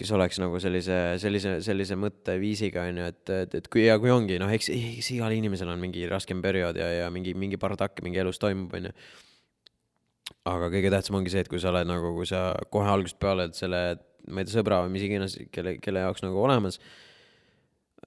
[0.00, 4.12] kes oleks nagu sellise, sellise, sellise mõtteviisiga, on ju, et, et, et kui ja kui
[4.12, 8.00] ongi, noh, eks, eks igal inimesel on mingi raskem periood ja, ja mingi, mingi bardakk
[8.06, 8.94] mingi elus toimub, on ju.
[10.48, 13.46] aga kõige tähtsam ongi see, et kui sa oled nagu, kui sa kohe algusest peale
[13.46, 13.82] oled selle,
[14.30, 16.80] ma ei tea, sõbra või mis iganes, kelle, kelle jaoks nagu olemas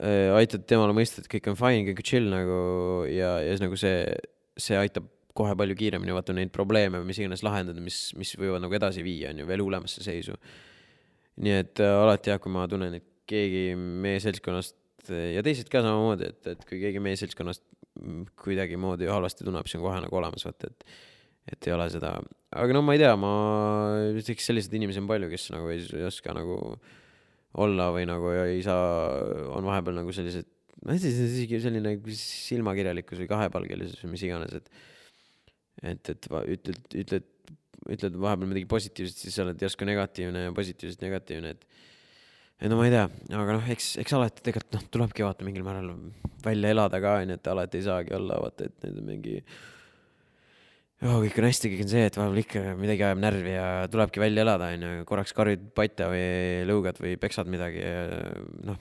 [0.01, 2.59] äh,, aitad temale mõista, et kõik on fine, kõik on chill nagu
[3.11, 4.07] ja, ja siis nagu see,
[4.57, 8.61] see aitab kohe palju kiiremini vaata neid probleeme või mis iganes lahendada, mis, mis võivad
[8.65, 10.37] nagu edasi viia, on ju, veel hullemasse seisu
[11.41, 14.77] nii et äh, alati jah, kui ma tunnen, et keegi meie seltskonnast
[15.09, 17.63] ja teised ka samamoodi, et, et kui keegi meie seltskonnast
[18.41, 21.01] kuidagimoodi halvasti tunneb, siis on kohe nagu olemas, vaata, et
[21.51, 22.13] et ei ole seda,
[22.55, 23.29] aga no ma ei tea, ma
[24.15, 26.55] ütleks, selliseid inimesi on palju, kes nagu ei, ei oska nagu
[27.63, 28.85] olla või nagu ei saa,
[29.51, 30.47] on vahepeal nagu sellised,
[30.87, 34.71] ei tea, isegi selline silmakirjalikkus või kahepalgelisus või mis iganes, et
[35.83, 37.27] et, et ütled, ütled
[37.91, 41.67] ütled vahepeal midagi positiivset, siis sa oled järsku negatiivne ja positiivselt negatiivne, et
[42.63, 43.03] et no ma ei tea,
[43.35, 45.89] aga noh, eks, eks alati tegelikult noh, tulebki vaata mingil määral
[46.45, 49.35] välja elada ka onju, et alati ei saagi olla vaata, et need on mingi
[51.03, 54.23] oh, kõik on hästi, kõik on see, et vahepeal ikka midagi ajab närvi ja tulebki
[54.23, 56.27] välja elada, onju, korraks karjud patja või
[56.69, 58.05] lõugad või peksad midagi ja
[58.69, 58.79] noh,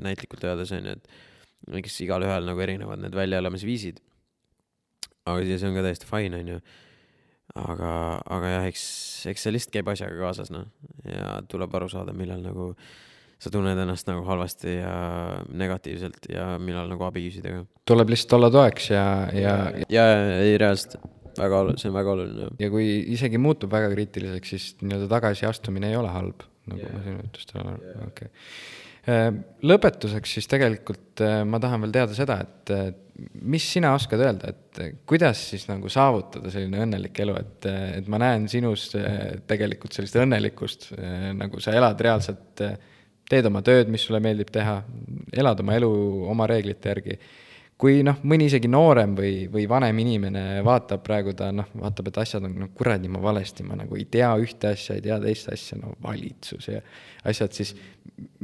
[0.00, 4.00] näitlikult öeldes onju, et eks igalühel nagu erinevad need väljaelamisviisid.
[5.28, 6.62] aga see on ka täiesti fine, onju
[7.58, 7.92] aga,
[8.36, 8.82] aga jah, eks,
[9.30, 10.66] eks see lihtsalt käib asjaga kaasas, noh,
[11.06, 12.72] ja tuleb aru saada, millal nagu
[13.40, 14.94] sa tunned ennast nagu halvasti ja
[15.48, 17.62] negatiivselt ja millal nagu abi küsida ka.
[17.88, 19.54] tuleb lihtsalt olla toeks ja, ja.
[19.88, 20.98] ja, ja, ei reaalselt,
[21.38, 22.50] väga oluline, see on väga oluline.
[22.60, 26.92] ja kui isegi muutub väga kriitiliseks, siis nii-öelda tagasiastumine ei ole halb, nagu yeah.
[26.98, 28.30] ma sinu jutust olen aru okei okay
[29.08, 32.90] lõpetuseks siis tegelikult äh, ma tahan veel teada seda, et äh,
[33.40, 37.68] mis sina oskad öelda, et kuidas siis nagu saavutada selline õnnelik elu, et,
[38.00, 38.86] et ma näen sinus
[39.48, 40.86] tegelikult sellist õnnelikkust,
[41.36, 42.62] nagu sa elad reaalselt,
[43.30, 44.78] teed oma tööd, mis sulle meeldib teha,
[45.36, 45.90] elad oma elu
[46.32, 47.18] oma reeglite järgi.
[47.80, 52.20] Kui noh, mõni isegi noorem või, või vanem inimene vaatab praegu ta noh, vaatab, et
[52.20, 55.48] asjad on, no kuradi, ma valesti, ma nagu ei tea ühte asja, ei tea teist
[55.54, 56.82] asja, no valitsus ja
[57.30, 57.72] asjad, siis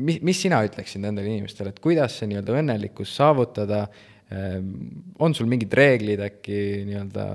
[0.00, 3.84] mis, mis sina ütleksid nendele inimestele, et kuidas see nii-öelda õnnelikkus saavutada,
[4.32, 4.72] ehm,
[5.20, 7.30] on sul mingid reeglid äkki nii-öelda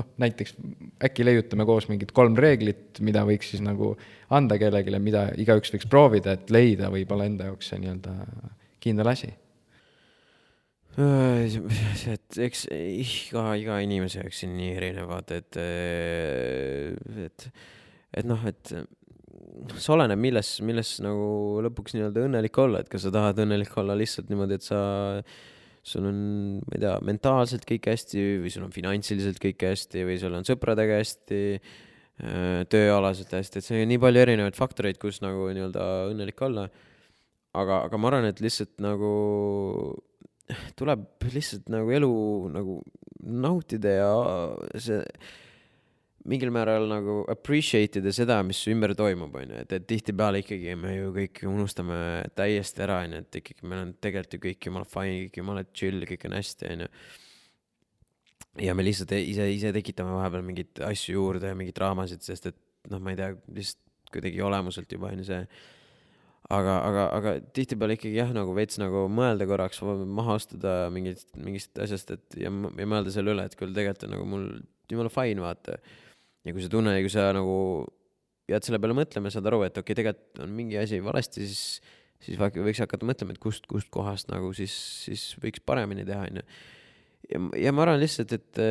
[0.00, 0.56] noh, näiteks
[1.04, 3.92] äkki leiutame koos mingid kolm reeglit, mida võiks siis nagu
[4.32, 8.22] anda kellelegi, mida igaüks võiks proovida, et leida võib-olla enda jaoks see nii-öelda
[8.80, 9.36] kindel asi
[10.96, 17.48] et eks iga, iga inimese jaoks on nii erinev, vaata, et, äh, et,
[18.16, 21.26] et noh, et noh, see oleneb, milles, milles nagu
[21.66, 24.80] lõpuks nii-öelda õnnelik olla, et kas sa tahad õnnelik olla lihtsalt niimoodi, et sa,
[25.86, 26.22] sul on,
[26.64, 30.48] ma ei tea, mentaalselt kõik hästi või sul on finantsiliselt kõik hästi või sul on
[30.48, 31.44] sõpradega hästi,
[32.24, 36.70] äh, tööalaselt hästi, et see on nii palju erinevaid faktoreid, kus nagu nii-öelda õnnelik olla.
[37.56, 39.12] aga, aga ma arvan, et lihtsalt nagu
[40.78, 42.12] tuleb lihtsalt nagu elu
[42.54, 42.78] nagu
[43.26, 44.12] nautida ja
[44.80, 45.02] see
[46.26, 50.96] mingil määral nagu appreciate ida seda, mis ümber toimub, onju, et, et tihtipeale ikkagi me
[50.96, 51.98] ju kõik unustame
[52.38, 56.02] täiesti ära, onju, et ikkagi meil on tegelikult ju kõik jumala fine, kõik jumala chill,
[56.10, 56.90] kõik on hästi, onju.
[58.66, 62.58] ja me lihtsalt ise, ise tekitame vahepeal mingeid asju juurde ja mingeid draamasid, sest et
[62.90, 63.82] noh, ma ei tea, lihtsalt
[64.16, 65.40] kuidagi olemuselt juba onju see
[66.52, 71.78] aga, aga, aga tihtipeale ikkagi jah, nagu veits nagu mõelda korraks, maha astuda mingist, mingist
[71.82, 74.48] asjast, et ja, ja mõelda selle üle, et küll tegelikult on nagu mul
[74.90, 75.78] jumala fine, vaata.
[76.46, 77.56] ja kui sa tunned ja kui sa nagu
[78.50, 81.64] jääd selle peale mõtlema, saad aru, et okei okay,, tegelikult on mingi asi valesti, siis,
[82.22, 84.74] siis võiks hakata mõtlema, et kust, kust kohast nagu siis,
[85.06, 86.46] siis võiks paremini teha, onju.
[87.32, 88.62] ja, ja ma arvan lihtsalt, et,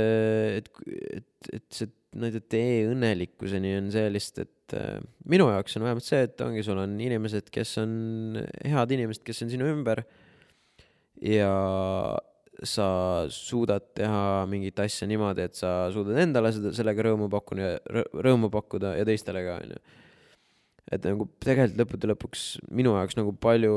[0.61, 0.71] et,
[1.19, 6.07] et, et see nii-öelda tee õnnelikkuseni on see lihtsalt, et äh, minu jaoks on vähemalt
[6.07, 7.91] see, et ongi, sul on inimesed, kes on
[8.63, 10.03] head inimesed, kes on sinu ümber
[11.23, 11.51] ja
[12.63, 12.87] sa
[13.33, 18.49] suudad teha mingit asja niimoodi, et sa suudad endale seda, sellega rõõmu pakkuda ja rõõmu
[18.53, 19.81] pakkuda ja teistele ka, onju.
[20.95, 23.75] et nagu tegelikult lõppude lõpuks minu jaoks nagu palju,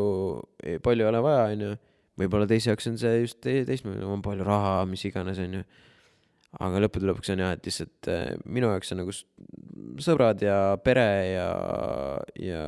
[0.84, 1.74] palju ei ole vaja, onju.
[2.22, 5.66] võib-olla teise jaoks on see just teistmoodi, on palju raha, mis iganes, onju
[6.56, 9.12] aga lõppude lõpuks on jah, et lihtsalt äh, minu jaoks on nagu
[10.00, 11.48] sõbrad ja pere ja,
[12.40, 12.62] ja,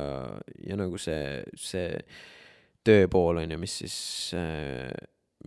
[0.67, 1.87] ja nagu see, see
[2.85, 3.97] töö pool on ju, mis siis,
[4.37, 4.91] äh,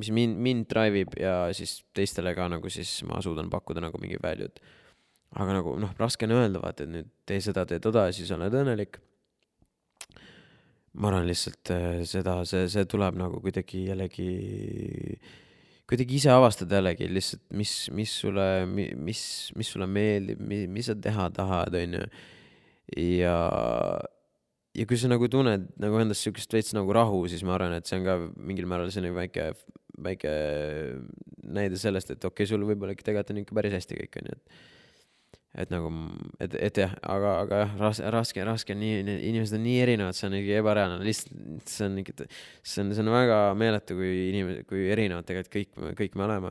[0.01, 4.03] mis mind, mind drive ib ja siis teistele ka nagu siis ma suudan pakkuda nagu
[4.03, 4.59] mingi value'd.
[5.35, 8.35] aga nagu noh, raske on öelda, vaata, et nüüd tee seda, tee toda ja siis
[8.35, 8.99] oled õnnelik.
[10.99, 14.29] ma arvan lihtsalt äh, seda, see, see tuleb nagu kuidagi jällegi
[15.91, 19.23] kuidagi ise avastad jällegi lihtsalt, mis, mis sulle, mis,
[19.57, 22.05] mis sulle meeldib, mis sa teha tahad, onju.
[23.01, 23.37] ja,
[24.75, 27.91] ja kui sa nagu tunned nagu endas siukest veits nagu rahu, siis ma arvan, et
[27.91, 29.51] see on ka mingil määral selline väike,
[30.05, 30.33] väike
[31.45, 34.39] näide sellest, et okei okay,, sul võib-olla ikka tegelikult on ikka päris hästi kõik, onju,
[34.39, 34.63] et
[35.55, 35.91] et nagu,
[36.43, 40.19] et, et jah, aga, aga jah, raske, raske, raske on nii, inimesed on nii erinevad,
[40.19, 42.27] see on ikkagi ebareaalne, lihtsalt see on ikka,
[42.67, 46.51] see on, see on väga meeletu, kui inimesed, kui erinevad tegelikult kõik, kõik me oleme.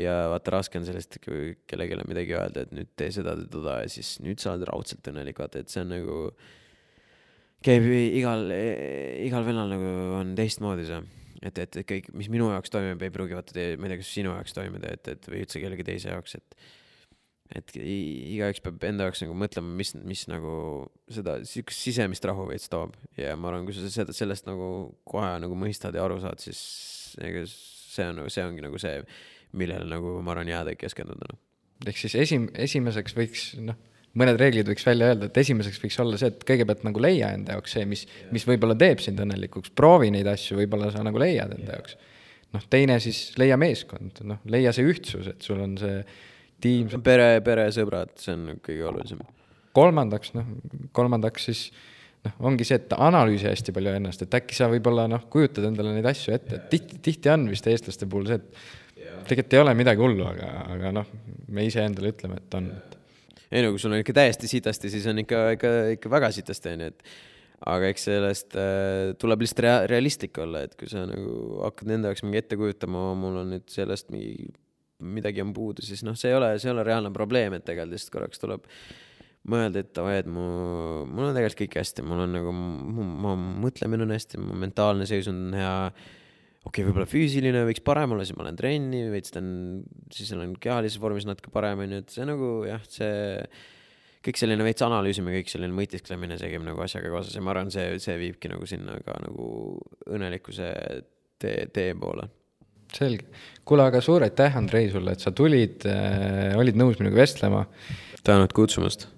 [0.00, 3.82] ja vaata, raske on sellest, kui kellelegi midagi öelda, et nüüd tee seda, tee toda
[3.82, 6.18] ja siis nüüd sa oled raudselt õnnelik, vaata, et see on nagu,
[7.62, 8.48] käib igal,
[9.26, 11.02] igal vennal nagu on teistmoodi see
[11.42, 14.32] et, et kõik, mis minu jaoks toimib, ei pruugi vaata, ma ei tea, kas sinu
[14.32, 16.56] jaoks toimida, et, et või üldse kellegi teise jaoks, et
[17.58, 20.54] et igaüks peab enda jaoks nagu mõtlema, mis, mis nagu
[21.12, 24.66] seda siukest sisemist rahu veits toob ja ma arvan, kui sa seda, sellest nagu
[25.08, 26.62] kohe nagu mõistad ja aru saad, siis
[27.20, 29.02] ega see on see ongi nagu see,
[29.58, 31.40] millele nagu ma arvan jääda keskenduda noh.
[31.84, 33.76] ehk siis esim-, esimeseks võiks noh,
[34.18, 37.58] mõned reeglid võiks välja öelda, et esimeseks võiks olla see, et kõigepealt nagu leia enda
[37.58, 41.52] jaoks see, mis, mis võib-olla teeb sind õnnelikuks, proovi neid asju, võib-olla sa nagu leiad
[41.56, 41.96] enda jaoks.
[42.56, 46.00] noh, teine siis leia meeskond, noh, leia see ühtsus, et sul on see
[46.62, 46.92] tiim.
[47.04, 49.24] pere, pere, sõbrad, see on kõige olulisem.
[49.76, 50.52] kolmandaks, noh,
[50.96, 51.64] kolmandaks siis
[52.26, 55.94] noh, ongi see, et analüüsi hästi palju ennast, et äkki sa võib-olla noh, kujutad endale
[55.96, 59.74] neid asju ette, et tihti, tihti on vist eestlaste puhul see, et tegelikult ei ole
[59.78, 61.12] midagi hullu, aga, aga noh,
[61.52, 62.70] me iseendale ütleme, et on.
[63.50, 66.72] ei no kui sul on ikka täiesti sitasti, siis on ikka, ikka, ikka väga sitasti
[66.72, 67.14] onju, et
[67.72, 72.10] aga eks sellest äh, tuleb lihtsalt rea realistlik olla, et kui sa nagu hakkad enda
[72.10, 74.50] jaoks mingi ette kujutama, mul on nüüd sellest mingi
[75.02, 77.96] midagi on puudu, siis noh, see ei ole, see ei ole reaalne probleem, et tegelikult
[77.96, 78.68] lihtsalt korraks tuleb
[79.50, 80.46] mõelda, et davai, et mu,
[81.10, 85.48] mul on tegelikult kõik hästi, mul on nagu, mu mõtlemine on hästi, mu mentaalne seisund
[85.48, 85.76] on hea.
[86.62, 89.48] okei okay,, võib-olla füüsiline võiks parem olla, siis ma lähen trenni, veits teen,
[90.14, 93.48] siis olen kehalises vormis natuke parem, onju, et see nagu jah, see
[94.22, 97.72] kõik selline veits analüüsimine, kõik selline mõtisklemine, see käib nagu asjaga kaasas ja ma arvan,
[97.74, 99.48] see, see viibki nagu sinna ka nagu
[100.06, 100.70] õnnelikkuse
[101.42, 102.30] tee, tee poole
[102.98, 103.26] selge.
[103.64, 107.66] kuule, aga suur aitäh, Andrei, sulle, et sa tulid äh,, olid nõus minuga vestlema.
[108.26, 109.08] tänud kutsumast.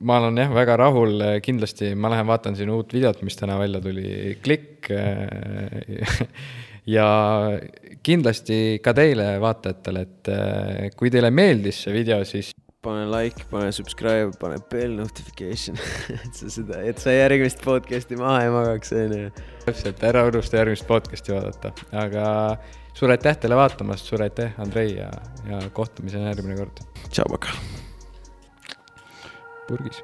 [0.00, 3.80] ma olen jah, väga rahul, kindlasti ma lähen vaatan sinu uut videot, mis täna välja
[3.84, 6.26] tuli, klikk äh,
[6.96, 7.06] ja
[8.02, 12.52] kindlasti ka teile, vaatajatele, et äh, kui teile meeldis see video, siis
[12.82, 15.76] pane like, pane subscribe, pane bell notification
[16.16, 19.32] et sa seda, et sa järgmist podcast'i maha ei magaks, onju.
[19.66, 22.24] täpselt, ära unusta järgmist podcast'i vaadata, aga
[22.94, 25.10] suur aitäh teile vaatamast, suur aitäh, Andrei ja,
[25.48, 26.82] ja kohtumiseni järgmine kord.
[27.10, 27.54] tšau, Paka.
[29.68, 30.02] purgis.